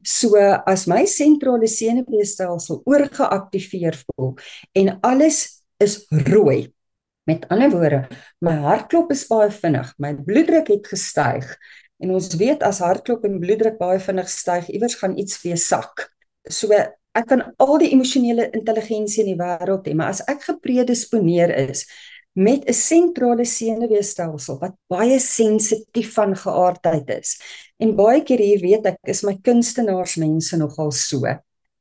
So 0.03 0.36
as 0.68 0.84
my 0.91 1.05
sentrale 1.07 1.70
senuweestelsel 1.72 2.82
oorgeaktiveer 2.84 3.95
voel 4.01 4.34
en 4.76 4.97
alles 5.07 5.39
is 5.80 6.01
rooi. 6.28 6.66
Met 7.32 7.47
ander 7.47 7.72
woorde, 7.72 8.01
my 8.43 8.57
hartklop 8.66 9.16
is 9.16 9.24
baie 9.32 9.47
vinnig, 9.55 9.95
my 9.95 10.12
bloeddruk 10.28 10.68
het 10.74 10.91
gestyg 10.91 11.47
en 12.03 12.12
ons 12.18 12.28
weet 12.41 12.64
as 12.68 12.84
hartklop 12.84 13.24
en 13.28 13.39
bloeddruk 13.39 13.80
baie 13.80 14.03
vinnig 14.03 14.28
styg, 14.32 14.68
iewers 14.74 14.99
gaan 14.99 15.16
iets 15.16 15.39
weer 15.45 15.60
sak. 15.60 16.10
So 16.43 16.76
ek 16.76 17.26
kan 17.32 17.47
al 17.55 17.76
die 17.80 17.93
emosionele 17.95 18.51
intelligensie 18.51 19.24
in 19.24 19.32
die 19.32 19.39
wêreld 19.39 19.88
hê, 19.88 19.95
maar 19.95 20.12
as 20.12 20.26
ek 20.28 20.43
gepredisponeer 20.51 21.55
is 21.70 21.88
met 22.40 22.64
'n 22.70 22.74
sentrale 22.74 23.46
senuweestelsel 23.46 24.60
wat 24.60 24.76
baie 24.88 25.20
sensitief 25.20 26.14
van 26.14 26.36
geaardheid 26.36 27.10
is. 27.10 27.40
En 27.78 27.96
baie 27.96 28.24
keer 28.24 28.40
hier 28.40 28.62
weet 28.62 28.86
ek 28.86 29.00
is 29.14 29.24
my 29.24 29.36
kunstenaarsmense 29.42 30.58
nogal 30.58 30.92
so. 30.92 31.26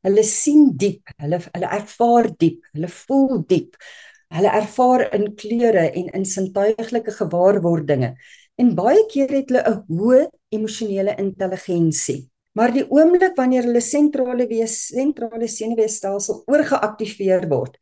Hulle 0.03 0.23
sien 0.23 0.73
diep, 0.77 1.11
hulle 1.23 1.39
hulle 1.53 1.71
ervaar 1.79 2.31
diep, 2.37 2.65
hulle 2.73 2.89
voel 2.89 3.45
diep. 3.47 3.77
Hulle 4.35 4.51
ervaar 4.61 5.07
in 5.15 5.35
kleure 5.35 5.91
en 5.91 6.11
in 6.19 6.25
sintuiglike 6.25 7.13
gewaarwordinge. 7.21 8.15
En 8.59 8.75
baie 8.75 9.07
keer 9.13 9.31
het 9.31 9.49
hulle 9.51 9.63
'n 9.63 9.85
hoë 9.89 10.27
emosionele 10.51 11.15
intelligensie. 11.19 12.31
Maar 12.53 12.73
die 12.73 12.87
oomblik 12.91 13.37
wanneer 13.37 13.63
hulle 13.63 13.81
sentrale 13.81 14.47
wees 14.47 14.87
sentrale 14.87 15.47
senuweestelsel 15.47 16.43
oorgeaktiveer 16.47 17.49
word, 17.49 17.79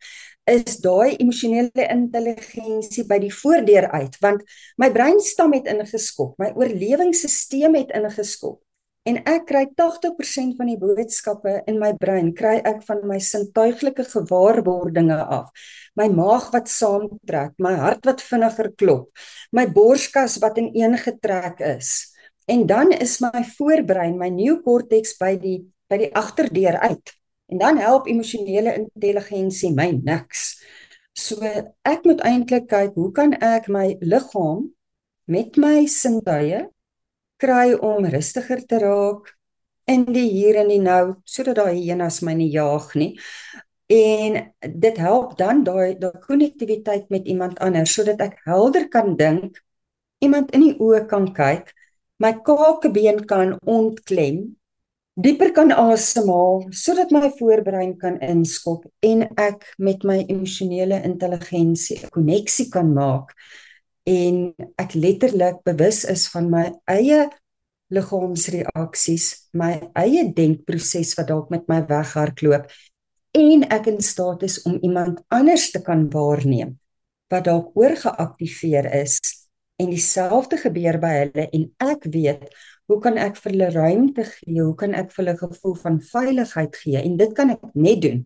is 0.46 0.78
daai 0.82 1.16
emosionele 1.16 1.88
intelligensie 1.90 3.06
by 3.08 3.18
die 3.22 3.32
voordeur 3.34 3.88
uit 3.90 4.14
want 4.22 4.44
my 4.78 4.90
breinstam 4.94 5.54
het 5.56 5.66
ingeskop, 5.70 6.36
my 6.38 6.52
oorlewingsstelsel 6.54 7.74
het 7.80 7.92
ingeskop 7.98 8.60
en 9.06 9.20
ek 9.30 9.46
kry 9.50 9.62
80% 9.78 10.56
van 10.58 10.70
die 10.70 10.78
boodskappe 10.80 11.60
in 11.70 11.78
my 11.82 11.92
brein 12.00 12.32
kry 12.34 12.56
ek 12.66 12.82
van 12.88 13.04
my 13.06 13.18
sintuiglike 13.22 14.06
gewaarwordinge 14.10 15.18
af. 15.22 15.52
My 15.96 16.08
maag 16.10 16.50
wat 16.54 16.70
saamtrek, 16.72 17.54
my 17.62 17.76
hart 17.78 18.06
wat 18.08 18.24
vinniger 18.26 18.72
klop, 18.74 19.12
my 19.54 19.68
borskas 19.70 20.40
wat 20.42 20.58
ineengetrek 20.58 21.62
is. 21.78 22.10
En 22.50 22.66
dan 22.66 22.92
is 22.94 23.20
my 23.22 23.44
voorbrein, 23.56 24.18
my 24.18 24.28
neokorteks 24.34 25.16
by 25.22 25.34
die 25.38 25.60
by 25.86 26.00
die 26.00 26.10
agterdeur 26.18 26.80
uit. 26.82 27.14
En 27.46 27.58
dan 27.58 27.78
help 27.78 28.08
emosionele 28.10 28.74
intelligensie 28.74 29.72
my 29.74 29.90
niks. 30.02 30.56
So 31.16 31.40
ek 31.86 32.04
moet 32.04 32.20
eintlik 32.26 32.66
kyk, 32.68 32.96
hoe 32.98 33.12
kan 33.14 33.36
ek 33.40 33.70
my 33.72 33.94
liggaam 34.02 34.66
met 35.30 35.56
my 35.56 35.86
sintuie 35.90 36.66
kry 37.40 37.74
om 37.74 38.06
rustiger 38.10 38.62
te 38.66 38.80
raak 38.82 39.32
in 39.86 40.04
die 40.10 40.26
hier 40.32 40.58
en 40.62 40.70
die 40.72 40.82
nou 40.82 41.16
sodat 41.24 41.60
daai 41.60 41.78
hienas 41.78 42.20
my 42.26 42.34
nie 42.34 42.50
jaag 42.52 42.90
nie. 42.98 43.12
En 43.92 44.38
dit 44.60 44.98
help 44.98 45.36
dan 45.38 45.62
daai 45.64 45.94
daai 46.02 46.18
konnektiwiteit 46.26 47.10
met 47.14 47.28
iemand 47.30 47.60
anders 47.62 47.94
sodat 47.94 48.20
ek 48.24 48.40
helder 48.48 48.88
kan 48.90 49.14
dink, 49.16 49.60
iemand 50.18 50.50
in 50.56 50.64
die 50.66 50.76
oë 50.82 51.04
kan 51.10 51.30
kyk, 51.36 51.70
my 52.18 52.32
kakebeen 52.42 53.22
kan 53.30 53.54
ontklem 53.62 54.56
dieper 55.16 55.52
kan 55.56 55.72
asemhaal 55.72 56.66
sodat 56.76 57.12
my 57.14 57.30
voorbrein 57.38 57.94
kan 58.00 58.18
inskop 58.20 58.84
en 59.00 59.24
ek 59.40 59.64
met 59.80 60.04
my 60.04 60.18
emosionele 60.28 61.00
intelligensie 61.08 61.96
'n 62.02 62.10
koneksie 62.12 62.68
kan 62.68 62.92
maak 62.92 63.32
en 64.04 64.52
ek 64.76 64.92
letterlik 64.94 65.64
bewus 65.64 66.04
is 66.04 66.28
van 66.28 66.50
my 66.50 66.66
eie 66.84 67.30
liggaamsreaksies, 67.88 69.48
my 69.54 69.78
eie 69.94 70.26
denkproses 70.34 71.14
wat 71.16 71.28
dalk 71.30 71.50
met 71.50 71.64
my 71.68 71.80
weghardloop 71.86 72.68
en 73.32 73.64
ek 73.72 73.86
in 73.86 74.00
staat 74.00 74.42
is 74.42 74.62
om 74.68 74.78
iemand 74.82 75.22
anders 75.28 75.70
te 75.70 75.80
kan 75.80 76.10
waarneem 76.12 76.76
wat 77.32 77.48
dalk 77.48 77.72
oorgeaktiveer 77.74 78.92
is 79.02 79.20
en 79.80 79.90
dieselfde 79.90 80.60
gebeur 80.60 81.00
by 81.00 81.12
hulle 81.24 81.48
en 81.56 81.70
ek 81.88 82.04
weet 82.12 82.50
Hoe 82.86 83.00
kan 83.02 83.18
ek 83.18 83.36
vir 83.42 83.52
hulle 83.52 83.70
ruimte 83.74 84.24
gee? 84.24 84.62
Hoe 84.62 84.74
kan 84.78 84.94
ek 84.94 85.10
vir 85.12 85.24
hulle 85.24 85.36
gevoel 85.40 85.74
van 85.82 86.00
veiligheid 86.00 86.76
gee? 86.82 87.02
En 87.02 87.16
dit 87.18 87.32
kan 87.34 87.50
ek 87.50 87.62
net 87.74 88.02
doen 88.04 88.24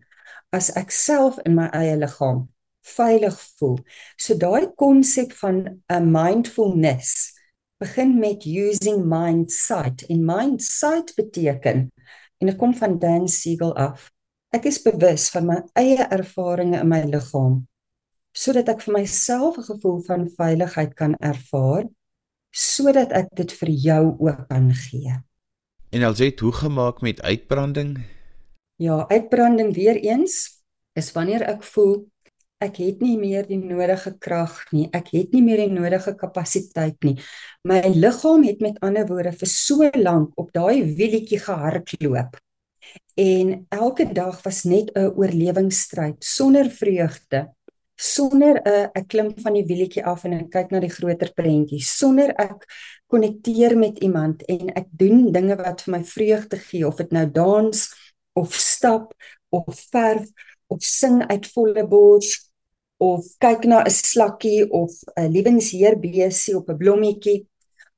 as 0.53 0.69
ek 0.77 0.91
self 0.91 1.39
in 1.45 1.55
my 1.57 1.69
eie 1.73 1.95
liggaam 1.97 2.45
veilig 2.81 3.37
voel. 3.57 3.77
So 4.17 4.37
daai 4.37 4.71
konsep 4.75 5.33
van 5.41 5.81
'n 5.89 6.11
mindfulness 6.11 7.33
begin 7.79 8.19
met 8.19 8.45
using 8.45 9.05
mind 9.05 9.51
sight. 9.51 10.05
En 10.09 10.25
mind 10.25 10.63
sight 10.63 11.15
beteken 11.15 11.91
en 12.37 12.47
dit 12.47 12.57
kom 12.57 12.73
van 12.73 12.99
Dan 12.99 13.27
Siegel 13.27 13.75
af. 13.75 14.11
Ek 14.49 14.65
is 14.65 14.81
bewus 14.81 15.29
van 15.29 15.45
my 15.45 15.61
eie 15.73 16.07
ervarings 16.09 16.79
in 16.81 16.87
my 16.87 17.03
liggaam 17.03 17.67
sodat 18.31 18.69
ek 18.71 18.81
vir 18.81 18.93
myself 18.93 19.57
'n 19.57 19.63
gevoel 19.63 19.99
van 20.07 20.29
veiligheid 20.37 20.93
kan 20.95 21.15
ervaar 21.19 21.83
sodat 22.51 23.11
ek 23.15 23.31
dit 23.35 23.51
vir 23.59 23.69
jou 23.69 24.03
ook 24.19 24.47
kan 24.47 24.71
gee. 24.75 25.15
En 25.91 26.03
als 26.07 26.19
jy 26.23 26.31
toe 26.31 26.51
gemaak 26.55 27.01
met 27.01 27.21
uitbranding? 27.21 27.97
Ja, 28.75 29.07
uitbranding 29.07 29.73
weer 29.75 29.95
eens 29.95 30.63
is 30.93 31.11
wanneer 31.11 31.43
ek 31.47 31.63
voel 31.63 32.11
ek 32.61 32.77
het 32.77 33.01
nie 33.01 33.17
meer 33.17 33.47
die 33.49 33.57
nodige 33.57 34.13
krag 34.21 34.59
nie, 34.71 34.85
ek 34.93 35.09
het 35.15 35.33
nie 35.33 35.41
meer 35.41 35.63
die 35.63 35.73
nodige 35.73 36.13
kapasiteit 36.17 36.99
nie. 37.07 37.15
My 37.65 37.81
liggaam 37.89 38.45
het 38.45 38.61
met 38.61 38.77
ander 38.85 39.07
woorde 39.09 39.33
vir 39.33 39.49
so 39.49 39.89
lank 39.97 40.37
op 40.39 40.51
daai 40.53 40.83
wielietjie 40.85 41.41
gehardloop. 41.41 42.37
En 43.17 43.65
elke 43.73 44.05
dag 44.13 44.37
was 44.45 44.63
net 44.63 44.91
'n 44.95 45.11
oorlewingsstryd 45.17 46.23
sonder 46.23 46.69
vreugde 46.69 47.49
sonder 48.01 48.57
'n 48.57 48.67
uh, 48.67 48.87
ek 48.97 49.07
klim 49.13 49.29
van 49.37 49.53
die 49.53 49.65
wielietjie 49.65 50.03
af 50.05 50.25
en 50.25 50.33
ek 50.33 50.49
kyk 50.49 50.71
na 50.71 50.79
die 50.81 50.89
groter 50.89 51.29
prentjie 51.37 51.81
sonder 51.85 52.33
ek 52.41 52.65
konnekteer 53.11 53.77
met 53.77 53.99
iemand 54.01 54.41
en 54.49 54.73
ek 54.73 54.87
doen 54.89 55.29
dinge 55.31 55.55
wat 55.59 55.83
vir 55.85 55.91
my 55.97 56.03
vreugde 56.03 56.57
gee 56.57 56.87
of 56.87 56.97
dit 56.97 57.11
nou 57.11 57.27
dans 57.29 57.83
of 58.33 58.55
stap 58.55 59.13
of 59.49 59.69
verf 59.93 60.25
of 60.67 60.81
sing 60.81 61.21
uit 61.29 61.45
volle 61.53 61.85
bors 61.87 62.33
of 62.97 63.25
kyk 63.37 63.65
na 63.69 63.83
'n 63.85 63.93
slakkie 63.93 64.65
of 64.69 64.91
'n 65.17 65.29
liewensheer 65.29 65.99
besie 65.99 66.57
op 66.57 66.69
'n 66.69 66.77
blommetjie. 66.77 67.45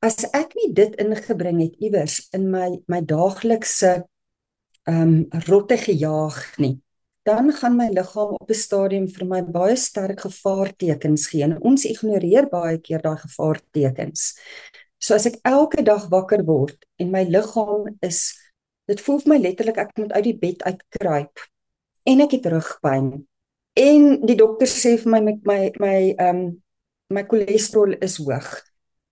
As 0.02 0.24
ek 0.34 0.56
nie 0.56 0.74
dit 0.74 0.96
ingebring 0.96 1.62
het 1.62 1.76
iewers 1.80 2.28
in 2.34 2.52
my 2.52 2.80
my 2.88 3.02
daaglikse 3.02 4.04
ehm 4.84 5.28
um, 5.32 5.44
rotte 5.48 5.78
gejaag 5.78 6.58
nie 6.58 6.83
dan 7.24 7.52
gaan 7.56 7.76
my 7.76 7.88
liggaam 7.90 8.36
op 8.36 8.50
'n 8.50 8.54
stadium 8.54 9.08
vir 9.08 9.26
my 9.28 9.42
baie 9.42 9.76
sterk 9.76 10.20
gevaartekens 10.20 11.28
gee 11.28 11.44
en 11.44 11.62
ons 11.62 11.86
ignoreer 11.86 12.50
baie 12.50 12.78
keer 12.78 13.02
daai 13.02 13.18
gevaartekens. 13.18 14.40
So 14.98 15.16
as 15.16 15.26
ek 15.26 15.40
elke 15.44 15.84
dag 15.84 16.08
wakker 16.10 16.44
word 16.46 16.78
en 16.98 17.12
my 17.12 17.24
liggaam 17.24 17.98
is 18.02 18.36
dit 18.88 19.02
voel 19.02 19.20
vir 19.20 19.30
my 19.30 19.38
letterlik 19.38 19.78
ek 19.78 19.98
moet 19.98 20.12
uit 20.12 20.24
die 20.24 20.38
bed 20.38 20.64
uitkruip 20.64 21.40
en 22.04 22.22
ek 22.22 22.32
het 22.32 22.46
rugpyn 22.46 23.26
en 23.74 24.02
die 24.26 24.36
dokter 24.36 24.68
sê 24.68 24.98
vir 24.98 25.12
my 25.12 25.22
met 25.22 25.40
my 25.46 25.72
my 25.80 25.98
ehm 26.18 26.30
um, 26.30 26.62
my 27.14 27.24
cholesterol 27.24 27.96
is 28.02 28.18
hoog 28.18 28.64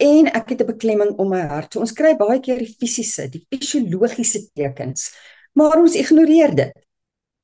en 0.01 0.27
ek 0.27 0.49
het 0.49 0.61
'n 0.61 0.67
beklemming 0.73 1.11
om 1.17 1.29
my 1.29 1.41
hart. 1.47 1.73
So 1.73 1.79
ons 1.79 1.93
kry 1.93 2.15
baie 2.17 2.39
keer 2.39 2.57
die 2.57 2.75
fisiese, 2.79 3.29
die 3.29 3.45
fisiologiese 3.49 4.49
tekens, 4.53 5.11
maar 5.53 5.77
ons 5.77 5.95
ignoreer 5.95 6.55
dit 6.55 6.73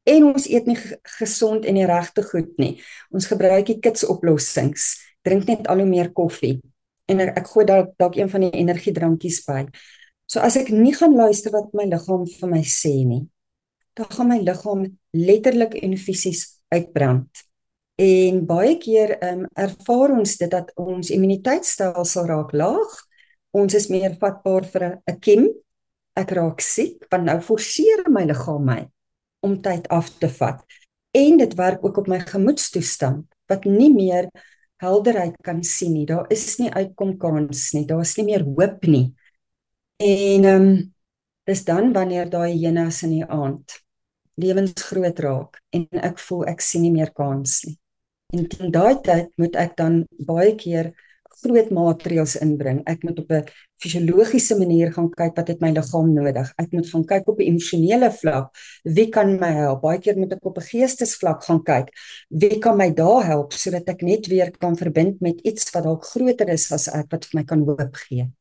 en 0.07 0.29
ons 0.31 0.47
eet 0.49 0.67
nie 0.69 0.77
gesond 1.19 1.65
en 1.67 1.77
die 1.79 1.87
regte 1.89 2.23
goed 2.23 2.53
nie. 2.61 2.77
Ons 3.11 3.27
gebruik 3.27 3.67
die 3.69 3.79
kits 3.83 4.05
oplossings. 4.07 4.95
Drink 5.27 5.47
net 5.49 5.67
al 5.67 5.83
hoe 5.83 5.89
meer 5.89 6.13
koffie 6.15 6.57
en 7.07 7.23
ek, 7.23 7.45
gooi 7.47 7.65
dalk 7.67 7.93
dalk 7.99 8.17
een 8.19 8.29
van 8.31 8.45
die 8.47 8.53
energiedrankies 8.61 9.41
by. 9.47 9.63
So 10.27 10.43
as 10.43 10.57
ek 10.59 10.73
nie 10.75 10.93
gaan 10.95 11.15
luister 11.15 11.53
wat 11.55 11.71
my 11.77 11.87
liggaam 11.87 12.25
vir 12.27 12.51
my 12.51 12.63
sê 12.67 12.93
nie, 13.07 13.23
dan 13.95 14.09
gaan 14.11 14.31
my 14.33 14.39
liggaam 14.43 14.83
letterlik 15.15 15.77
en 15.79 15.95
fisies 15.99 16.59
uitbrand. 16.73 17.43
En 17.97 18.41
baie 18.45 18.75
keer 18.77 19.15
um, 19.25 19.45
ervaar 19.57 20.17
ons 20.17 20.35
dit 20.37 20.51
dat 20.51 20.73
ons 20.77 21.13
immuniteitstelsel 21.15 22.27
raak 22.29 22.51
laag. 22.53 22.99
Ons 23.57 23.73
is 23.79 23.87
meer 23.89 24.19
vatbaar 24.19 24.67
vir 24.73 24.83
'n 25.07 25.17
kiem. 25.23 25.47
Ek 26.17 26.31
raak 26.35 26.61
siek 26.61 27.07
want 27.09 27.25
nou 27.25 27.39
forceer 27.41 28.05
my 28.11 28.25
liggaam 28.27 28.65
my 28.65 28.81
om 29.47 29.55
tyd 29.63 29.87
af 29.93 30.11
te 30.19 30.29
vat. 30.39 30.61
En 31.15 31.39
dit 31.39 31.55
werk 31.57 31.85
ook 31.85 32.03
op 32.03 32.11
my 32.11 32.19
gemoedstoestand 32.19 33.25
wat 33.47 33.65
nie 33.65 33.89
meer 33.93 34.27
helderheid 34.83 35.37
kan 35.41 35.63
sien 35.63 35.95
nie. 35.95 36.05
Daar 36.05 36.27
is 36.33 36.57
nie 36.61 36.69
uitkom 36.73 37.15
kans 37.17 37.71
nie. 37.73 37.85
Daar 37.89 38.03
is 38.05 38.15
nie 38.19 38.27
meer 38.27 38.45
hoop 38.45 38.85
nie. 38.85 39.07
En 40.03 40.45
ehm 40.45 40.69
um, 40.69 40.77
dis 41.47 41.63
dan 41.63 41.93
wanneer 41.95 42.27
daai 42.27 42.51
hyenas 42.51 43.05
in 43.07 43.13
die 43.15 43.23
aand 43.23 43.77
lewensgroot 44.35 45.19
raak 45.23 45.61
en 45.71 45.85
ek 46.03 46.19
voel 46.19 46.43
ek 46.51 46.59
sien 46.61 46.83
nie 46.83 46.91
meer 46.91 47.13
kans 47.15 47.61
nie. 47.65 47.77
En 48.35 48.43
in 48.43 48.73
daai 48.75 48.99
tyd 49.05 49.29
moet 49.39 49.55
ek 49.55 49.77
dan 49.79 50.01
baie 50.27 50.51
keer 50.59 50.91
groot 51.43 51.69
maatreëls 51.73 52.35
inbring. 52.41 52.81
Ek 52.89 53.03
moet 53.03 53.19
op 53.19 53.31
'n 53.31 53.43
fisiologiese 53.81 54.57
manier 54.57 54.93
gaan 54.93 55.09
kyk 55.09 55.35
wat 55.35 55.47
het 55.47 55.61
my 55.61 55.71
liggaam 55.71 56.13
nodig. 56.13 56.53
Ek 56.57 56.71
moet 56.71 56.89
gaan 56.89 57.05
kyk 57.05 57.27
op 57.27 57.39
'n 57.39 57.47
emosionele 57.51 58.11
vlak. 58.11 58.55
Wie 58.83 59.09
kan 59.09 59.39
my 59.39 59.51
help? 59.51 59.81
Baie 59.81 59.99
keer 59.99 60.17
moet 60.17 60.33
ek 60.33 60.45
op 60.45 60.57
'n 60.57 60.69
geestesvlak 60.71 61.43
gaan 61.43 61.63
kyk. 61.63 61.89
Wie 62.29 62.59
kan 62.59 62.77
my 62.77 62.89
daar 62.93 63.25
help 63.25 63.53
sodat 63.53 63.89
ek 63.89 64.01
net 64.01 64.27
weer 64.27 64.51
kan 64.57 64.75
verbind 64.75 65.21
met 65.21 65.39
iets 65.43 65.71
wat 65.71 65.83
dalk 65.83 66.05
groter 66.05 66.49
is 66.49 66.71
as 66.71 66.87
ek 66.87 67.05
wat 67.11 67.25
vir 67.25 67.39
my 67.39 67.43
kan 67.43 67.63
hoop 67.65 67.95
gee. 67.95 68.31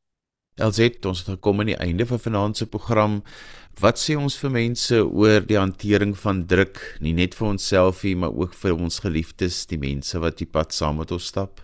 Elzet, 0.57 1.05
ons 1.05 1.19
het 1.19 1.35
gekom 1.35 1.61
aan 1.61 1.67
die 1.67 1.77
einde 1.77 2.07
van 2.07 2.19
vanaand 2.19 2.57
se 2.57 2.67
program. 2.67 3.23
Wat 3.81 3.99
sê 4.01 4.17
ons 4.17 4.39
vir 4.41 4.51
mense 4.51 5.03
oor 5.05 5.45
die 5.45 5.59
hantering 5.59 6.15
van 6.17 6.47
druk, 6.49 6.81
nie 7.05 7.13
net 7.13 7.35
vir 7.37 7.49
onsself 7.51 8.03
nie, 8.05 8.15
maar 8.17 8.33
ook 8.33 8.55
vir 8.55 8.73
ons 8.73 9.03
geliefdes, 9.05 9.67
die 9.69 9.77
mense 9.77 10.17
wat 10.19 10.39
die 10.41 10.49
pad 10.49 10.73
saam 10.73 10.97
met 10.97 11.13
ons 11.13 11.27
stap? 11.29 11.61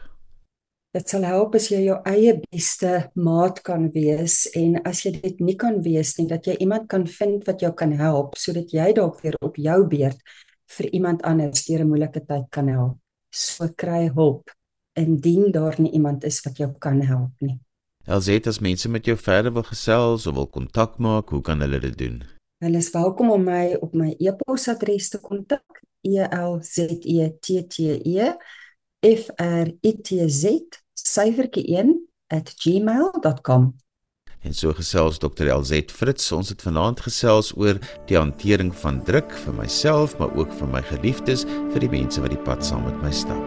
Dit 0.93 1.09
sal 1.09 1.23
help 1.25 1.55
as 1.57 1.71
jy 1.73 1.79
jou 1.87 1.95
eie 2.05 2.35
beste 2.43 2.89
maat 3.17 3.63
kan 3.65 3.87
wees 3.95 4.43
en 4.61 4.75
as 4.85 4.99
jy 5.07 5.15
dit 5.15 5.39
nie 5.41 5.55
kan 5.57 5.79
wees 5.81 6.11
nie 6.19 6.27
dat 6.29 6.45
jy 6.45 6.59
iemand 6.61 6.85
kan 6.93 7.07
vind 7.09 7.47
wat 7.49 7.63
jou 7.65 7.71
kan 7.73 7.95
help 7.97 8.37
sodat 8.37 8.75
jy 8.77 8.91
dalk 8.99 9.23
weer 9.23 9.39
op 9.41 9.57
jou 9.57 9.79
beurt 9.89 10.21
vir 10.77 10.89
iemand 10.93 11.25
anders 11.25 11.65
deur 11.65 11.81
'n 11.81 11.89
moeilike 11.89 12.21
tyd 12.29 12.45
kan 12.51 12.69
help. 12.69 12.99
So 13.33 13.69
kry 13.73 14.13
hulp 14.13 14.53
indien 14.93 15.51
daar 15.53 15.81
nie 15.81 15.93
iemand 15.93 16.25
is 16.25 16.45
wat 16.45 16.59
jou 16.59 16.69
kan 16.79 17.01
help 17.01 17.33
nie. 17.41 17.57
Elzet 18.05 18.47
as 18.47 18.61
mense 18.61 18.89
met 18.89 19.07
jou 19.07 19.17
verder 19.17 19.53
wil 19.53 19.65
gesels 19.65 20.27
of 20.27 20.35
wil 20.35 20.47
kontak 20.47 20.99
maak, 20.99 21.31
hoe 21.31 21.41
kan 21.41 21.61
hulle 21.61 21.81
dit 21.81 21.99
doen? 21.99 22.23
Hulle 22.61 22.77
is 22.79 22.91
welkom 22.91 23.31
om 23.31 23.45
my 23.45 23.77
op 23.81 23.95
my 23.95 24.15
e-posadres 24.19 25.09
te 25.09 25.19
kontak: 25.19 25.81
e 26.05 26.21
l 26.21 26.61
z 26.61 26.79
e 27.01 27.31
t 27.41 27.65
t 27.69 27.81
e 28.05 28.37
f 29.03 29.31
r 29.39 29.73
i 29.83 29.93
t 30.03 30.29
z 30.29 30.82
syfertjie1@gmail.com. 31.13 33.73
En 34.43 34.55
so 34.55 34.73
gesels 34.75 35.19
Dr. 35.23 35.47
Elzet 35.47 35.93
Fritz, 35.95 36.33
ons 36.35 36.49
het 36.51 36.63
vanaand 36.67 36.99
gesels 37.05 37.53
oor 37.55 37.79
die 38.11 38.19
hantering 38.19 38.73
van 38.83 38.99
druk 39.07 39.31
vir 39.45 39.55
myself, 39.55 40.17
maar 40.19 40.35
ook 40.35 40.51
vir 40.59 40.69
my 40.75 40.83
geliefdes, 40.91 41.45
vir 41.45 41.81
die 41.87 41.95
mense 42.01 42.19
wat 42.25 42.35
die 42.35 42.45
pad 42.49 42.67
saam 42.67 42.83
met 42.89 42.99
my 43.05 43.13
stap. 43.15 43.47